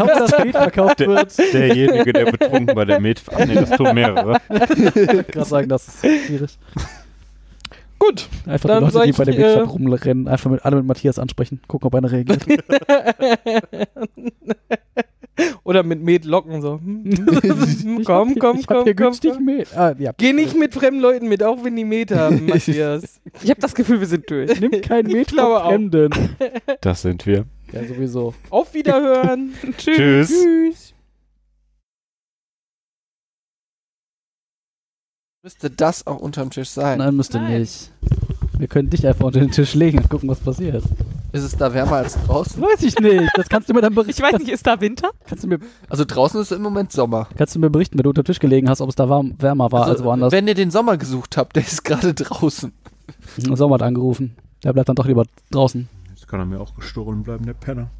Ob 0.00 0.08
das 0.08 0.38
Lied 0.44 0.52
verkauft 0.56 1.00
Der- 1.00 1.08
wird. 1.08 1.38
Derjenige, 1.52 2.12
der 2.12 2.24
betrunken 2.32 2.74
bei 2.74 2.84
der 2.84 3.00
Met... 3.00 3.22
Ach 3.32 3.44
nee, 3.46 3.54
das 3.54 3.70
tun 3.70 3.94
mehrere. 3.94 4.38
Ich 4.48 5.26
gerade 5.28 5.44
sagen, 5.44 5.68
das 5.68 5.88
ist 5.88 6.00
schwierig. 6.26 6.58
Gut. 7.98 8.28
Einfach 8.46 8.68
Dann 8.70 8.86
die 8.88 8.92
Leute, 8.94 9.04
die 9.04 9.10
ich, 9.10 9.16
bei 9.18 9.24
der 9.24 9.34
äh, 9.34 9.38
Wirtschaft 9.38 9.72
rumrennen, 9.74 10.26
einfach 10.26 10.50
mit 10.50 10.64
alle 10.64 10.76
mit 10.76 10.86
Matthias 10.86 11.18
ansprechen, 11.18 11.60
gucken, 11.68 11.86
ob 11.86 11.94
einer 11.94 12.10
reagiert. 12.10 12.46
Oder 15.64 15.82
mit 15.82 16.02
Met 16.02 16.24
locken 16.24 16.60
so. 16.62 16.80
Hm, 16.80 18.02
komm, 18.04 18.28
hier- 18.30 18.38
komm, 18.38 18.58
ich 18.58 18.66
hab 18.66 18.74
komm, 18.76 18.84
hier 18.84 18.94
komm, 18.94 19.06
günstig 19.06 19.32
komm. 19.34 19.44
Met. 19.44 19.76
Ah, 19.76 19.94
ja. 19.98 20.12
Geh 20.16 20.32
nicht 20.32 20.56
mit 20.56 20.74
fremden 20.74 21.00
Leuten 21.00 21.28
mit, 21.28 21.42
auch 21.42 21.62
wenn 21.64 21.76
die 21.76 21.84
Met 21.84 22.10
haben, 22.12 22.46
Matthias. 22.48 23.20
Ich 23.42 23.50
habe 23.50 23.60
das 23.60 23.74
Gefühl, 23.74 24.00
wir 24.00 24.06
sind 24.06 24.28
durch. 24.30 24.60
Nimm 24.60 24.70
kein 24.82 25.06
Met 25.06 25.28
glaube 25.28 25.54
von 25.56 25.62
auch. 25.62 25.70
Fremden. 25.70 26.10
Das 26.80 27.02
sind 27.02 27.24
wir. 27.26 27.44
Ja, 27.72 27.84
sowieso. 27.86 28.34
Auf 28.50 28.74
Wiederhören. 28.74 29.54
Tschüss. 29.76 30.28
Tschüss. 30.30 30.94
müsste 35.42 35.70
das 35.70 36.06
auch 36.06 36.18
unterm 36.20 36.50
Tisch 36.50 36.68
sein. 36.68 36.98
Nein, 36.98 37.16
müsste 37.16 37.38
Nein. 37.38 37.60
nicht. 37.60 37.90
Wir 38.58 38.68
können 38.68 38.90
dich 38.90 39.06
einfach 39.06 39.24
unter 39.24 39.40
den 39.40 39.50
Tisch 39.50 39.74
legen 39.74 39.98
und 39.98 40.10
gucken, 40.10 40.28
was 40.28 40.40
passiert. 40.40 40.84
Ist 41.32 41.44
es 41.44 41.56
da 41.56 41.72
wärmer 41.72 41.96
als 41.96 42.14
draußen? 42.24 42.60
Weiß 42.62 42.82
ich 42.82 42.98
nicht. 42.98 43.30
Das 43.36 43.48
kannst 43.48 43.68
du 43.68 43.74
mir 43.74 43.80
dann 43.80 43.94
berichten. 43.94 44.12
Ich 44.12 44.22
weiß 44.22 44.38
nicht, 44.40 44.50
ist 44.50 44.66
da 44.66 44.80
Winter? 44.80 45.10
Kannst 45.26 45.44
du 45.44 45.48
mir, 45.48 45.58
Also 45.88 46.04
draußen 46.04 46.40
ist 46.40 46.50
im 46.52 46.62
Moment 46.62 46.90
Sommer. 46.92 47.28
kannst 47.36 47.54
du 47.54 47.60
mir 47.60 47.70
berichten, 47.70 47.98
wenn 47.98 48.02
du 48.02 48.08
unter 48.10 48.22
den 48.22 48.26
Tisch 48.26 48.40
gelegen 48.40 48.68
hast, 48.68 48.80
ob 48.80 48.88
es 48.88 48.96
da 48.96 49.08
warm, 49.08 49.34
wärmer 49.38 49.70
war 49.70 49.82
also, 49.82 49.92
als 49.92 50.04
woanders? 50.04 50.32
Wenn 50.32 50.48
ihr 50.48 50.54
den 50.54 50.70
Sommer 50.70 50.96
gesucht 50.96 51.36
habt, 51.36 51.54
der 51.56 51.62
ist 51.62 51.84
gerade 51.84 52.14
draußen. 52.14 52.72
Sommer 53.36 53.74
hat 53.74 53.82
angerufen. 53.82 54.36
Der 54.64 54.72
bleibt 54.72 54.88
dann 54.88 54.96
doch 54.96 55.06
lieber 55.06 55.24
draußen. 55.50 55.88
Jetzt 56.10 56.26
kann 56.28 56.40
er 56.40 56.46
mir 56.46 56.60
auch 56.60 56.74
gestohlen 56.74 57.22
bleiben, 57.22 57.46
der 57.46 57.54
Penner. 57.54 57.90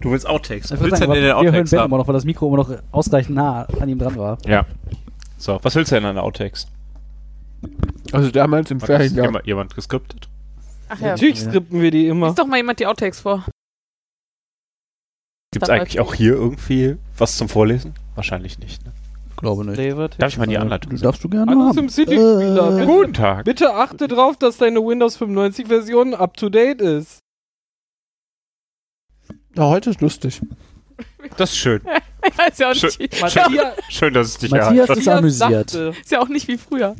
Du 0.00 0.10
willst 0.12 0.26
Outtakes. 0.26 0.70
Ich 0.70 0.80
würd 0.80 0.92
sagen, 0.96 1.04
aber 1.10 1.14
wir 1.20 1.52
hören 1.52 1.68
Ben 1.68 1.84
immer 1.84 1.98
noch, 1.98 2.06
weil 2.06 2.14
das 2.14 2.24
Mikro 2.24 2.46
immer 2.48 2.56
noch 2.58 2.70
ausreichend 2.92 3.36
nah 3.36 3.64
an 3.80 3.88
ihm 3.88 3.98
dran 3.98 4.16
war. 4.16 4.38
Ja. 4.46 4.64
So, 5.36 5.58
was 5.62 5.74
willst 5.74 5.92
du 5.92 5.96
denn 5.96 6.04
an 6.06 6.16
Outtakes? 6.18 6.66
Also 8.12 8.30
damals 8.30 8.70
im 8.70 8.80
Hat 8.80 8.86
Ferienjahr. 8.86 9.26
jemand, 9.26 9.46
jemand 9.46 9.74
geskriptet? 9.74 10.28
Ach 10.88 11.00
ja. 11.00 11.08
Natürlich 11.08 11.40
skripten 11.40 11.80
wir 11.80 11.90
die 11.90 12.06
immer. 12.08 12.26
Lies 12.28 12.34
doch 12.36 12.46
mal 12.46 12.56
jemand 12.56 12.80
die 12.80 12.86
Outtakes 12.86 13.20
vor. 13.20 13.44
Gibt 15.52 15.62
es 15.64 15.70
eigentlich 15.70 16.00
auch 16.00 16.14
hier 16.14 16.32
irgendwie 16.34 16.96
was 17.16 17.36
zum 17.36 17.48
Vorlesen? 17.48 17.94
Wahrscheinlich 18.14 18.58
nicht. 18.58 18.84
Ne? 18.84 18.92
Glaube 19.36 19.64
nicht. 19.64 19.76
Flavor 19.76 20.08
Darf 20.08 20.32
ich 20.32 20.38
mal 20.38 20.46
die 20.46 20.54
Äh, 20.54 20.58
Anleitung? 20.58 20.90
du 20.94 20.98
darfst 21.02 21.22
du 21.24 21.28
gerne 21.28 21.50
Hallo 21.50 21.66
haben. 21.68 21.74
SimCity-Spieler. 21.74 22.68
Äh, 22.68 22.74
bitte, 22.80 22.86
Guten 22.86 23.14
Tag. 23.14 23.44
bitte 23.44 23.74
achte 23.74 24.08
drauf, 24.08 24.36
dass 24.36 24.56
deine 24.58 24.80
Windows 24.80 25.16
95-Version 25.20 26.14
up-to-date 26.14 26.80
ist. 26.80 27.20
Ja, 29.56 29.64
heute 29.64 29.90
ist 29.90 30.00
lustig. 30.00 30.40
Das 31.36 31.50
ist 31.50 31.58
schön. 31.58 31.82
Ich 32.30 32.36
weiß 32.36 32.58
ja 32.58 32.70
auch 32.70 32.74
Schön. 32.74 32.90
nicht, 32.98 33.20
Matthias, 33.22 33.74
Schön, 33.88 34.12
dass 34.12 34.26
es 34.26 34.38
dich 34.38 34.50
Matthias 34.50 34.88
erheitert. 34.88 34.96
ist 34.98 35.08
amüsiert. 35.08 35.70
sagte- 35.70 35.94
ist 36.00 36.10
ja 36.10 36.20
auch 36.20 36.28
nicht 36.28 36.48
wie 36.48 36.58
früher. 36.58 36.96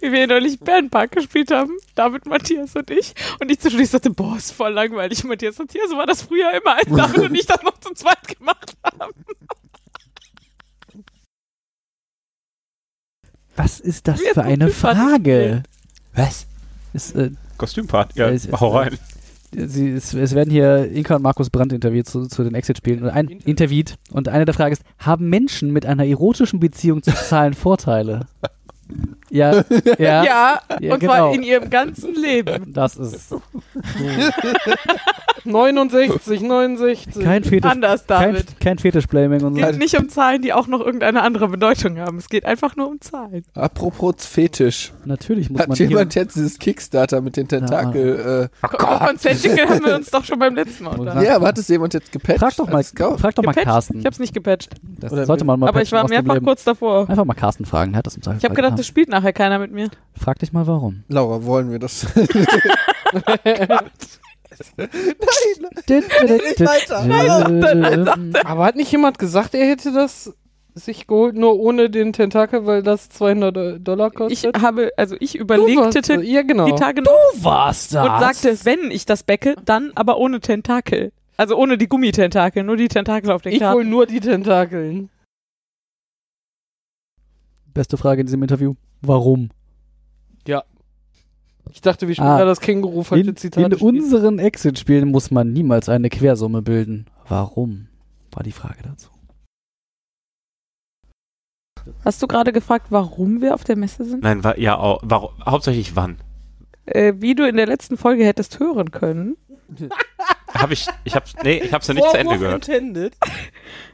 Wie 0.00 0.12
wir 0.12 0.26
neulich 0.26 0.58
Bärenpark 0.60 1.12
gespielt 1.12 1.50
haben, 1.50 1.72
David, 1.94 2.26
Matthias 2.26 2.74
und 2.76 2.90
ich. 2.90 3.14
Und 3.40 3.50
ich 3.50 3.60
zwischendurch 3.60 3.90
sagte, 3.90 4.10
boah, 4.10 4.36
ist 4.36 4.52
voll 4.52 4.72
langweilig. 4.72 5.24
Matthias 5.24 5.58
und 5.60 5.70
hier, 5.72 5.86
so 5.88 5.96
war 5.96 6.06
das 6.06 6.22
früher 6.22 6.50
immer, 6.52 6.76
als 6.76 6.88
David 6.88 7.18
und 7.30 7.34
ich 7.34 7.46
das 7.46 7.62
noch 7.62 7.78
zu 7.80 7.92
zweit 7.94 8.26
gemacht 8.38 8.74
haben. 8.84 9.12
Was 13.56 13.80
ist 13.80 14.08
das 14.08 14.20
Wir 14.20 14.34
für 14.34 14.42
eine 14.42 14.70
Frage? 14.70 15.62
Was? 16.14 16.46
Ist, 16.92 17.14
äh, 17.14 17.30
Kostümpart. 17.58 18.16
Ja, 18.16 18.28
ist- 18.28 18.50
hau 18.52 18.76
rein. 18.76 18.98
Sie, 19.54 19.90
es, 19.90 20.14
es 20.14 20.34
werden 20.34 20.50
hier 20.50 20.90
Inka 20.90 21.16
und 21.16 21.22
Markus 21.22 21.50
Brandt 21.50 21.72
interviewt 21.72 22.06
zu, 22.06 22.26
zu 22.26 22.44
den 22.44 22.54
Exit-Spielen. 22.54 23.02
Und 23.02 23.10
ein, 23.10 23.28
interviewt. 23.28 23.96
Und 24.10 24.28
eine 24.28 24.44
der 24.44 24.54
Fragen 24.54 24.72
ist, 24.72 24.82
haben 24.98 25.28
Menschen 25.28 25.72
mit 25.72 25.86
einer 25.86 26.06
erotischen 26.06 26.60
Beziehung 26.60 27.02
zu 27.02 27.12
Zahlen 27.12 27.54
Vorteile? 27.54 28.26
Ja, 29.30 29.62
ja, 29.98 30.24
Ja, 30.24 30.60
Ja, 30.80 30.92
und 30.94 31.00
genau. 31.00 31.12
zwar 31.12 31.34
in 31.34 31.42
ihrem 31.42 31.70
ganzen 31.70 32.14
Leben. 32.14 32.72
das 32.72 32.96
ist 32.96 33.32
69, 35.44 36.40
69. 36.42 37.14
kein 37.24 37.44
Fetisch, 37.44 37.70
Anders, 37.70 38.06
kein, 38.06 38.32
David. 38.34 38.60
kein 38.60 38.78
Fetisch-Blaming 38.78 39.42
und 39.42 39.56
Es 39.56 39.60
so. 39.64 39.70
geht 39.70 39.78
nicht 39.78 39.96
um 39.98 40.08
Zahlen, 40.08 40.42
die 40.42 40.52
auch 40.52 40.66
noch 40.66 40.80
irgendeine 40.80 41.22
andere 41.22 41.48
Bedeutung 41.48 41.98
haben. 41.98 42.18
Es 42.18 42.28
geht 42.28 42.44
einfach 42.44 42.76
nur 42.76 42.88
um 42.88 43.00
Zahlen. 43.00 43.44
Apropos 43.54 44.26
Fetisch. 44.26 44.92
Natürlich 45.04 45.48
muss 45.50 45.60
man 45.60 45.70
Hat 45.70 45.76
hier, 45.78 45.86
jemand 45.88 46.14
jetzt 46.14 46.36
dieses 46.36 46.58
Kickstarter 46.58 47.20
mit 47.20 47.36
den 47.36 47.48
Tentakel? 47.48 48.50
Oh 48.62 48.66
Von 49.06 49.16
Tentacle 49.16 49.68
haben 49.68 49.84
wir 49.84 49.94
uns 49.96 50.10
doch 50.10 50.24
schon 50.24 50.38
beim 50.38 50.54
letzten 50.54 50.84
Mal 50.84 50.94
Äh, 50.96 50.98
unterhalten. 51.00 51.26
ja, 51.28 51.36
aber 51.36 51.46
hat 51.48 51.58
es 51.58 51.68
jemand 51.68 51.94
jetzt 51.94 52.12
gepatcht? 52.12 52.40
frag 52.40 52.56
doch 52.56 52.68
mal, 52.68 52.82
frag 52.84 53.34
doch 53.34 53.42
mal? 53.44 53.54
Carsten. 53.54 53.98
Ich 54.00 54.06
hab's 54.06 54.18
nicht 54.18 54.34
gepatcht. 54.34 54.70
Das 54.98 55.12
Oder 55.12 55.24
sollte 55.24 55.44
man 55.44 55.58
mal 55.58 55.68
Aber 55.68 55.80
ich 55.82 55.92
war 55.92 56.06
mehrfach 56.08 56.40
kurz 56.42 56.64
davor. 56.64 57.08
Einfach 57.08 57.24
mal 57.24 57.34
Carsten 57.34 57.64
fragen, 57.64 57.96
hat 57.96 58.06
das 58.06 58.16
im 58.16 58.22
Ich 58.36 58.44
habe 58.44 58.54
gedacht, 58.54 58.78
das 58.80 58.86
spielt 58.86 59.08
nachher 59.08 59.32
keiner 59.32 59.58
mit 59.58 59.70
mir. 59.72 59.88
Frag 60.18 60.38
dich 60.38 60.52
mal 60.52 60.66
warum. 60.66 61.04
Laura, 61.08 61.44
wollen 61.44 61.70
wir 61.70 61.78
das? 61.78 62.06
Aber 68.44 68.64
hat 68.64 68.76
nicht 68.76 68.90
jemand 68.92 69.18
gesagt, 69.18 69.54
er 69.54 69.66
hätte 69.66 69.92
das 69.92 70.34
sich 70.74 71.06
geholt, 71.06 71.34
nur 71.36 71.58
ohne 71.58 71.90
den 71.90 72.12
Tentakel, 72.12 72.64
weil 72.64 72.82
das 72.82 73.08
200 73.10 73.86
Dollar 73.86 74.08
Ich 74.08 74.14
kostet? 74.14 74.62
habe, 74.62 74.90
also 74.96 75.16
ich 75.18 75.34
überlegte 75.36 75.82
warst- 75.82 76.08
ja, 76.24 76.42
genau. 76.42 76.66
die 76.66 76.74
Tage 76.74 77.02
noch 77.02 77.10
Du 77.34 77.44
warst 77.44 77.94
das. 77.94 78.06
und 78.08 78.20
sagte, 78.20 78.64
wenn 78.64 78.90
ich 78.90 79.04
das 79.04 79.22
backe, 79.24 79.56
dann 79.64 79.90
aber 79.96 80.18
ohne 80.18 80.40
Tentakel. 80.40 81.12
Also 81.36 81.56
ohne 81.56 81.76
die 81.76 81.88
Gummitentakel, 81.88 82.62
nur 82.62 82.76
die 82.76 82.88
Tentakel 82.88 83.30
auf 83.32 83.42
den 83.42 83.52
Ich 83.52 83.60
hol 83.62 83.68
Karten. 83.74 83.88
nur 83.90 84.06
die 84.06 84.20
Tentakeln. 84.20 85.10
Beste 87.74 87.96
Frage 87.96 88.20
in 88.22 88.26
diesem 88.26 88.42
Interview. 88.42 88.74
Warum? 89.02 89.50
Ich 91.72 91.82
dachte, 91.82 92.08
wir 92.08 92.14
spielen 92.16 92.28
Ah. 92.30 92.38
da 92.38 92.46
das 92.46 92.58
Känguru 92.60 93.04
falsche 93.04 93.30
In, 93.30 93.36
Zitate. 93.36 93.64
in 93.66 93.72
spielen. 93.78 94.02
unseren 94.02 94.38
Exit-Spielen 94.40 95.08
muss 95.08 95.30
man 95.30 95.52
niemals 95.52 95.88
eine 95.88 96.08
Quersumme 96.08 96.62
bilden. 96.62 97.06
Warum? 97.28 97.86
War 98.32 98.42
die 98.42 98.50
Frage 98.50 98.82
dazu. 98.82 99.08
Hast 102.04 102.22
du 102.22 102.26
gerade 102.26 102.52
gefragt, 102.52 102.86
warum 102.90 103.40
wir 103.40 103.54
auf 103.54 103.62
der 103.62 103.76
Messe 103.76 104.04
sind? 104.04 104.22
Nein, 104.24 104.42
war, 104.42 104.58
ja, 104.58 104.76
warum, 105.02 105.30
hauptsächlich 105.46 105.94
wann? 105.94 106.16
Äh, 106.86 107.14
wie 107.18 107.36
du 107.36 107.46
in 107.48 107.56
der 107.56 107.66
letzten 107.66 107.96
Folge 107.96 108.24
hättest 108.24 108.58
hören 108.58 108.90
können. 108.90 109.36
Hab 110.54 110.70
ich, 110.70 110.86
ich 111.04 111.14
hab's, 111.14 111.34
nee, 111.42 111.58
ich 111.58 111.72
hab's 111.72 111.86
ja 111.86 111.94
nicht 111.94 112.10
zu 112.10 112.18
Ende 112.18 112.38
Vorwurf 112.38 112.40
gehört. 112.40 112.68
intended. 112.68 113.16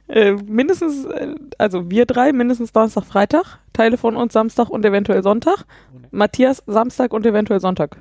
Äh, 0.08 0.32
mindestens, 0.32 1.04
äh, 1.04 1.34
also 1.58 1.90
wir 1.90 2.06
drei, 2.06 2.32
mindestens 2.32 2.72
Donnerstag, 2.72 3.04
Freitag. 3.04 3.58
Teile 3.72 3.98
von 3.98 4.16
uns 4.16 4.32
Samstag 4.32 4.70
und 4.70 4.84
eventuell 4.84 5.22
Sonntag. 5.22 5.64
Matthias 6.10 6.62
Samstag 6.66 7.12
und 7.12 7.26
eventuell 7.26 7.60
Sonntag. 7.60 7.98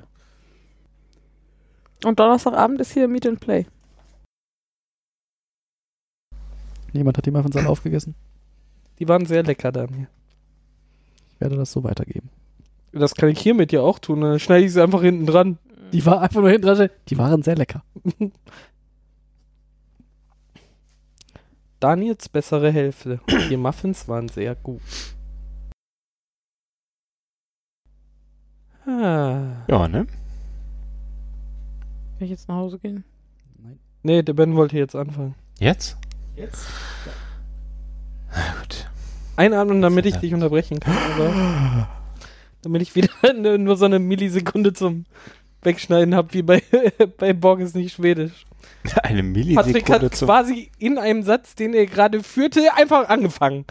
Und 2.04 2.20
Donnerstagabend 2.20 2.80
ist 2.80 2.92
hier 2.92 3.08
Meet 3.08 3.26
and 3.26 3.40
Play. 3.40 3.66
Niemand 6.92 7.18
hat 7.18 7.26
die 7.26 7.30
Muffins 7.30 7.56
alle 7.56 7.68
aufgegessen. 7.68 8.14
Die 8.98 9.08
waren 9.08 9.26
sehr 9.26 9.42
lecker, 9.42 9.72
Daniel. 9.72 10.08
Ich 11.34 11.40
werde 11.40 11.56
das 11.56 11.72
so 11.72 11.84
weitergeben. 11.84 12.30
Das 12.92 13.14
kann 13.14 13.28
ich 13.28 13.40
hiermit 13.40 13.72
ja 13.72 13.82
auch 13.82 13.98
tun. 13.98 14.22
Dann 14.22 14.38
schneide 14.38 14.64
ich 14.64 14.72
sie 14.72 14.82
einfach 14.82 15.02
hinten 15.02 15.26
dran. 15.26 15.58
Die 15.92 16.04
war 16.04 16.20
einfach 16.20 16.40
nur 16.40 16.50
hinten 16.50 16.66
dran. 16.66 16.90
Die 17.08 17.18
waren 17.18 17.42
sehr 17.42 17.56
lecker. 17.56 17.82
Daniels 21.80 22.28
bessere 22.28 22.72
Hälfte. 22.72 23.20
Die 23.50 23.56
Muffins 23.56 24.08
waren 24.08 24.28
sehr 24.28 24.54
gut. 24.54 24.80
Ah. 28.86 29.64
Ja, 29.68 29.88
ne? 29.88 30.06
Kann 30.06 30.08
ich 32.20 32.30
jetzt 32.30 32.48
nach 32.48 32.56
Hause 32.56 32.78
gehen? 32.78 33.04
Nee, 34.02 34.22
der 34.22 34.34
Ben 34.34 34.54
wollte 34.54 34.78
jetzt 34.78 34.94
anfangen. 34.94 35.34
Jetzt? 35.58 35.96
Jetzt. 36.36 36.66
Na 38.30 38.54
gut. 38.60 38.88
Einatmen, 39.36 39.82
damit 39.82 40.06
ich 40.06 40.16
dich 40.16 40.32
unterbrechen 40.32 40.80
kann. 40.80 40.96
Aber 40.96 41.88
damit 42.62 42.82
ich 42.82 42.94
wieder 42.94 43.10
nur 43.58 43.76
so 43.76 43.84
eine 43.84 43.98
Millisekunde 43.98 44.72
zum 44.72 45.04
Wegschneiden 45.62 46.14
habe, 46.14 46.32
wie 46.34 46.42
bei, 46.42 46.62
bei 47.18 47.32
Borg 47.32 47.60
ist 47.60 47.74
nicht 47.74 47.94
schwedisch. 47.94 48.46
Eine 49.02 49.22
Patrick 49.22 49.54
hat 49.54 49.62
Millisekunde 49.62 50.10
zum... 50.10 50.28
quasi 50.28 50.70
in 50.78 50.98
einem 50.98 51.22
Satz, 51.22 51.54
den 51.54 51.74
er 51.74 51.86
gerade 51.86 52.22
führte, 52.22 52.74
einfach 52.74 53.08
angefangen. 53.08 53.64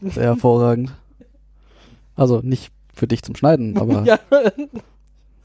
Sehr 0.00 0.24
hervorragend. 0.24 0.92
Also 2.14 2.40
nicht 2.42 2.72
für 2.94 3.06
dich 3.06 3.22
zum 3.22 3.36
Schneiden, 3.36 3.76
aber 3.78 4.04
ja. 4.04 4.18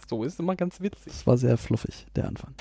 So 0.09 0.23
ist 0.23 0.39
immer 0.39 0.55
ganz 0.55 0.81
witzig. 0.81 1.13
es 1.13 1.25
war 1.25 1.37
sehr 1.37 1.57
fluffig, 1.57 2.05
der 2.15 2.27
Anfang. 2.27 2.53